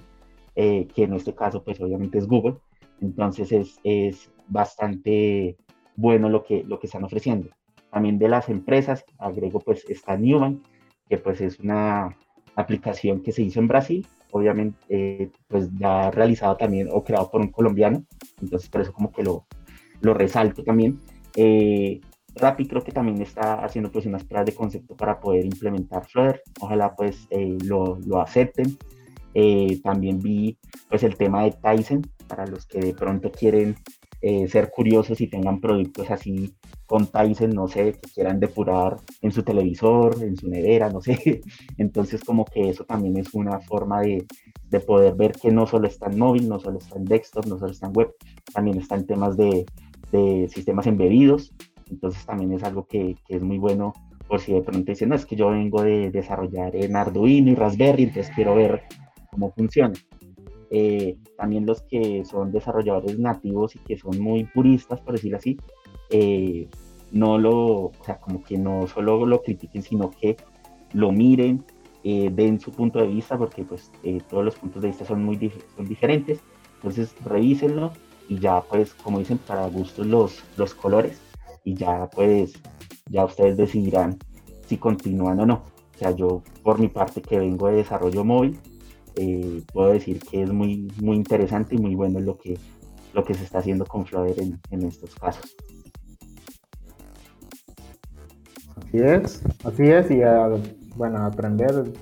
eh, 0.60 0.88
que 0.92 1.04
en 1.04 1.14
este 1.14 1.36
caso 1.36 1.62
pues 1.62 1.80
obviamente 1.80 2.18
es 2.18 2.26
Google. 2.26 2.56
Entonces 3.00 3.52
es, 3.52 3.78
es 3.84 4.28
bastante 4.48 5.56
bueno 5.94 6.28
lo 6.28 6.42
que, 6.42 6.64
lo 6.64 6.80
que 6.80 6.88
están 6.88 7.04
ofreciendo. 7.04 7.48
También 7.92 8.18
de 8.18 8.28
las 8.28 8.48
empresas, 8.48 9.04
agrego 9.18 9.60
pues 9.60 9.88
está 9.88 10.16
Newman, 10.16 10.60
que 11.08 11.16
pues 11.16 11.40
es 11.40 11.60
una 11.60 12.16
aplicación 12.56 13.22
que 13.22 13.30
se 13.30 13.42
hizo 13.42 13.60
en 13.60 13.68
Brasil, 13.68 14.04
obviamente 14.32 14.76
eh, 14.88 15.30
pues 15.46 15.70
ya 15.78 16.10
realizado 16.10 16.56
también 16.56 16.88
o 16.90 17.04
creado 17.04 17.30
por 17.30 17.40
un 17.40 17.52
colombiano, 17.52 18.02
entonces 18.42 18.68
por 18.68 18.80
eso 18.80 18.92
como 18.92 19.12
que 19.12 19.22
lo, 19.22 19.46
lo 20.00 20.12
resalto 20.12 20.64
también. 20.64 20.98
Eh, 21.36 22.00
Rappi 22.34 22.66
creo 22.66 22.82
que 22.82 22.90
también 22.90 23.22
está 23.22 23.64
haciendo 23.64 23.92
pues 23.92 24.06
unas 24.06 24.24
pruebas 24.24 24.46
de 24.46 24.54
concepto 24.54 24.96
para 24.96 25.20
poder 25.20 25.44
implementar 25.44 26.04
Flutter, 26.04 26.42
ojalá 26.60 26.96
pues 26.96 27.28
eh, 27.30 27.56
lo, 27.64 28.00
lo 28.04 28.20
acepten. 28.20 28.76
Eh, 29.40 29.78
también 29.84 30.18
vi 30.18 30.58
pues 30.88 31.04
el 31.04 31.16
tema 31.16 31.44
de 31.44 31.52
Tyson, 31.52 32.02
para 32.26 32.44
los 32.44 32.66
que 32.66 32.80
de 32.80 32.92
pronto 32.92 33.30
quieren 33.30 33.76
eh, 34.20 34.48
ser 34.48 34.68
curiosos 34.68 35.20
y 35.20 35.28
tengan 35.28 35.60
productos 35.60 36.10
así 36.10 36.56
con 36.86 37.06
Tyson, 37.06 37.50
no 37.50 37.68
sé, 37.68 37.92
que 37.92 38.10
quieran 38.12 38.40
depurar 38.40 38.96
en 39.22 39.30
su 39.30 39.44
televisor, 39.44 40.20
en 40.24 40.36
su 40.36 40.48
nevera, 40.48 40.90
no 40.90 41.00
sé. 41.00 41.40
Entonces 41.78 42.24
como 42.24 42.44
que 42.46 42.68
eso 42.68 42.82
también 42.82 43.16
es 43.16 43.32
una 43.32 43.60
forma 43.60 44.00
de, 44.00 44.26
de 44.70 44.80
poder 44.80 45.14
ver 45.14 45.30
que 45.40 45.52
no 45.52 45.68
solo 45.68 45.86
está 45.86 46.10
en 46.10 46.18
móvil, 46.18 46.48
no 46.48 46.58
solo 46.58 46.78
está 46.78 46.96
en 46.96 47.04
desktop, 47.04 47.46
no 47.46 47.60
solo 47.60 47.70
está 47.70 47.86
en 47.86 47.92
web, 47.92 48.12
también 48.52 48.78
está 48.78 48.96
en 48.96 49.06
temas 49.06 49.36
de, 49.36 49.66
de 50.10 50.48
sistemas 50.52 50.88
embebidos. 50.88 51.54
Entonces 51.88 52.26
también 52.26 52.54
es 52.54 52.64
algo 52.64 52.88
que, 52.88 53.14
que 53.24 53.36
es 53.36 53.42
muy 53.44 53.58
bueno 53.58 53.92
por 54.26 54.40
si 54.40 54.52
de 54.52 54.62
pronto 54.62 54.90
dicen, 54.90 55.10
no, 55.10 55.14
es 55.14 55.24
que 55.24 55.36
yo 55.36 55.50
vengo 55.50 55.82
de 55.82 56.10
desarrollar 56.10 56.74
en 56.74 56.96
Arduino 56.96 57.52
y 57.52 57.54
Raspberry, 57.54 58.02
entonces 58.02 58.34
quiero 58.34 58.56
ver 58.56 58.82
cómo 59.38 59.52
funciona. 59.52 59.94
Eh, 60.70 61.16
también 61.36 61.64
los 61.64 61.82
que 61.82 62.24
son 62.24 62.52
desarrolladores 62.52 63.18
nativos 63.18 63.74
y 63.76 63.78
que 63.78 63.96
son 63.96 64.18
muy 64.18 64.44
puristas, 64.44 65.00
por 65.00 65.14
decirlo 65.14 65.38
así, 65.38 65.56
eh, 66.10 66.68
no 67.12 67.38
lo, 67.38 67.86
o 67.86 67.92
sea, 68.04 68.18
como 68.18 68.42
que 68.42 68.58
no 68.58 68.86
solo 68.86 69.24
lo 69.24 69.42
critiquen, 69.42 69.82
sino 69.82 70.10
que 70.10 70.36
lo 70.92 71.12
miren, 71.12 71.64
eh, 72.04 72.30
den 72.32 72.60
su 72.60 72.72
punto 72.72 72.98
de 72.98 73.06
vista, 73.06 73.38
porque 73.38 73.64
pues 73.64 73.90
todos 74.28 74.44
los 74.44 74.56
puntos 74.56 74.82
de 74.82 74.88
vista 74.88 75.04
son 75.04 75.24
muy 75.24 75.52
son 75.76 75.86
diferentes, 75.86 76.40
entonces 76.76 77.14
revísenlo 77.24 77.92
y 78.28 78.38
ya 78.38 78.60
pues, 78.60 78.92
como 78.94 79.20
dicen, 79.20 79.38
para 79.38 79.66
gustos 79.68 80.06
los, 80.06 80.42
los 80.56 80.74
colores 80.74 81.18
y 81.64 81.74
ya 81.74 82.10
pues, 82.10 82.60
ya 83.10 83.24
ustedes 83.24 83.56
decidirán 83.56 84.18
si 84.66 84.76
continúan 84.76 85.40
o 85.40 85.46
no. 85.46 85.62
O 85.94 85.98
sea, 85.98 86.10
yo 86.10 86.42
por 86.62 86.78
mi 86.78 86.88
parte 86.88 87.22
que 87.22 87.38
vengo 87.38 87.68
de 87.68 87.76
desarrollo 87.76 88.22
móvil, 88.22 88.58
eh, 89.20 89.62
puedo 89.72 89.92
decir 89.92 90.20
que 90.20 90.42
es 90.42 90.52
muy, 90.52 90.92
muy 91.02 91.16
interesante 91.16 91.74
y 91.74 91.78
muy 91.78 91.96
bueno 91.96 92.20
lo 92.20 92.38
que, 92.38 92.56
lo 93.12 93.24
que 93.24 93.34
se 93.34 93.42
está 93.42 93.58
haciendo 93.58 93.84
con 93.84 94.06
Flutter 94.06 94.44
en, 94.70 94.82
estos 94.84 95.14
casos. 95.16 95.56
Así 98.76 98.98
es, 98.98 99.42
así 99.64 99.82
es, 99.82 100.10
y 100.10 100.20
bueno, 100.96 101.18
aprender 101.18 101.92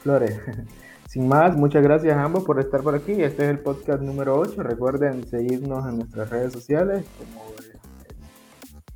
Flores. 0.00 0.40
Sin 1.08 1.28
más, 1.28 1.54
muchas 1.58 1.82
gracias 1.82 2.16
a 2.16 2.24
ambos 2.24 2.44
por 2.44 2.58
estar 2.58 2.80
por 2.82 2.94
aquí. 2.94 3.12
Este 3.12 3.44
es 3.44 3.50
el 3.50 3.58
podcast 3.58 4.00
número 4.00 4.38
8. 4.38 4.62
Recuerden 4.62 5.26
seguirnos 5.26 5.86
en 5.86 5.98
nuestras 5.98 6.30
redes 6.30 6.54
sociales 6.54 7.04
como 7.18 7.52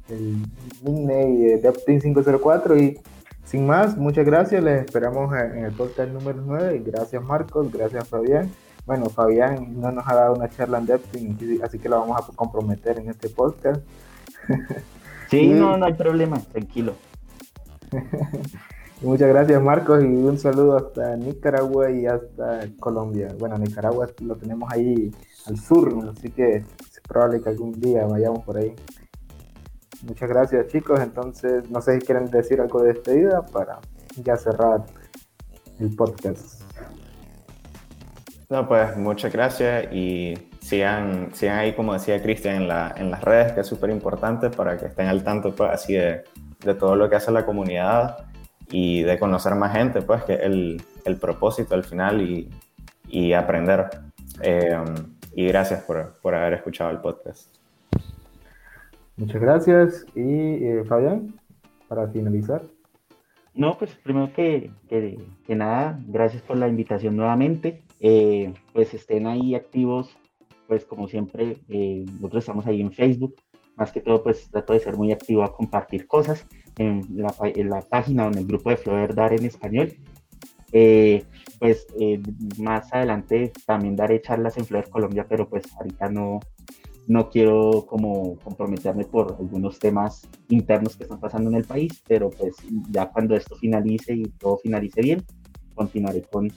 el, 0.09 1.11
el 1.11 1.61
de 1.61 1.73
504 1.87 2.79
y 2.79 2.99
sin 3.47 3.67
más, 3.67 3.97
muchas 3.97 4.27
gracias, 4.27 4.63
les 4.63 4.85
esperamos 4.85 5.33
en 5.35 5.65
el 5.65 5.73
podcast 5.73 6.11
número 6.11 6.43
9 6.45 6.77
y 6.77 6.91
gracias 6.91 7.23
Marcos, 7.23 7.73
gracias 7.73 8.07
Fabián. 8.09 8.51
Bueno, 8.85 9.07
Fabián 9.07 9.81
no 9.81 9.91
nos 9.91 10.07
ha 10.07 10.15
dado 10.15 10.35
una 10.35 10.49
charla 10.49 10.79
en 10.79 10.87
depth, 10.87 11.17
así 11.63 11.79
que 11.79 11.89
la 11.89 11.97
vamos 11.97 12.21
a 12.21 12.37
comprometer 12.37 12.99
en 12.99 13.09
este 13.09 13.29
podcast. 13.29 13.81
Sí, 15.29 15.49
no, 15.49 15.77
no 15.77 15.87
hay 15.87 15.95
problema, 15.95 16.39
tranquilo. 16.39 16.95
Muchas 19.03 19.29
gracias 19.29 19.61
Marcos 19.61 20.05
y 20.05 20.07
un 20.07 20.39
saludo 20.39 20.77
hasta 20.77 21.17
Nicaragua 21.17 21.91
y 21.91 22.07
hasta 22.07 22.61
Colombia. 22.79 23.35
Bueno, 23.37 23.59
Nicaragua 23.59 24.09
lo 24.21 24.37
tenemos 24.37 24.73
ahí 24.73 25.11
al 25.47 25.59
sur, 25.59 25.93
así 26.17 26.31
que 26.31 26.59
es 26.59 26.65
probable 27.07 27.41
que 27.41 27.49
algún 27.49 27.73
día 27.73 28.07
vayamos 28.07 28.45
por 28.45 28.57
ahí. 28.57 28.75
Muchas 30.07 30.29
gracias 30.29 30.69
chicos, 30.69 31.01
entonces 31.01 31.69
no 31.69 31.81
sé 31.81 31.99
si 31.99 32.07
quieren 32.07 32.27
decir 32.31 32.61
algo 32.61 32.81
de 32.83 32.93
despedida 32.93 33.45
para 33.45 33.81
ya 34.23 34.37
cerrar 34.37 34.85
el 35.81 35.95
podcast. 35.97 36.63
No, 38.49 38.69
pues 38.69 38.97
muchas 38.97 39.33
gracias 39.33 39.93
y 39.93 40.35
sigan, 40.61 41.31
sigan 41.35 41.59
ahí, 41.59 41.75
como 41.75 41.93
decía 41.93 42.23
Cristian, 42.23 42.55
en, 42.55 42.69
la, 42.69 42.95
en 42.97 43.11
las 43.11 43.25
redes, 43.25 43.53
que 43.53 43.61
es 43.61 43.67
súper 43.67 43.91
importante 43.91 44.49
para 44.51 44.77
que 44.77 44.87
estén 44.87 45.09
al 45.09 45.25
tanto 45.25 45.53
pues, 45.53 45.71
así 45.73 45.95
de, 45.95 46.23
de, 46.65 46.75
todo 46.75 46.95
lo 46.95 47.11
que 47.11 47.17
hace 47.17 47.33
la 47.33 47.45
comunidad 47.45 48.29
y 48.71 49.03
de 49.03 49.19
conocer 49.19 49.57
más 49.57 49.73
gente, 49.73 50.03
pues 50.03 50.23
que 50.23 50.35
el, 50.35 50.81
el 51.05 51.17
propósito 51.17 51.75
al 51.75 51.83
final 51.83 52.23
y, 52.23 52.49
y 53.09 53.33
aprender. 53.33 53.91
Eh, 54.43 54.85
y 55.35 55.49
gracias 55.49 55.83
por, 55.83 56.15
por, 56.23 56.35
haber 56.35 56.55
escuchado 56.55 56.91
el 56.91 56.99
podcast. 56.99 57.49
Muchas 59.17 59.41
gracias. 59.41 60.07
Y 60.15 60.65
eh, 60.65 60.85
Fabián, 60.87 61.35
para 61.89 62.09
finalizar. 62.09 62.63
No, 63.55 63.79
pues 63.79 63.95
primero 63.95 64.31
que, 64.35 64.71
que, 64.89 65.55
nada, 65.55 65.99
gracias 66.07 66.43
por 66.43 66.59
la 66.59 66.69
invitación 66.69 67.17
nuevamente. 67.17 67.83
Eh, 68.01 68.53
pues 68.75 68.93
estén 68.93 69.27
ahí 69.27 69.55
activos, 69.55 70.15
pues 70.67 70.85
como 70.85 71.09
siempre, 71.09 71.57
eh, 71.69 72.05
nosotros 72.07 72.45
estamos 72.45 72.67
ahí 72.67 72.83
en 72.83 72.93
Facebook. 72.93 73.37
Más 73.77 73.93
que 73.93 74.01
todo, 74.01 74.23
pues 74.23 74.51
trato 74.51 74.75
de 74.75 74.81
ser 74.81 74.97
muy 74.97 75.13
activo 75.13 75.43
a 75.43 75.55
compartir 75.55 76.07
cosas 76.07 76.47
en 76.77 77.03
la, 77.11 77.81
página 77.81 78.27
o 78.27 78.29
en 78.29 78.39
el 78.39 78.47
grupo 78.47 78.69
de 78.69 78.77
Flower 78.77 79.15
Dar 79.15 79.33
en 79.33 79.47
español. 79.47 79.95
Pues 81.59 81.87
más 82.59 82.93
adelante 82.93 83.53
también 83.65 83.97
daré 83.97 84.21
charlas 84.21 84.59
en 84.59 84.67
Flower 84.67 84.91
Colombia, 84.91 85.27
pero 85.27 85.49
pues 85.49 85.65
ahorita 85.79 86.11
no, 86.11 86.41
no 87.07 87.31
quiero 87.31 87.87
como 87.87 88.37
comprometerme 88.39 89.05
por 89.05 89.37
algunos 89.39 89.79
temas 89.79 90.29
internos 90.49 90.97
que 90.97 91.05
están 91.05 91.21
pasando 91.21 91.51
en 91.51 91.57
el 91.57 91.65
país, 91.65 92.03
pero 92.07 92.31
pues 92.31 92.57
ya 92.91 93.11
cuando 93.11 93.37
esto 93.37 93.57
finalice 93.57 94.15
y 94.15 94.25
todo 94.25 94.59
finalice 94.59 95.01
bien, 95.01 95.25
continuaré 95.75 96.23
con, 96.23 96.53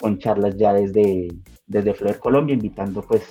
con 0.00 0.18
charlas 0.18 0.56
ya 0.56 0.72
desde, 0.72 1.28
desde 1.66 1.94
Flower 1.94 2.18
Colombia, 2.18 2.54
invitando 2.54 3.02
pues 3.02 3.22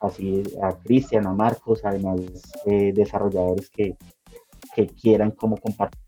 así 0.00 0.42
a 0.62 0.72
Cristian, 0.78 1.26
a 1.26 1.32
Marcos, 1.32 1.84
además 1.84 2.20
eh, 2.66 2.92
desarrolladores 2.94 3.70
que, 3.70 3.96
que 4.74 4.86
quieran 4.86 5.32
como 5.32 5.56
compartir 5.56 6.00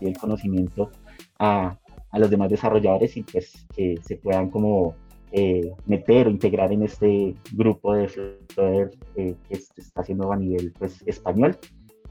el 0.00 0.16
conocimiento 0.16 0.90
a, 1.38 1.78
a 2.10 2.18
los 2.18 2.30
demás 2.30 2.50
desarrolladores 2.50 3.16
y 3.16 3.22
pues 3.22 3.66
que 3.74 3.96
se 4.04 4.16
puedan 4.16 4.50
como 4.50 4.94
eh, 5.32 5.72
meter 5.86 6.28
o 6.28 6.30
integrar 6.30 6.72
en 6.72 6.82
este 6.82 7.34
grupo 7.52 7.94
de 7.94 8.08
Flutter 8.08 8.90
eh, 9.16 9.34
que 9.48 9.54
está 9.54 10.00
haciendo 10.00 10.32
a 10.32 10.36
nivel 10.36 10.72
pues 10.78 11.02
español. 11.06 11.56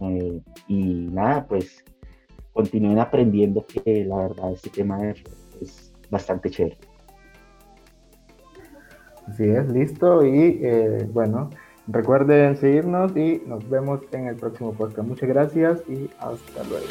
Eh, 0.02 0.42
y 0.68 0.84
nada 1.12 1.46
pues 1.48 1.84
continúen 2.54 3.00
aprendiendo 3.00 3.66
que 3.66 4.06
la 4.06 4.18
verdad 4.18 4.52
este 4.52 4.70
tema 4.70 5.10
es 5.62 5.94
bastante 6.10 6.50
chévere. 6.50 6.78
Así 9.28 9.44
es, 9.44 9.68
listo. 9.70 10.26
Y 10.26 10.60
bueno 11.14 11.50
recuerden 11.88 12.56
seguirnos 12.58 13.16
y 13.16 13.42
nos 13.46 13.68
vemos 13.70 14.02
en 14.12 14.28
el 14.28 14.36
próximo 14.36 14.74
podcast. 14.74 15.08
Muchas 15.08 15.30
gracias 15.30 15.84
y 15.88 16.10
hasta 16.20 16.64
luego 16.64 16.86